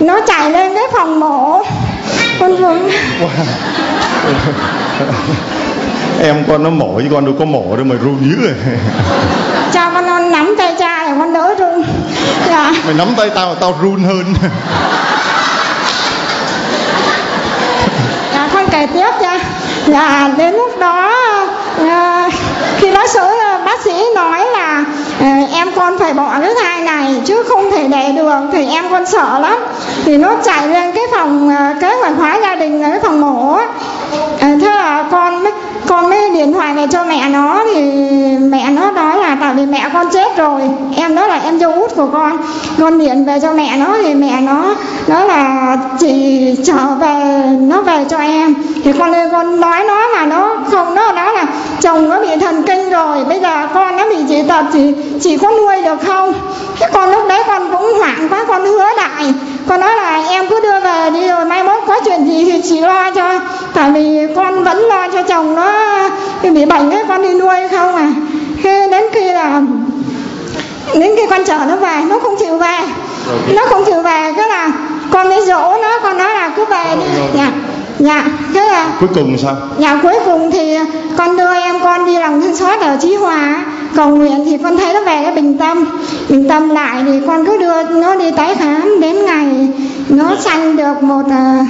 nó 0.00 0.20
chạy 0.26 0.50
lên 0.50 0.74
cái 0.74 0.84
phòng 0.92 1.20
mổ. 1.20 1.62
Con 2.40 2.56
vương 2.56 2.90
em 6.22 6.44
con 6.48 6.62
nó 6.62 6.70
mổ 6.70 7.00
chứ 7.00 7.08
con 7.10 7.24
đâu 7.24 7.34
có 7.38 7.44
mổ 7.44 7.76
đâu 7.76 7.84
mà 7.84 7.96
run 8.02 8.18
dữ 8.20 8.36
rồi 8.42 8.54
cha 9.72 9.90
con 9.94 10.06
non 10.06 10.30
nắm 10.30 10.54
tay 10.58 10.74
cha 10.78 11.06
để 11.06 11.12
con 11.18 11.32
đỡ 11.32 11.54
run. 11.58 11.84
Dạ. 12.48 12.72
Mày 12.84 12.94
nắm 12.94 13.08
tay 13.16 13.30
tao 13.34 13.54
tao 13.54 13.74
run 13.82 14.04
hơn 14.04 14.24
tiếp 18.86 19.10
nha. 19.20 19.38
Là 19.86 20.30
đến 20.36 20.54
lúc 20.54 20.78
đó 20.78 21.14
à, 21.88 22.30
khi 22.76 22.90
bác 22.90 23.08
sĩ 23.10 23.20
ờ, 23.20 23.60
bác 23.64 23.80
sĩ 23.80 24.04
nói 24.14 24.46
là 24.52 24.84
à, 25.20 25.42
em 25.52 25.70
con 25.76 25.98
phải 25.98 26.12
bỏ 26.12 26.40
cái 26.40 26.54
thai 26.62 26.80
này 26.80 27.20
chứ 27.24 27.42
không 27.48 27.70
thể 27.70 27.88
để 27.88 28.12
được 28.16 28.40
thì 28.52 28.68
em 28.70 28.84
con 28.90 29.06
sợ 29.06 29.38
lắm. 29.38 29.58
Thì 30.04 30.16
nó 30.16 30.34
chạy 30.44 30.68
lên 30.68 30.92
cái 30.92 31.04
phòng 31.12 31.48
à, 31.48 31.74
kế 31.80 31.94
hoạch 32.00 32.14
hóa 32.18 32.38
gia 32.42 32.54
đình 32.54 32.82
ở 32.82 32.90
cái 32.90 33.00
phòng 33.00 33.20
mổ 33.20 33.58
à, 34.40 34.56
thế 34.60 34.70
là 34.70 35.04
con 35.10 35.42
mới 35.42 35.52
con 35.90 36.10
mới 36.10 36.30
điện 36.30 36.52
thoại 36.52 36.74
này 36.74 36.86
cho 36.90 37.04
mẹ 37.04 37.28
nó 37.30 37.64
thì 37.74 37.82
mẹ 38.38 38.70
nó 38.70 38.90
nói 38.90 39.18
là 39.18 39.36
tại 39.40 39.54
vì 39.54 39.66
mẹ 39.66 39.90
con 39.94 40.06
chết 40.12 40.36
rồi, 40.36 40.60
em 40.96 41.14
đó 41.14 41.26
là 41.26 41.40
em 41.44 41.58
dâu 41.58 41.72
út 41.72 41.96
của 41.96 42.06
con 42.12 42.36
con 42.80 42.98
điện 42.98 43.24
về 43.24 43.38
cho 43.42 43.52
mẹ 43.52 43.76
nó 43.76 43.96
thì 44.02 44.14
mẹ 44.14 44.40
nó 44.40 44.74
nói 45.06 45.28
là 45.28 45.76
chị 46.00 46.40
trở 46.66 46.86
về, 47.00 47.42
nó 47.60 47.80
về 47.80 48.04
cho 48.10 48.18
em. 48.18 48.54
Thì 48.84 48.92
con 48.98 49.10
lên 49.10 49.30
con 49.32 49.60
nói 49.60 49.84
nó 49.88 50.08
mà 50.14 50.26
nó 50.26 50.56
không, 50.70 50.94
nó 50.94 51.12
nói 51.12 51.34
là 51.34 51.46
chồng 51.80 52.08
nó 52.08 52.20
bị 52.20 52.36
thần 52.40 52.62
kinh 52.62 52.90
rồi, 52.90 53.24
bây 53.24 53.40
giờ 53.40 53.68
con 53.74 53.96
nó 53.96 54.04
bị 54.08 54.16
dị 54.28 54.42
tật 54.42 54.64
thì 54.72 54.94
chị 55.20 55.38
có 55.38 55.50
nuôi 55.50 55.82
được 55.82 55.98
không? 56.06 56.32
Cái 56.80 56.90
con 56.92 57.10
lúc 57.10 57.28
đấy 57.28 57.42
con 57.46 57.70
cũng 57.72 57.92
hoảng 57.98 58.28
quá, 58.30 58.44
con 58.48 58.64
hứa 58.64 58.88
đại 58.96 59.34
con 59.70 59.80
nói 59.80 59.96
là 59.96 60.22
em 60.28 60.46
cứ 60.50 60.60
đưa 60.60 60.80
về 60.80 61.10
đi 61.10 61.28
rồi 61.28 61.44
mai 61.44 61.64
mốt 61.64 61.82
có 61.86 62.00
chuyện 62.04 62.24
gì 62.24 62.44
thì 62.44 62.62
chị 62.68 62.80
lo 62.80 63.10
cho. 63.10 63.40
Tại 63.74 63.90
vì 63.90 64.26
con 64.36 64.64
vẫn 64.64 64.78
lo 64.78 65.08
cho 65.08 65.22
chồng 65.22 65.54
nó. 65.54 65.72
Bị 66.42 66.64
bệnh 66.64 66.90
ấy 66.90 67.04
con 67.08 67.22
đi 67.22 67.32
nuôi 67.32 67.56
không 67.70 67.96
à. 67.96 68.12
Thế 68.62 68.88
đến 68.90 69.04
khi 69.12 69.32
là 69.32 69.62
đến 70.94 71.10
khi 71.16 71.26
con 71.30 71.44
chở 71.44 71.58
nó 71.68 71.76
về 71.76 72.00
nó 72.08 72.18
không 72.18 72.36
chịu 72.38 72.56
về. 72.58 72.78
Nó 73.54 73.62
không 73.66 73.84
chịu 73.84 74.02
về 74.02 74.32
cái 74.36 74.48
là 74.48 74.70
con 75.10 75.28
mới 75.28 75.46
dỗ 75.46 75.76
nó 75.82 75.98
con 76.02 76.18
nói 76.18 76.34
là 76.34 76.52
cứ 76.56 76.64
về 76.64 76.84
đi. 76.96 77.20
Dạ 77.36 77.50
dạ. 77.98 78.24
Thế 78.54 78.66
là 78.66 78.86
cuối 79.00 79.08
cùng 79.14 79.38
sao? 79.38 79.56
Dạ 79.78 79.98
cuối 80.02 80.14
cùng 80.24 80.50
thì 80.50 80.78
con 81.16 81.36
đưa 81.36 81.54
em 81.54 81.80
con 81.80 82.06
đi 82.06 82.18
lòng 82.18 82.40
thương 82.40 82.56
xót 82.56 82.80
ở 82.80 82.96
chí 83.00 83.14
hòa. 83.14 83.64
Cầu 83.96 84.08
nguyện 84.08 84.44
thì 84.46 84.58
con 84.64 84.76
thấy 84.76 84.94
nó 84.94 85.00
về 85.00 85.20
cái 85.22 85.32
bình 85.32 85.58
tâm. 85.58 86.00
Bình 86.28 86.48
tâm 86.48 86.68
lại 86.68 87.02
thì 87.06 87.12
con 87.26 87.46
cứ 87.46 87.58
đưa 87.58 87.82
nó 87.82 88.14
đi 88.14 88.30
tái 88.30 88.54
khám 88.54 89.00
đến 89.00 89.24
ngày 89.24 89.29
nó 90.10 90.36
sanh 90.40 90.76
được 90.76 91.02
một 91.02 91.22
uh, 91.26 91.66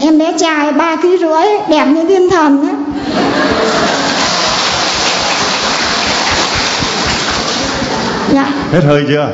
em 0.00 0.18
bé 0.18 0.32
trai 0.38 0.72
ba 0.72 0.96
ký 0.96 1.16
rưỡi 1.20 1.44
đẹp 1.68 1.86
như 1.86 2.04
thiên 2.04 2.30
thần 2.30 2.68
á. 2.68 2.74
Dạ. 8.34 8.46
Hết 8.72 8.80
hơi 8.86 9.04
chưa? 9.08 9.28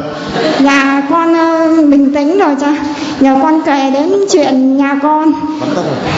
Dạ 0.64 1.02
con 1.10 1.32
uh, 1.32 1.88
bình 1.90 2.14
tĩnh 2.14 2.38
rồi 2.38 2.54
cha. 2.60 2.74
Nhờ 3.20 3.38
con 3.42 3.62
kể 3.62 3.90
đến 3.94 4.12
chuyện 4.32 4.76
nhà 4.76 4.98
con. 5.02 5.32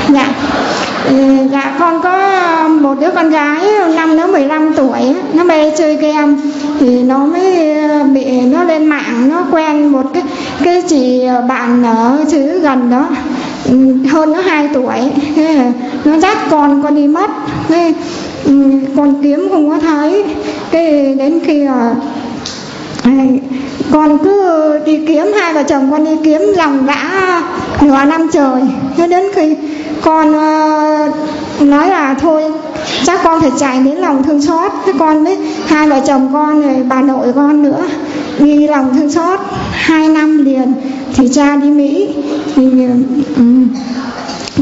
Dạ. 0.08 0.28
Ừ, 1.08 1.14
dạ 1.52 1.76
con 1.78 2.02
có 2.02 2.18
một 2.68 2.94
đứa 3.00 3.10
con 3.14 3.30
gái 3.30 3.60
năm 3.96 4.16
nó 4.16 4.26
15 4.26 4.74
tuổi 4.74 5.14
nó 5.32 5.44
mê 5.44 5.70
chơi 5.78 5.96
game. 5.96 6.34
Thì 6.80 7.02
nó 7.02 7.18
mới 7.18 7.76
bị 8.14 8.40
nó 8.40 8.64
lên 8.64 8.86
mạng 8.86 9.28
nó 9.30 9.42
quen 9.50 9.92
một 9.92 10.04
cái 10.14 10.22
cái 10.64 10.82
chị 10.88 11.24
ờ, 11.24 11.40
bạn 11.40 11.82
ở 11.82 12.24
xứ 12.28 12.60
gần 12.60 12.90
đó 12.90 13.08
ừ, 13.64 13.94
hơn 14.12 14.32
nó 14.32 14.40
2 14.40 14.68
tuổi. 14.74 14.98
Nó 16.04 16.18
dắt 16.18 16.38
con 16.50 16.82
con 16.82 16.94
đi 16.94 17.06
mất. 17.06 17.30
Cái 17.68 17.94
ừ, 18.44 18.70
con 18.96 19.22
kiếm 19.22 19.48
không 19.50 19.70
có 19.70 19.78
thấy. 19.78 20.24
Cái 20.70 21.14
đến 21.14 21.40
khi 21.44 21.64
ờ, 21.64 21.94
con 23.90 24.18
cứ 24.18 24.78
đi 24.86 25.06
kiếm, 25.06 25.26
hai 25.40 25.54
vợ 25.54 25.62
chồng 25.62 25.90
con 25.90 26.04
đi 26.04 26.16
kiếm 26.24 26.40
lòng 26.56 26.86
đã 26.86 27.42
nửa 27.80 28.04
năm 28.04 28.28
trời. 28.32 28.62
Cho 28.98 29.06
đến 29.06 29.24
khi 29.34 29.56
con 30.02 30.32
ờ, 30.32 31.12
nói 31.60 31.88
là 31.88 32.14
thôi, 32.20 32.42
chắc 33.04 33.20
con 33.24 33.40
phải 33.40 33.50
chạy 33.58 33.80
đến 33.84 33.96
lòng 33.96 34.22
thương 34.22 34.42
xót. 34.42 34.72
Thế 34.86 34.92
con 34.98 35.24
với 35.24 35.38
hai 35.66 35.88
vợ 35.88 36.00
chồng 36.06 36.30
con 36.32 36.62
rồi 36.62 36.76
bà 36.88 37.02
nội 37.02 37.32
con 37.34 37.62
nữa 37.62 37.82
vì 38.38 38.66
lòng 38.66 38.94
thương 38.94 39.10
xót 39.10 39.40
hai 39.72 40.08
năm 40.08 40.44
liền 40.44 40.72
thì 41.14 41.28
cha 41.28 41.56
đi 41.56 41.70
mỹ. 41.70 42.08
Thì 42.54 42.62
um, 43.36 43.68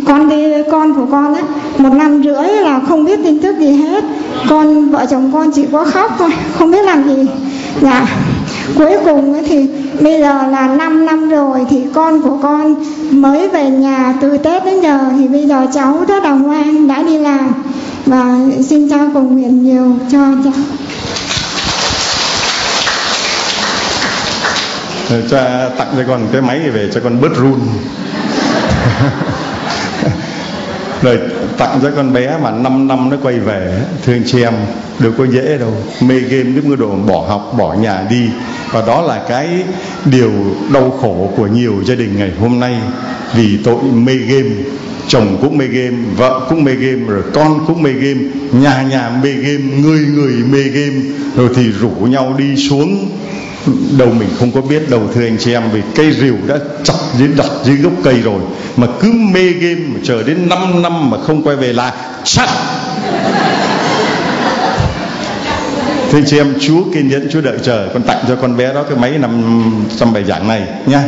con 0.07 0.29
đi 0.29 0.37
con 0.70 0.95
của 0.95 1.07
con 1.11 1.35
ấy 1.35 1.43
một 1.79 1.93
năm 1.95 2.22
rưỡi 2.22 2.49
là 2.62 2.81
không 2.89 3.05
biết 3.05 3.20
tin 3.25 3.39
tức 3.39 3.59
gì 3.59 3.72
hết. 3.72 4.05
Con 4.49 4.91
vợ 4.91 5.07
chồng 5.11 5.31
con 5.33 5.51
chỉ 5.55 5.64
có 5.72 5.85
khóc 5.85 6.16
thôi 6.18 6.31
không 6.59 6.70
biết 6.70 6.85
làm 6.85 7.09
gì. 7.09 7.27
Dạ 7.81 8.07
cuối 8.79 8.97
cùng 9.05 9.35
thì 9.47 9.66
bây 10.01 10.20
giờ 10.20 10.47
là 10.47 10.75
5 10.79 11.07
năm 11.07 11.29
rồi 11.29 11.66
thì 11.70 11.83
con 11.95 12.22
của 12.22 12.39
con 12.43 12.75
mới 13.11 13.49
về 13.49 13.70
nhà 13.70 14.14
từ 14.20 14.39
Tết 14.39 14.64
đến 14.64 14.81
giờ. 14.81 14.99
Thì 15.18 15.29
bây 15.29 15.47
giờ 15.47 15.66
cháu 15.75 16.05
rất 16.09 16.25
là 16.25 16.31
ngoan 16.31 16.89
đã 16.89 17.03
đi 17.03 17.18
làm. 17.18 17.53
Và 18.07 18.37
xin 18.62 18.89
cha 18.89 18.99
cầu 19.14 19.22
nguyện 19.22 19.64
nhiều 19.64 19.93
cho 20.11 20.18
cháu. 20.45 20.53
Cha 25.31 25.69
tặng 25.79 25.95
cho 25.97 26.05
con 26.09 26.29
cái 26.33 26.43
máy 26.43 26.71
về 26.71 26.89
cho 26.95 27.01
con 27.01 27.21
bớt 27.21 27.37
run. 27.37 27.61
Rồi 31.03 31.19
tặng 31.59 31.79
cho 31.83 31.91
con 31.97 32.13
bé 32.13 32.39
mà 32.43 32.51
5 32.51 32.89
năm 32.89 33.11
nó 33.11 33.17
quay 33.23 33.39
về 33.39 33.83
thưa 34.05 34.13
anh 34.13 34.23
chị 34.27 34.43
em 34.43 34.55
đâu 34.99 35.13
có 35.19 35.25
dễ 35.25 35.59
đâu. 35.59 35.75
Mê 36.01 36.21
game 36.21 36.51
giống 36.51 36.71
như 36.71 36.77
đồ 36.77 36.89
bỏ 36.89 37.27
học 37.29 37.55
bỏ 37.59 37.75
nhà 37.75 38.07
đi. 38.11 38.29
Và 38.73 38.83
đó 38.87 39.03
là 39.03 39.25
cái 39.29 39.49
điều 40.05 40.33
đau 40.73 40.99
khổ 41.01 41.33
của 41.37 41.47
nhiều 41.47 41.75
gia 41.87 41.95
đình 41.95 42.19
ngày 42.19 42.33
hôm 42.41 42.61
nay. 42.61 42.77
Vì 43.35 43.59
tội 43.65 43.83
mê 43.83 44.15
game 44.15 44.51
chồng 45.09 45.39
cũng 45.41 45.59
mê 45.59 45.67
game 45.67 45.97
vợ 46.17 46.41
cũng 46.49 46.65
mê 46.65 46.75
game 46.75 47.07
rồi 47.07 47.23
con 47.35 47.67
cũng 47.67 47.83
mê 47.83 47.93
game 47.93 48.21
nhà 48.53 48.83
nhà 48.83 49.11
mê 49.23 49.33
game 49.33 49.65
người 49.83 50.01
người 50.01 50.33
mê 50.51 50.63
game. 50.63 51.01
Rồi 51.37 51.49
thì 51.55 51.63
rủ 51.71 51.91
nhau 51.91 52.35
đi 52.39 52.57
xuống 52.57 53.11
đầu 53.99 54.09
mình 54.09 54.29
không 54.39 54.53
có 54.53 54.61
biết, 54.61 54.91
đâu 54.91 55.03
thưa 55.15 55.25
anh 55.25 55.37
chị 55.39 55.53
em, 55.53 55.62
vì 55.73 55.81
cây 55.95 56.12
rìu 56.12 56.37
đã 56.47 56.57
chặt 56.85 56.95
dưới 57.19 57.29
đặt 57.37 57.51
dưới 57.65 57.77
gốc 57.77 57.93
cây 58.05 58.21
rồi, 58.21 58.41
mà 58.77 58.87
cứ 59.01 59.12
mê 59.12 59.51
game 59.51 59.81
mà 59.89 60.01
chờ 60.05 60.23
đến 60.23 60.49
5 60.49 60.83
năm 60.83 61.11
mà 61.11 61.17
không 61.27 61.43
quay 61.43 61.57
về 61.57 61.73
là 61.73 61.93
chắc 62.25 62.49
Thưa 66.11 66.19
anh 66.19 66.27
chị 66.27 66.39
em, 66.39 66.55
Chúa 66.61 66.85
kiên 66.95 67.09
nhẫn, 67.09 67.29
Chúa 67.33 67.41
đợi 67.41 67.59
chờ, 67.62 67.89
Con 67.93 68.03
tặng 68.03 68.25
cho 68.29 68.37
con 68.37 68.57
bé 68.57 68.75
đó 68.75 68.83
cái 68.83 68.99
máy 68.99 69.19
nằm 69.19 69.62
trong 69.99 70.12
bài 70.12 70.25
giảng 70.25 70.49
này 70.49 70.62
nha 70.87 71.03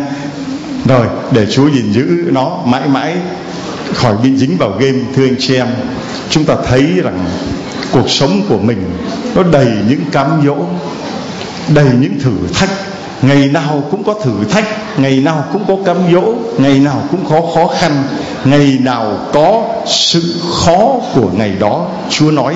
Rồi, 0.88 1.06
để 1.30 1.46
Chúa 1.46 1.68
gìn 1.70 1.92
giữ 1.92 2.06
nó 2.32 2.58
mãi 2.64 2.88
mãi 2.88 3.14
khỏi 3.94 4.14
bị 4.22 4.36
dính 4.36 4.56
vào 4.58 4.70
game, 4.70 4.98
Thưa 5.16 5.24
anh 5.24 5.36
chị 5.38 5.54
em. 5.54 5.66
Chúng 6.30 6.44
ta 6.44 6.54
thấy 6.68 6.82
rằng 7.02 7.24
cuộc 7.92 8.10
sống 8.10 8.42
của 8.48 8.58
mình 8.58 8.78
Nó 9.34 9.42
đầy 9.52 9.68
những 9.88 10.00
cám 10.12 10.26
dỗ 10.46 10.56
Đầy 11.74 11.86
những 12.00 12.20
thử 12.20 12.32
thách. 12.54 12.70
Ngày 13.22 13.48
nào 13.52 13.82
cũng 13.90 14.04
có 14.04 14.14
thử 14.24 14.44
thách, 14.50 14.64
Ngày 14.98 15.20
nào 15.20 15.44
cũng 15.52 15.64
có 15.68 15.76
cám 15.84 15.96
dỗ, 16.12 16.34
Ngày 16.58 16.80
nào 16.80 17.02
cũng 17.10 17.24
có 17.30 17.40
khó 17.54 17.66
khăn, 17.80 18.02
Ngày 18.44 18.78
nào 18.80 19.18
có 19.32 19.64
sự 19.86 20.34
khó 20.64 21.00
của 21.14 21.30
ngày 21.36 21.52
đó, 21.60 21.86
Chúa 22.10 22.30
nói. 22.30 22.54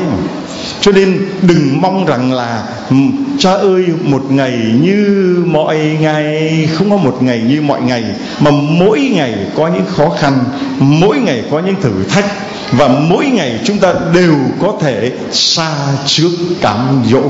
Cho 0.80 0.92
nên 0.92 1.18
đừng 1.42 1.80
mong 1.80 2.06
rằng 2.06 2.32
là 2.32 2.62
ừ, 2.90 2.96
cha 3.38 3.52
ơi, 3.52 3.84
một 4.04 4.22
ngày 4.30 4.58
như 4.82 5.36
mọi 5.46 5.78
ngày, 6.00 6.68
không 6.72 6.90
có 6.90 6.96
một 6.96 7.22
ngày 7.22 7.42
như 7.48 7.62
mọi 7.62 7.80
ngày, 7.80 8.04
mà 8.40 8.50
mỗi 8.50 9.00
ngày 9.00 9.34
có 9.56 9.68
những 9.68 9.86
khó 9.96 10.10
khăn, 10.20 10.44
mỗi 10.78 11.18
ngày 11.18 11.42
có 11.50 11.58
những 11.58 11.76
thử 11.82 12.04
thách 12.08 12.24
và 12.72 12.88
mỗi 12.88 13.26
ngày 13.26 13.60
chúng 13.64 13.78
ta 13.78 13.94
đều 14.14 14.34
có 14.60 14.74
thể 14.80 15.12
xa 15.32 15.72
trước 16.06 16.30
cám 16.60 17.04
dỗ. 17.10 17.22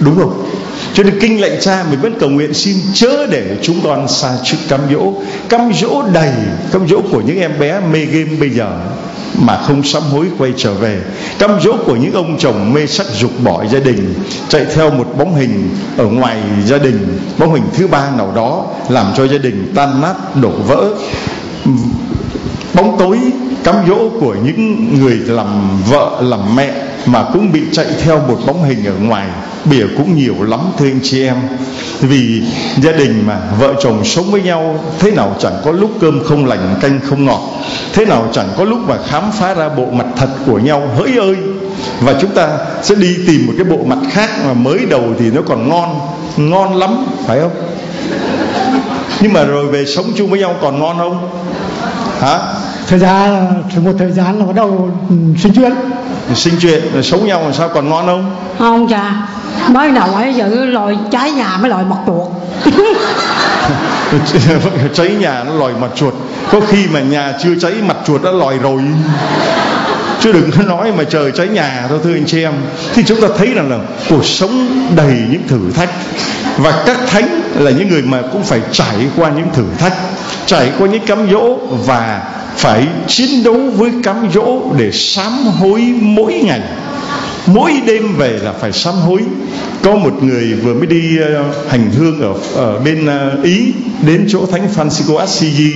Đúng 0.00 0.16
không? 0.18 0.50
Cho 0.94 1.02
nên 1.02 1.20
kinh 1.20 1.40
lệnh 1.40 1.60
cha, 1.60 1.84
mình 1.90 2.00
vẫn 2.00 2.14
cầu 2.20 2.30
nguyện 2.30 2.54
xin 2.54 2.76
chớ 2.94 3.26
để 3.26 3.56
chúng 3.62 3.80
con 3.84 4.08
xa 4.08 4.36
trước 4.44 4.56
cám 4.68 4.80
dỗ. 4.92 5.12
Cám 5.48 5.72
dỗ 5.80 6.02
đầy, 6.12 6.32
cám 6.72 6.88
dỗ 6.88 7.00
của 7.12 7.20
những 7.20 7.38
em 7.38 7.58
bé 7.58 7.80
mê 7.80 8.04
game 8.04 8.36
bây 8.40 8.50
giờ 8.50 8.78
mà 9.38 9.58
không 9.66 9.82
sám 9.82 10.02
hối 10.02 10.26
quay 10.38 10.52
trở 10.56 10.74
về. 10.74 10.98
Cám 11.38 11.60
dỗ 11.60 11.76
của 11.86 11.96
những 11.96 12.12
ông 12.12 12.38
chồng 12.38 12.72
mê 12.72 12.86
sắc 12.86 13.06
dục 13.20 13.30
bỏ 13.44 13.64
gia 13.72 13.78
đình, 13.78 14.14
chạy 14.48 14.66
theo 14.74 14.90
một 14.90 15.06
bóng 15.18 15.34
hình 15.34 15.70
ở 15.96 16.06
ngoài 16.06 16.36
gia 16.66 16.78
đình. 16.78 17.18
Bóng 17.38 17.54
hình 17.54 17.64
thứ 17.74 17.86
ba 17.86 18.10
nào 18.16 18.32
đó 18.36 18.66
làm 18.88 19.06
cho 19.16 19.26
gia 19.26 19.38
đình 19.38 19.72
tan 19.74 20.00
nát, 20.00 20.14
đổ 20.42 20.50
vỡ 20.50 20.90
bóng 22.74 22.96
tối 22.98 23.18
cám 23.64 23.76
dỗ 23.88 24.08
của 24.20 24.34
những 24.44 24.88
người 25.00 25.16
làm 25.26 25.78
vợ, 25.90 26.10
làm 26.20 26.56
mẹ 26.56 26.70
mà 27.06 27.24
cũng 27.32 27.52
bị 27.52 27.60
chạy 27.72 27.86
theo 28.02 28.18
một 28.28 28.38
bóng 28.46 28.64
hình 28.64 28.86
ở 28.86 28.94
ngoài. 29.00 29.28
Bìa 29.64 29.86
cũng 29.96 30.16
nhiều 30.16 30.34
lắm, 30.40 30.60
thưa 30.78 30.86
anh 30.86 31.00
chị 31.02 31.26
em. 31.26 31.36
Vì 32.00 32.42
gia 32.82 32.92
đình 32.92 33.22
mà, 33.26 33.38
vợ 33.58 33.74
chồng 33.82 34.04
sống 34.04 34.30
với 34.30 34.42
nhau, 34.42 34.78
thế 34.98 35.10
nào 35.10 35.36
chẳng 35.38 35.52
có 35.64 35.72
lúc 35.72 35.90
cơm 36.00 36.24
không 36.24 36.46
lành, 36.46 36.76
canh 36.80 37.00
không 37.04 37.24
ngọt. 37.24 37.40
Thế 37.92 38.04
nào 38.04 38.28
chẳng 38.32 38.48
có 38.56 38.64
lúc 38.64 38.78
mà 38.88 38.96
khám 39.06 39.32
phá 39.32 39.54
ra 39.54 39.68
bộ 39.68 39.86
mặt 39.86 40.06
thật 40.16 40.28
của 40.46 40.58
nhau, 40.58 40.82
hỡi 40.96 41.16
ơi. 41.18 41.36
Và 42.00 42.14
chúng 42.20 42.30
ta 42.30 42.48
sẽ 42.82 42.94
đi 42.94 43.16
tìm 43.26 43.46
một 43.46 43.52
cái 43.56 43.64
bộ 43.64 43.78
mặt 43.86 43.98
khác 44.10 44.30
mà 44.46 44.52
mới 44.52 44.78
đầu 44.90 45.04
thì 45.18 45.30
nó 45.30 45.42
còn 45.46 45.68
ngon 45.68 46.00
ngon 46.36 46.76
lắm, 46.76 47.06
phải 47.26 47.40
không? 47.40 47.52
Nhưng 49.20 49.32
mà 49.32 49.44
rồi 49.44 49.66
về 49.66 49.84
sống 49.84 50.06
chung 50.16 50.30
với 50.30 50.40
nhau 50.40 50.54
còn 50.62 50.80
ngon 50.80 50.98
không? 50.98 51.28
Hả? 52.22 52.38
Thời 52.88 52.98
gian 52.98 53.46
một 53.76 53.92
thời 53.98 54.10
gian 54.10 54.38
là 54.38 54.44
bắt 54.44 54.54
đầu 54.54 54.90
ừ, 55.08 55.16
sinh 55.38 55.52
chuyện. 55.54 55.72
Sinh 56.34 56.54
chuyện 56.60 57.02
sống 57.02 57.26
nhau 57.26 57.42
làm 57.42 57.52
sao 57.52 57.68
còn 57.68 57.88
ngon 57.88 58.06
không? 58.06 58.36
Không 58.58 58.88
cha 58.88 59.28
mới 59.68 59.90
đầu 59.90 60.14
ấy 60.14 60.34
giờ 60.34 60.46
lòi 60.48 60.98
trái 61.10 61.32
nhà 61.32 61.56
mới 61.60 61.70
lòi 61.70 61.84
mặt 61.84 61.96
chuột. 62.06 62.28
Cháy 64.94 65.08
nhà 65.20 65.44
nó 65.44 65.54
lòi 65.54 65.72
mặt 65.80 65.90
chuột. 65.94 66.14
Có 66.50 66.60
khi 66.68 66.86
mà 66.92 67.00
nhà 67.00 67.32
chưa 67.42 67.54
cháy 67.60 67.72
mặt 67.86 67.96
chuột 68.06 68.22
đã 68.22 68.30
lòi 68.30 68.58
rồi. 68.58 68.82
Chứ 70.20 70.32
đừng 70.32 70.50
có 70.50 70.62
nói 70.62 70.92
mà 70.98 71.04
trời 71.04 71.32
cháy 71.34 71.48
nhà 71.48 71.86
thôi 71.88 71.98
thưa 72.04 72.12
anh 72.14 72.26
chị 72.26 72.42
em. 72.42 72.52
Thì 72.94 73.02
chúng 73.06 73.20
ta 73.20 73.28
thấy 73.38 73.54
rằng 73.54 73.70
là 73.70 73.78
cuộc 74.08 74.24
sống 74.24 74.68
đầy 74.96 75.16
những 75.30 75.48
thử 75.48 75.60
thách. 75.74 75.90
Và 76.56 76.82
các 76.86 76.96
thánh 77.06 77.41
là 77.58 77.70
những 77.70 77.88
người 77.88 78.02
mà 78.02 78.22
cũng 78.32 78.42
phải 78.42 78.60
trải 78.72 78.96
qua 79.16 79.30
những 79.30 79.48
thử 79.54 79.64
thách, 79.78 79.94
trải 80.46 80.72
qua 80.78 80.88
những 80.88 81.06
cám 81.06 81.30
dỗ 81.30 81.56
và 81.86 82.22
phải 82.56 82.86
chiến 83.06 83.44
đấu 83.44 83.60
với 83.76 83.90
cám 84.02 84.28
dỗ 84.34 84.60
để 84.78 84.90
sám 84.92 85.32
hối 85.32 85.80
mỗi 86.00 86.32
ngày 86.32 86.60
mỗi 87.46 87.72
đêm 87.86 88.16
về 88.16 88.38
là 88.42 88.52
phải 88.52 88.72
sám 88.72 88.94
hối. 88.94 89.20
Có 89.82 89.96
một 89.96 90.22
người 90.22 90.54
vừa 90.54 90.74
mới 90.74 90.86
đi 90.86 91.18
uh, 91.18 91.70
hành 91.70 91.90
hương 91.90 92.20
ở 92.20 92.34
ở 92.54 92.78
bên 92.78 93.06
uh, 93.06 93.44
ý 93.44 93.72
đến 94.06 94.26
chỗ 94.28 94.46
thánh 94.46 94.68
Francisco 94.76 95.16
Assisi 95.16 95.72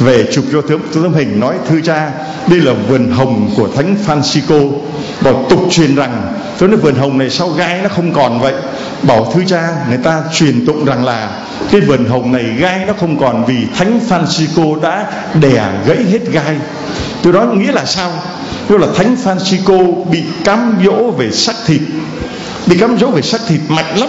về 0.00 0.24
chụp 0.32 0.44
cho 0.52 0.60
tấm 0.60 0.80
tấm 0.94 1.12
hình 1.14 1.40
nói 1.40 1.54
thưa 1.68 1.80
cha 1.80 2.10
đây 2.48 2.60
là 2.60 2.72
vườn 2.72 3.10
hồng 3.10 3.50
của 3.56 3.68
thánh 3.76 3.96
Francisco. 4.06 4.70
Bảo 5.20 5.46
tục 5.50 5.60
truyền 5.70 5.94
rằng 5.94 6.34
tôi 6.58 6.68
nói 6.68 6.78
vườn 6.78 6.94
hồng 6.94 7.18
này 7.18 7.30
sao 7.30 7.48
gai 7.48 7.82
nó 7.82 7.88
không 7.88 8.12
còn 8.12 8.40
vậy? 8.40 8.54
Bảo 9.02 9.32
thư 9.34 9.44
cha 9.44 9.68
người 9.88 9.98
ta 9.98 10.22
truyền 10.34 10.66
tụng 10.66 10.84
rằng 10.84 11.04
là 11.04 11.46
cái 11.70 11.80
vườn 11.80 12.04
hồng 12.04 12.32
này 12.32 12.44
gai 12.58 12.84
nó 12.86 12.92
không 13.00 13.18
còn 13.18 13.44
vì 13.46 13.56
thánh 13.76 14.00
Francisco 14.08 14.80
đã 14.80 15.10
đè 15.40 15.72
gãy 15.86 16.04
hết 16.10 16.32
gai 16.32 16.56
tôi 17.26 17.32
nói 17.32 17.56
nghĩa 17.56 17.72
là 17.72 17.84
sao? 17.84 18.12
Tức 18.68 18.76
là 18.76 18.86
thánh 18.96 19.16
Francisco 19.24 20.04
bị 20.04 20.22
cám 20.44 20.78
dỗ 20.84 21.10
về 21.10 21.30
sắc 21.30 21.56
thịt. 21.66 21.80
Bị 22.66 22.78
cám 22.78 22.98
dỗ 22.98 23.10
về 23.10 23.22
sắc 23.22 23.40
thịt 23.48 23.60
mạnh 23.68 23.98
lắm. 23.98 24.08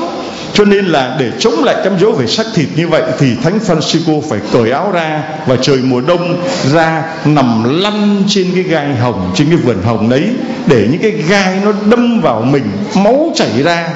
Cho 0.54 0.66
nên 0.66 0.86
là 0.86 1.16
để 1.20 1.32
chống 1.40 1.64
lại 1.64 1.76
cám 1.84 2.00
dỗ 2.00 2.12
về 2.12 2.28
sắc 2.28 2.46
thịt 2.56 2.68
như 2.76 2.88
vậy 2.88 3.04
thì 3.20 3.36
thánh 3.44 3.60
Francisco 3.68 4.22
phải 4.22 4.40
cởi 4.54 4.72
áo 4.72 4.92
ra 4.92 5.24
và 5.48 5.56
trời 5.62 5.78
mùa 5.78 6.02
đông 6.02 6.42
ra 6.74 7.04
nằm 7.26 7.82
lăn 7.82 8.24
trên 8.28 8.48
cái 8.54 8.64
gai 8.64 8.96
hồng, 8.96 9.32
trên 9.36 9.48
cái 9.48 9.58
vườn 9.58 9.84
hồng 9.84 10.10
đấy, 10.10 10.24
để 10.68 10.88
những 10.92 11.02
cái 11.02 11.12
gai 11.12 11.60
nó 11.66 11.72
đâm 11.86 12.22
vào 12.22 12.42
mình, 12.42 12.64
máu 12.96 13.32
chảy 13.36 13.64
ra 13.64 13.90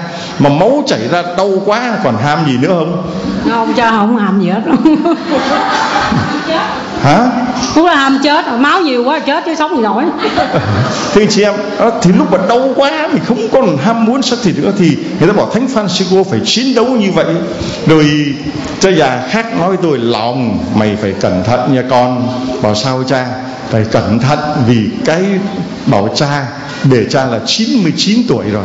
mà 0.44 0.50
máu 0.50 0.84
chảy 0.88 1.08
ra 1.12 1.24
đau 1.38 1.52
quá 1.66 1.94
còn 2.04 2.18
ham 2.18 2.40
gì 2.48 2.58
nữa 2.58 2.68
không? 2.68 3.12
Không 3.50 3.74
cha 3.74 3.92
không 3.92 4.18
ham 4.18 4.42
gì 4.42 4.50
hết. 4.50 4.62
Hả? 7.02 7.30
Cũng 7.76 7.86
là 7.86 7.96
ham 7.96 8.20
chết 8.24 8.46
rồi 8.46 8.60
máu 8.60 8.82
nhiều 8.82 9.04
quá 9.04 9.20
chết 9.20 9.44
chứ 9.46 9.56
sống 9.56 9.76
gì 9.76 9.82
nổi. 9.82 10.04
Thì 11.14 11.28
chị 11.30 11.44
em 11.44 11.54
thì 12.02 12.12
lúc 12.12 12.32
mà 12.32 12.38
đau 12.50 12.70
quá 12.76 13.08
mình 13.14 13.24
không 13.28 13.50
còn 13.52 13.78
ham 13.78 14.06
muốn 14.06 14.22
sắc 14.22 14.40
thịt 14.44 14.56
nữa 14.58 14.72
thì 14.78 14.98
người 15.20 15.28
ta 15.28 15.34
bảo 15.34 15.50
thánh 15.54 15.68
Francisco 15.74 16.24
phải 16.24 16.40
chiến 16.46 16.76
đấu 16.76 16.86
như 16.86 17.12
vậy. 17.12 17.26
Rồi 17.88 18.36
cha 18.80 18.90
già 18.90 19.24
khác 19.30 19.60
nói 19.60 19.78
tôi 19.82 19.98
lòng 19.98 20.60
mày 20.76 20.98
phải 21.02 21.14
cẩn 21.22 21.44
thận 21.44 21.74
nha 21.74 21.84
con. 21.90 22.28
Bảo 22.62 22.76
sao 22.76 23.04
cha? 23.08 23.26
Phải 23.70 23.84
cẩn 23.92 24.20
thận 24.20 24.40
vì 24.68 24.90
cái 25.06 25.24
bảo 25.86 26.10
cha 26.16 26.46
để 26.84 27.06
cha 27.10 27.26
là 27.26 27.40
99 27.46 28.22
tuổi 28.28 28.46
rồi 28.50 28.64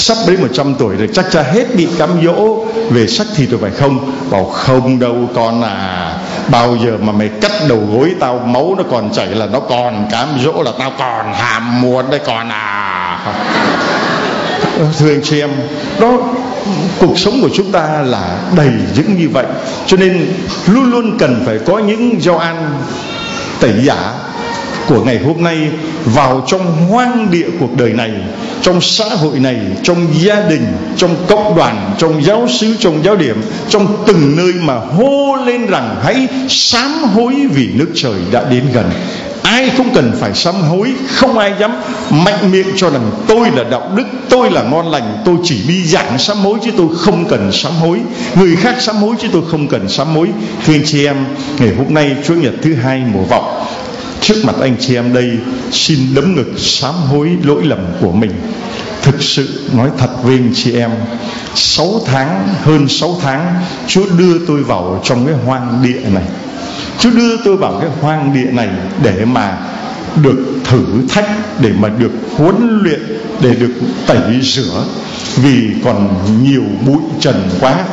sắp 0.00 0.16
đến 0.26 0.40
100 0.40 0.74
tuổi 0.78 0.96
rồi, 0.96 1.08
chắc 1.12 1.26
cha 1.30 1.42
hết 1.42 1.74
bị 1.76 1.88
cám 1.98 2.10
dỗ 2.24 2.64
về 2.90 3.06
sắc 3.06 3.26
thịt 3.36 3.50
rồi 3.50 3.60
phải 3.62 3.70
không? 3.70 4.12
Bảo 4.30 4.44
không 4.44 4.98
đâu 4.98 5.16
con 5.34 5.62
à. 5.62 6.18
Bao 6.48 6.76
giờ 6.84 6.98
mà 7.02 7.12
mày 7.12 7.28
cắt 7.40 7.52
đầu 7.68 7.80
gối 7.92 8.14
tao, 8.20 8.38
máu 8.38 8.74
nó 8.78 8.84
còn 8.90 9.12
chảy 9.12 9.26
là 9.26 9.46
nó 9.46 9.60
còn, 9.60 10.08
cám 10.10 10.28
dỗ 10.44 10.62
là 10.62 10.72
tao 10.78 10.92
còn, 10.98 11.32
hàm 11.32 11.80
muốn 11.80 12.10
đấy 12.10 12.20
con 12.26 12.48
à. 12.48 13.18
Ờ, 14.78 14.86
thưa 14.98 15.10
anh 15.10 15.20
chị 15.24 15.40
em, 15.40 15.50
đó, 16.00 16.18
cuộc 17.00 17.18
sống 17.18 17.38
của 17.42 17.50
chúng 17.54 17.72
ta 17.72 18.02
là 18.02 18.38
đầy 18.56 18.70
những 18.96 19.16
như 19.16 19.28
vậy, 19.28 19.46
cho 19.86 19.96
nên 19.96 20.32
luôn 20.66 20.90
luôn 20.90 21.18
cần 21.18 21.42
phải 21.46 21.58
có 21.66 21.78
những 21.78 22.20
giao 22.20 22.38
an 22.38 22.70
tẩy 23.60 23.72
giả 23.82 24.12
của 24.88 25.04
ngày 25.04 25.18
hôm 25.18 25.42
nay 25.42 25.70
vào 26.04 26.44
trong 26.46 26.86
hoang 26.88 27.30
địa 27.30 27.46
cuộc 27.60 27.76
đời 27.76 27.92
này 27.92 28.10
trong 28.66 28.80
xã 28.80 29.04
hội 29.04 29.38
này, 29.38 29.56
trong 29.82 30.06
gia 30.20 30.40
đình, 30.40 30.66
trong 30.96 31.16
cộng 31.28 31.56
đoàn, 31.56 31.94
trong 31.98 32.24
giáo 32.24 32.48
xứ, 32.48 32.76
trong 32.78 33.04
giáo 33.04 33.16
điểm, 33.16 33.42
trong 33.68 34.04
từng 34.06 34.36
nơi 34.36 34.52
mà 34.52 34.74
hô 34.74 35.36
lên 35.46 35.66
rằng 35.66 35.96
hãy 36.02 36.28
sám 36.48 36.92
hối 37.14 37.34
vì 37.50 37.68
nước 37.74 37.88
trời 37.94 38.14
đã 38.30 38.44
đến 38.50 38.64
gần. 38.74 38.90
Ai 39.42 39.70
cũng 39.76 39.88
cần 39.94 40.12
phải 40.20 40.34
sám 40.34 40.54
hối, 40.54 40.92
không 41.14 41.38
ai 41.38 41.52
dám 41.60 41.72
mạnh 42.10 42.52
miệng 42.52 42.66
cho 42.76 42.90
rằng 42.90 43.10
tôi 43.28 43.50
là 43.56 43.64
đạo 43.64 43.90
đức, 43.96 44.04
tôi 44.28 44.50
là 44.50 44.62
ngon 44.62 44.90
lành, 44.90 45.22
tôi 45.24 45.36
chỉ 45.44 45.62
đi 45.68 45.84
giảng 45.84 46.18
sám 46.18 46.36
hối 46.36 46.58
chứ 46.64 46.70
tôi 46.76 46.86
không 46.96 47.24
cần 47.28 47.52
sám 47.52 47.72
hối. 47.72 47.98
Người 48.34 48.56
khác 48.56 48.74
sám 48.80 48.96
hối 48.96 49.14
chứ 49.22 49.28
tôi 49.32 49.42
không 49.50 49.68
cần 49.68 49.88
sám 49.88 50.06
hối. 50.06 50.28
Thưa 50.66 50.74
anh 50.74 50.82
chị 50.86 51.06
em, 51.06 51.16
ngày 51.58 51.72
hôm 51.78 51.94
nay 51.94 52.16
chúa 52.26 52.34
nhật 52.34 52.54
thứ 52.62 52.74
hai 52.74 53.02
mùa 53.12 53.22
vọng 53.22 53.66
trước 54.20 54.44
mặt 54.44 54.54
anh 54.60 54.76
chị 54.80 54.94
em 54.94 55.14
đây, 55.14 55.38
xin 55.72 55.98
đấm 56.14 56.34
ngực 56.34 56.52
sám 56.56 56.94
hối 56.94 57.36
lỗi 57.42 57.64
lầm 57.64 57.78
của 58.00 58.12
mình. 58.12 58.32
Thực 59.02 59.22
sự 59.22 59.60
nói 59.72 59.90
thật 59.98 60.08
với 60.22 60.34
anh 60.34 60.52
chị 60.54 60.72
em, 60.72 60.90
sáu 61.54 62.00
tháng, 62.06 62.48
hơn 62.62 62.88
sáu 62.88 63.16
tháng, 63.22 63.54
Chúa 63.86 64.04
đưa 64.18 64.38
tôi 64.46 64.62
vào 64.62 65.02
trong 65.04 65.26
cái 65.26 65.34
hoang 65.34 65.82
địa 65.82 66.00
này. 66.14 66.24
Chúa 66.98 67.10
đưa 67.10 67.36
tôi 67.44 67.56
vào 67.56 67.78
cái 67.80 67.90
hoang 68.00 68.34
địa 68.34 68.50
này 68.52 68.68
để 69.02 69.24
mà 69.24 69.58
được 70.22 70.60
thử 70.64 70.84
thách, 71.08 71.60
để 71.60 71.72
mà 71.78 71.88
được 71.88 72.12
huấn 72.36 72.80
luyện, 72.82 73.00
để 73.40 73.54
được 73.54 73.72
tẩy 74.06 74.40
rửa. 74.42 74.84
Vì 75.36 75.70
còn 75.84 76.08
nhiều 76.42 76.64
bụi 76.86 77.02
trần 77.20 77.48
quá, 77.60 77.84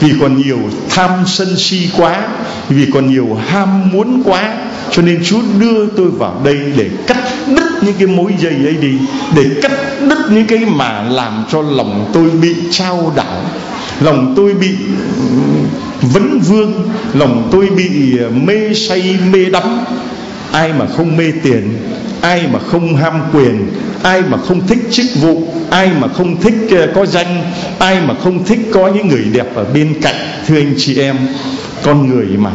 vì 0.00 0.12
còn 0.20 0.42
nhiều 0.42 0.58
tham 0.90 1.10
sân 1.26 1.56
si 1.56 1.88
quá, 1.96 2.28
vì 2.68 2.86
còn 2.94 3.10
nhiều 3.10 3.38
ham 3.48 3.90
muốn 3.92 4.22
quá 4.24 4.54
cho 4.96 5.02
nên 5.02 5.24
Chúa 5.24 5.40
đưa 5.60 5.86
tôi 5.96 6.10
vào 6.10 6.40
đây 6.44 6.58
để 6.76 6.90
cắt 7.06 7.18
đứt 7.56 7.82
những 7.82 7.94
cái 7.98 8.06
mối 8.06 8.32
dây 8.38 8.52
ấy 8.52 8.76
đi, 8.80 8.98
để 9.36 9.44
cắt 9.62 9.72
đứt 10.08 10.18
những 10.30 10.46
cái 10.46 10.58
mà 10.58 11.02
làm 11.02 11.44
cho 11.52 11.62
lòng 11.62 12.10
tôi 12.12 12.30
bị 12.30 12.54
trao 12.70 13.12
đảo, 13.16 13.42
lòng 14.00 14.34
tôi 14.36 14.54
bị 14.54 14.68
ừ, 15.16 15.36
vấn 16.00 16.40
vương, 16.40 16.90
lòng 17.14 17.48
tôi 17.52 17.66
bị 17.66 18.18
ờ, 18.18 18.30
mê 18.30 18.74
say, 18.74 19.16
mê 19.32 19.44
đắm. 19.44 19.78
Ai 20.52 20.72
mà 20.72 20.86
không 20.96 21.16
mê 21.16 21.32
tiền, 21.42 21.78
ai 22.20 22.46
mà 22.52 22.58
không 22.58 22.96
ham 22.96 23.20
quyền, 23.32 23.68
ai 24.02 24.22
mà 24.22 24.38
không 24.38 24.66
thích 24.66 24.78
chức 24.90 25.06
vụ, 25.20 25.48
ai 25.70 25.90
mà 26.00 26.08
không 26.08 26.40
thích 26.40 26.54
ờ, 26.70 26.88
có 26.94 27.06
danh, 27.06 27.42
ai 27.78 28.00
mà 28.00 28.14
không 28.24 28.44
thích 28.44 28.58
có 28.72 28.88
những 28.88 29.08
người 29.08 29.24
đẹp 29.32 29.54
ở 29.54 29.64
bên 29.74 29.94
cạnh, 30.02 30.14
thưa 30.46 30.56
anh 30.56 30.74
chị 30.76 30.98
em, 30.98 31.16
con 31.82 32.08
người 32.08 32.26
mà 32.36 32.50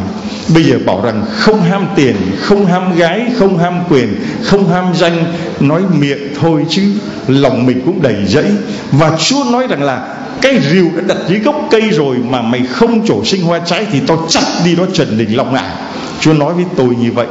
bây 0.54 0.64
giờ 0.64 0.78
bảo 0.86 1.00
rằng 1.04 1.24
không 1.38 1.62
ham 1.62 1.86
tiền, 1.96 2.16
không 2.40 2.66
ham 2.66 2.96
gái, 2.96 3.26
không 3.38 3.58
ham 3.58 3.74
quyền, 3.90 4.14
không 4.42 4.68
ham 4.68 4.84
danh, 4.94 5.24
nói 5.60 5.82
miệng 6.00 6.34
thôi 6.40 6.66
chứ, 6.68 6.82
lòng 7.28 7.66
mình 7.66 7.82
cũng 7.86 8.02
đầy 8.02 8.16
dẫy 8.26 8.46
và 8.92 9.16
chúa 9.18 9.44
nói 9.52 9.66
rằng 9.66 9.82
là 9.82 10.16
cái 10.42 10.60
rìu 10.70 10.90
đã 10.96 11.02
đặt 11.06 11.18
dưới 11.28 11.38
gốc 11.38 11.68
cây 11.70 11.82
rồi 11.90 12.16
mà 12.16 12.42
mày 12.42 12.62
không 12.70 13.06
trổ 13.06 13.24
sinh 13.24 13.42
hoa 13.42 13.58
trái 13.58 13.86
thì 13.92 14.00
tao 14.06 14.26
chặt 14.28 14.44
đi 14.64 14.76
nó 14.76 14.86
trần 14.92 15.18
đình 15.18 15.36
lòng 15.36 15.52
ngả 15.54 15.74
chúa 16.20 16.32
nói 16.32 16.54
với 16.54 16.64
tôi 16.76 16.88
như 17.00 17.12
vậy. 17.12 17.26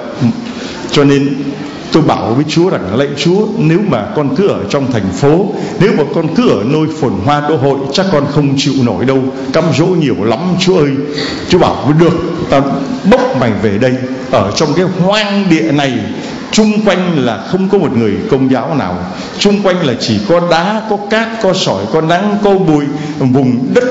Cho 0.92 1.04
nên 1.04 1.36
tôi 1.92 2.04
bảo 2.04 2.34
với 2.34 2.46
Chúa 2.48 2.70
rằng, 2.70 2.96
lạy 2.96 3.08
Chúa, 3.18 3.48
nếu 3.58 3.80
mà 3.88 4.06
con 4.16 4.36
cứ 4.36 4.48
ở 4.48 4.60
trong 4.70 4.92
thành 4.92 5.12
phố, 5.12 5.46
nếu 5.80 5.92
mà 5.98 6.04
con 6.16 6.36
cứ 6.36 6.50
ở 6.50 6.64
nơi 6.66 6.86
phồn 7.02 7.14
hoa 7.26 7.50
đô 7.50 7.56
hội, 7.56 7.80
chắc 7.94 8.06
con 8.12 8.26
không 8.32 8.54
chịu 8.58 8.74
nổi 8.84 9.06
đâu. 9.06 9.20
Căm 9.54 9.64
dỗ 9.78 9.86
nhiều 9.86 10.16
lắm, 10.24 10.40
Chúa 10.60 10.78
ơi. 10.78 10.92
Chúa 11.50 11.60
bảo, 11.60 11.94
được, 12.00 12.14
ta 12.50 12.62
bốc 13.12 13.22
mày 13.40 13.52
về 13.62 13.78
đây. 13.78 13.94
Ở 14.32 14.52
trong 14.56 14.70
cái 14.76 14.86
hoang 14.86 15.50
địa 15.50 15.72
này, 15.72 15.94
chung 16.52 16.72
quanh 16.86 17.26
là 17.26 17.46
không 17.52 17.70
có 17.70 17.78
một 17.78 17.98
người 17.98 18.14
công 18.32 18.52
giáo 18.52 18.76
nào. 18.76 18.98
Chung 19.40 19.62
quanh 19.64 19.88
là 19.88 19.94
chỉ 20.00 20.20
có 20.30 20.42
đá, 20.52 20.82
có 20.90 20.98
cát, 21.10 21.28
có 21.44 21.54
sỏi, 21.54 21.84
có 21.94 22.02
nắng, 22.02 22.38
có 22.44 22.54
bụi, 22.54 22.86
vùng 23.20 23.74
đất 23.74 23.84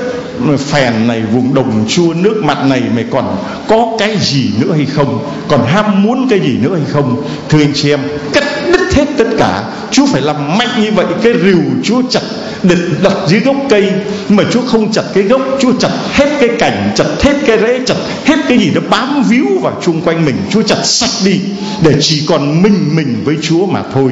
phèn 0.57 1.07
này, 1.07 1.21
vùng 1.33 1.53
đồng 1.53 1.85
chua 1.87 2.13
nước 2.13 2.41
mặt 2.43 2.57
này 2.69 2.81
mày 2.95 3.05
còn 3.11 3.37
có 3.67 3.87
cái 3.99 4.17
gì 4.21 4.51
nữa 4.59 4.73
hay 4.75 4.85
không? 4.85 5.29
Còn 5.47 5.65
ham 5.65 6.03
muốn 6.03 6.27
cái 6.29 6.39
gì 6.39 6.57
nữa 6.61 6.75
hay 6.75 6.85
không? 6.91 7.23
Thưa 7.49 7.59
anh 7.59 7.73
chị 7.73 7.89
em, 7.89 7.99
cắt 8.33 8.43
đứt 8.71 8.93
hết 8.93 9.05
tất 9.17 9.27
cả. 9.37 9.63
Chúa 9.91 10.05
phải 10.05 10.21
làm 10.21 10.57
mạnh 10.57 10.81
như 10.81 10.91
vậy, 10.95 11.05
cái 11.23 11.33
rìu 11.43 11.61
Chúa 11.83 12.01
chặt 12.09 12.21
định 12.63 12.95
đặt 13.03 13.13
dưới 13.27 13.39
gốc 13.39 13.55
cây. 13.69 13.91
Mà 14.29 14.43
Chúa 14.51 14.61
không 14.61 14.91
chặt 14.91 15.03
cái 15.13 15.23
gốc, 15.23 15.41
Chúa 15.59 15.71
chặt 15.79 15.91
hết 16.13 16.29
cái 16.39 16.49
cành, 16.59 16.91
chặt 16.95 17.05
hết 17.21 17.33
cái 17.45 17.59
rễ, 17.59 17.79
chặt 17.85 17.95
hết 18.25 18.35
cái 18.49 18.57
gì 18.57 18.71
nó 18.75 18.81
bám 18.89 19.23
víu 19.29 19.45
vào 19.61 19.73
chung 19.83 20.01
quanh 20.01 20.25
mình. 20.25 20.35
Chúa 20.49 20.61
chặt 20.61 20.77
sạch 20.83 21.25
đi, 21.25 21.39
để 21.83 21.95
chỉ 22.01 22.25
còn 22.27 22.61
mình 22.61 22.95
mình 22.95 23.21
với 23.25 23.35
Chúa 23.41 23.65
mà 23.65 23.83
thôi. 23.93 24.11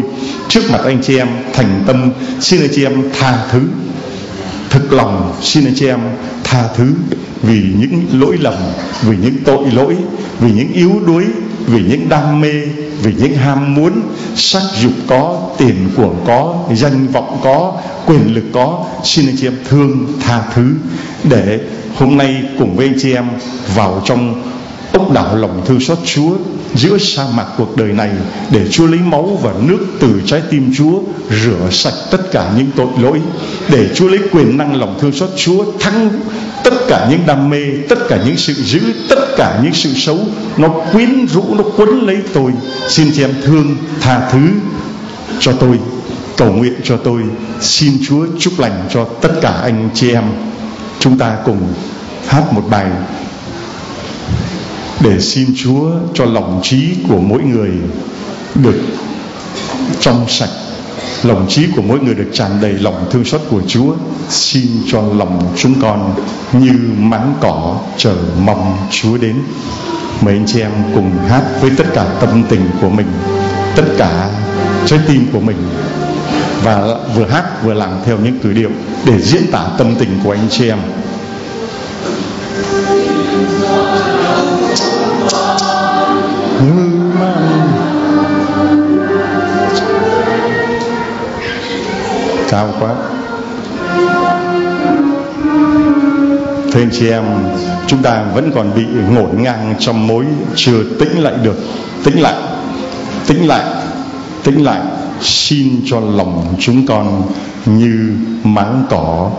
Trước 0.50 0.72
mặt 0.72 0.80
anh 0.86 1.02
chị 1.04 1.18
em, 1.18 1.28
thành 1.54 1.84
tâm, 1.88 2.12
xin 2.40 2.62
anh 2.62 2.70
chị 2.76 2.84
em 2.84 3.04
tha 3.20 3.38
thứ 3.52 3.62
thực 4.78 4.94
lòng 4.94 5.34
xin 5.42 5.66
anh 5.66 5.74
chị 5.76 5.88
em 5.88 6.00
tha 6.44 6.68
thứ 6.76 6.94
vì 7.42 7.64
những 7.80 8.06
lỗi 8.12 8.38
lầm, 8.40 8.54
vì 9.02 9.18
những 9.22 9.36
tội 9.46 9.72
lỗi, 9.72 9.96
vì 10.40 10.52
những 10.52 10.74
yếu 10.74 10.92
đuối, 11.08 11.24
vì 11.66 11.84
những 11.90 12.10
đam 12.10 12.42
mê, 12.42 12.62
vì 13.02 13.14
những 13.14 13.36
ham 13.36 13.76
muốn, 13.76 13.92
sắc 14.36 14.62
dục 14.82 14.92
có, 15.08 15.50
tiền 15.58 15.90
của 15.96 16.14
có, 16.28 16.56
danh 16.74 17.08
vọng 17.08 17.40
có, 17.44 17.74
quyền 18.06 18.36
lực 18.36 18.44
có. 18.54 18.86
Xin 19.04 19.26
anh 19.28 19.36
chị 19.38 19.48
em 19.48 19.56
thương, 19.70 20.08
tha 20.20 20.44
thứ 20.54 20.74
để 21.24 21.60
hôm 21.96 22.18
nay 22.18 22.44
cùng 22.60 22.76
với 22.76 22.88
anh 22.88 23.00
chị 23.02 23.14
em 23.14 23.26
vào 23.76 24.02
trong 24.06 24.44
ốc 24.92 25.12
đảo 25.12 25.36
lòng 25.36 25.62
thương 25.66 25.80
xót 25.80 25.98
Chúa 26.06 26.36
giữa 26.78 26.98
sa 26.98 27.24
mạc 27.36 27.46
cuộc 27.58 27.78
đời 27.78 27.94
này, 27.94 28.10
để 28.52 28.68
Chúa 28.72 28.88
lấy 28.88 29.00
máu 29.00 29.40
và 29.44 29.54
nước 29.62 29.80
từ 30.00 30.22
trái 30.26 30.42
tim 30.50 30.74
Chúa, 30.78 31.00
rửa 31.44 31.70
sạch 31.72 31.94
tất 32.12 32.32
cả 32.32 32.52
những 32.58 32.72
tội 32.76 32.88
lỗi, 33.02 33.22
để 33.70 33.90
Chúa 33.96 34.08
lấy 34.08 34.20
quyền 34.32 34.58
năng 34.58 34.76
lòng 34.76 34.98
thương 35.02 35.12
xót 35.12 35.30
Chúa, 35.36 35.66
thắng 35.80 36.10
tất 36.64 36.74
cả 36.88 37.08
những 37.12 37.20
đam 37.26 37.50
mê, 37.50 37.64
tất 37.90 38.00
cả 38.10 38.20
những 38.26 38.38
sự 38.38 38.54
giữ 38.54 38.82
tất 39.10 39.20
cả 39.38 39.60
những 39.64 39.74
sự 39.74 39.94
xấu. 39.94 40.20
Nó 40.58 40.68
quyến 40.92 41.28
rũ, 41.28 41.44
nó 41.58 41.64
quấn 41.78 41.90
lấy 42.06 42.18
tôi. 42.34 42.52
Xin 42.90 43.12
chị 43.16 43.22
em 43.22 43.34
thương, 43.44 43.76
tha 44.02 44.30
thứ 44.32 44.40
cho 45.40 45.52
tôi, 45.52 45.80
cầu 46.38 46.52
nguyện 46.52 46.74
cho 46.84 46.98
tôi. 46.98 47.22
Xin 47.62 47.94
Chúa 48.08 48.26
chúc 48.40 48.60
lành 48.60 48.88
cho 48.94 49.06
tất 49.22 49.32
cả 49.42 49.52
anh 49.52 49.90
chị 49.94 50.12
em. 50.12 50.24
Chúng 51.00 51.18
ta 51.18 51.38
cùng 51.46 51.74
hát 52.28 52.54
một 52.54 52.64
bài 52.70 52.86
để 55.00 55.20
xin 55.20 55.48
Chúa 55.58 55.91
cho 56.14 56.26
lòng 56.26 56.60
trí 56.64 56.95
của 57.10 57.20
mỗi 57.20 57.41
người 57.41 57.72
được 58.56 58.82
trong 60.00 60.26
sạch. 60.28 60.50
Lòng 61.24 61.45
trí 61.50 61.68
của 61.76 61.82
mỗi 61.82 62.00
người 62.00 62.16
được 62.16 62.30
tràn 62.34 62.52
đầy 62.62 62.74
lòng 62.74 63.08
thương 63.12 63.26
xót 63.26 63.41
của 63.50 63.62
Chúa. 63.68 63.93
Xin 64.30 64.68
cho 64.88 65.02
lòng 65.02 65.54
chúng 65.58 65.82
con 65.82 66.14
như 66.54 66.72
máng 66.98 67.34
cỏ 67.41 67.80
chờ 67.98 68.16
mong 68.39 68.78
Chúa 68.91 69.18
đến. 69.18 69.36
Mấy 70.22 70.34
anh 70.34 70.45
chị 70.48 70.62
em 70.62 70.72
cùng 70.95 71.12
hát 71.30 71.43
với 71.62 71.72
tất 71.78 71.86
cả 71.93 72.06
tâm 72.22 72.43
tình 72.50 72.70
của 72.82 72.89
mình, 72.89 73.08
tất 73.76 73.86
cả 73.98 74.30
trái 74.86 75.00
tim 75.08 75.26
của 75.34 75.39
mình. 75.39 75.58
Và 76.64 76.82
vừa 77.16 77.26
hát 77.26 77.43
vừa 77.64 77.74
làm 77.74 77.91
theo 78.06 78.18
những 78.24 78.39
cử 78.39 78.54
điệu 78.54 78.70
để 79.06 79.22
diễn 79.22 79.52
tả 79.52 79.68
tâm 79.78 79.95
tình 80.00 80.20
của 80.24 80.32
anh 80.32 80.48
chị 80.50 80.70
em 80.70 80.78
cao 92.49 92.74
quá. 92.80 92.95
Thưa 96.72 96.82
anh 96.82 96.89
chị 96.91 97.10
em, 97.10 97.24
Chúng 97.88 98.01
ta 98.01 98.24
vẫn 98.34 98.51
còn 98.55 98.76
bị 98.76 98.86
ngổn 99.10 99.43
ngang 99.43 99.76
trong 99.80 100.08
mối 100.08 100.26
Chưa 100.55 100.84
tĩnh 100.99 101.24
lại 101.24 101.34
được. 101.43 101.58
Tĩnh 102.03 102.22
lại 102.22 102.36
Tĩnh 103.28 103.47
lại 103.47 103.64
Tĩnh 104.43 104.64
lại. 104.64 104.82
Xin 105.22 105.82
cho 105.86 105.99
lòng 105.99 106.55
chúng 106.60 106.86
con 106.88 107.22
Như 107.66 108.14
máng 108.43 108.86
cỏ. 108.89 109.32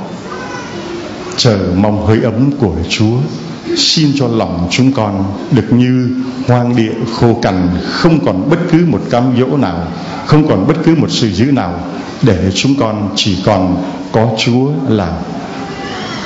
Chờ 1.36 1.58
mong 1.76 2.06
hơi 2.06 2.18
ấm 2.22 2.50
của 2.60 2.72
Chúa. 2.88 3.16
Xin 3.76 4.12
cho 4.14 4.28
lòng 4.28 4.68
chúng 4.70 4.92
con 4.92 5.24
Được 5.50 5.72
như 5.72 6.10
hoang 6.46 6.76
địa, 6.76 6.92
khô 7.14 7.38
cằn, 7.42 7.68
Không 7.84 8.24
còn 8.24 8.50
bất 8.50 8.58
cứ 8.72 8.86
một 8.86 9.00
cam 9.10 9.24
dỗ 9.38 9.56
nào, 9.56 9.86
Không 10.26 10.48
còn 10.48 10.66
bất 10.66 10.76
cứ 10.84 10.94
một 10.94 11.10
sự 11.10 11.30
dữ 11.30 11.44
nào, 11.44 11.80
để 12.22 12.50
chúng 12.54 12.74
con 12.80 13.08
chỉ 13.16 13.36
còn 13.44 13.84
có 14.12 14.28
Chúa 14.38 14.70
là 14.88 15.12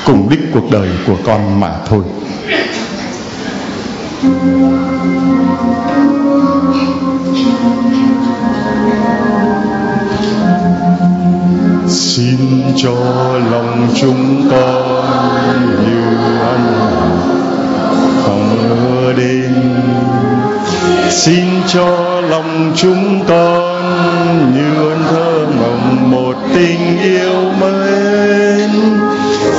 cùng 0.06 0.28
đích 0.30 0.40
cuộc 0.52 0.70
đời 0.70 0.88
của 1.06 1.16
con 1.24 1.60
mà 1.60 1.72
thôi. 1.88 2.04
Xin 11.88 12.36
cho 12.76 12.94
lòng 13.50 13.88
chúng 14.00 14.48
con 14.50 15.02
như 15.84 16.16
anh 16.40 16.91
Xin 21.12 21.44
cho 21.66 22.20
lòng 22.20 22.72
chúng 22.76 23.24
con 23.28 23.82
như 24.54 24.90
ơn 24.90 25.04
thơ 25.10 25.46
mộng 25.60 26.10
một 26.10 26.34
tình 26.54 27.02
yêu 27.02 27.52
mến. 27.60 28.70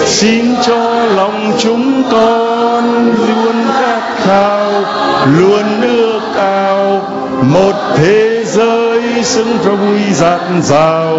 Xin 0.05 0.45
cho 0.65 1.05
lòng 1.05 1.53
chúng 1.59 2.03
con 2.11 3.05
luôn 3.05 3.55
khát 3.73 4.01
khao, 4.17 4.71
luôn 5.37 5.81
ước 5.81 6.21
ao. 6.37 7.01
Một 7.41 7.75
thế 7.97 8.43
giới 8.45 9.23
xứng 9.23 9.57
cho 9.65 9.71
vui 9.71 9.99
dạt 10.13 10.41
dào, 10.61 11.17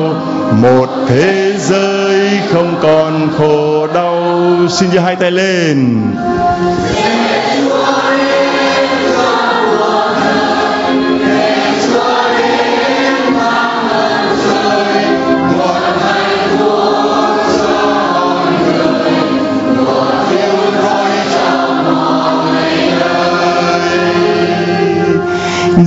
một 0.63 0.89
thế 1.09 1.55
giới 1.59 2.31
không 2.53 2.75
còn 2.83 3.29
khổ 3.39 3.87
đau. 3.95 4.45
Xin 4.69 4.91
giơ 4.91 5.01
hai 5.01 5.17
tay 5.17 5.31
lên. 5.31 6.03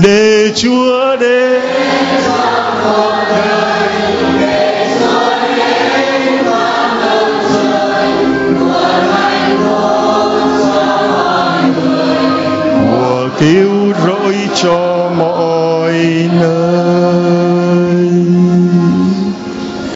Để 0.04 0.52
Chúa 0.56 0.97